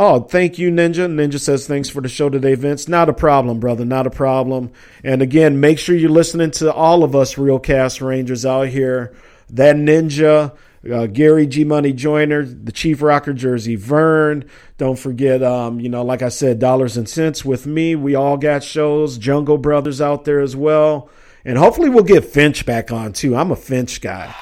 [0.00, 1.10] Oh, thank you, Ninja.
[1.10, 2.86] Ninja says, thanks for the show today, Vince.
[2.86, 3.84] Not a problem, brother.
[3.84, 4.70] Not a problem.
[5.02, 9.12] And again, make sure you're listening to all of us Real Cast Rangers out here.
[9.50, 10.56] That Ninja,
[10.88, 14.44] uh, Gary G Money Joyner, the Chief Rocker Jersey Vern.
[14.76, 17.96] Don't forget, um, you know, like I said, Dollars and Cents with me.
[17.96, 19.18] We all got shows.
[19.18, 21.10] Jungle Brothers out there as well.
[21.44, 23.34] And hopefully we'll get Finch back on too.
[23.34, 24.32] I'm a Finch guy.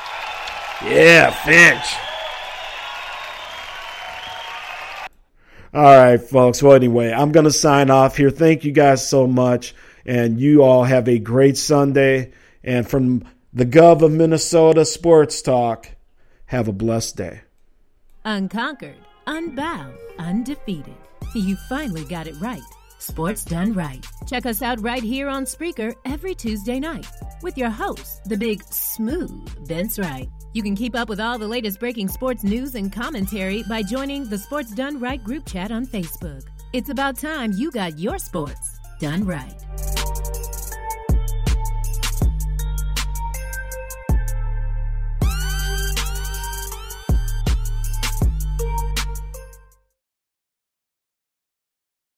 [0.85, 2.06] Yeah, Finch.
[5.77, 6.63] All right, folks.
[6.63, 8.31] Well, anyway, I'm going to sign off here.
[8.31, 9.75] Thank you guys so much.
[10.07, 12.33] And you all have a great Sunday.
[12.65, 15.91] And from the Gov of Minnesota Sports Talk,
[16.47, 17.41] have a blessed day.
[18.25, 18.97] Unconquered,
[19.27, 20.97] unbound, undefeated.
[21.35, 22.63] You finally got it right.
[22.99, 24.03] Sports Done Right.
[24.27, 27.07] Check us out right here on Spreaker every Tuesday night
[27.43, 30.31] with your host, the big smooth Vince Wright.
[30.57, 34.27] You can keep up with all the latest breaking sports news and commentary by joining
[34.27, 36.45] the Sports Done Right group chat on Facebook.
[36.73, 39.96] It's about time you got your sports done right.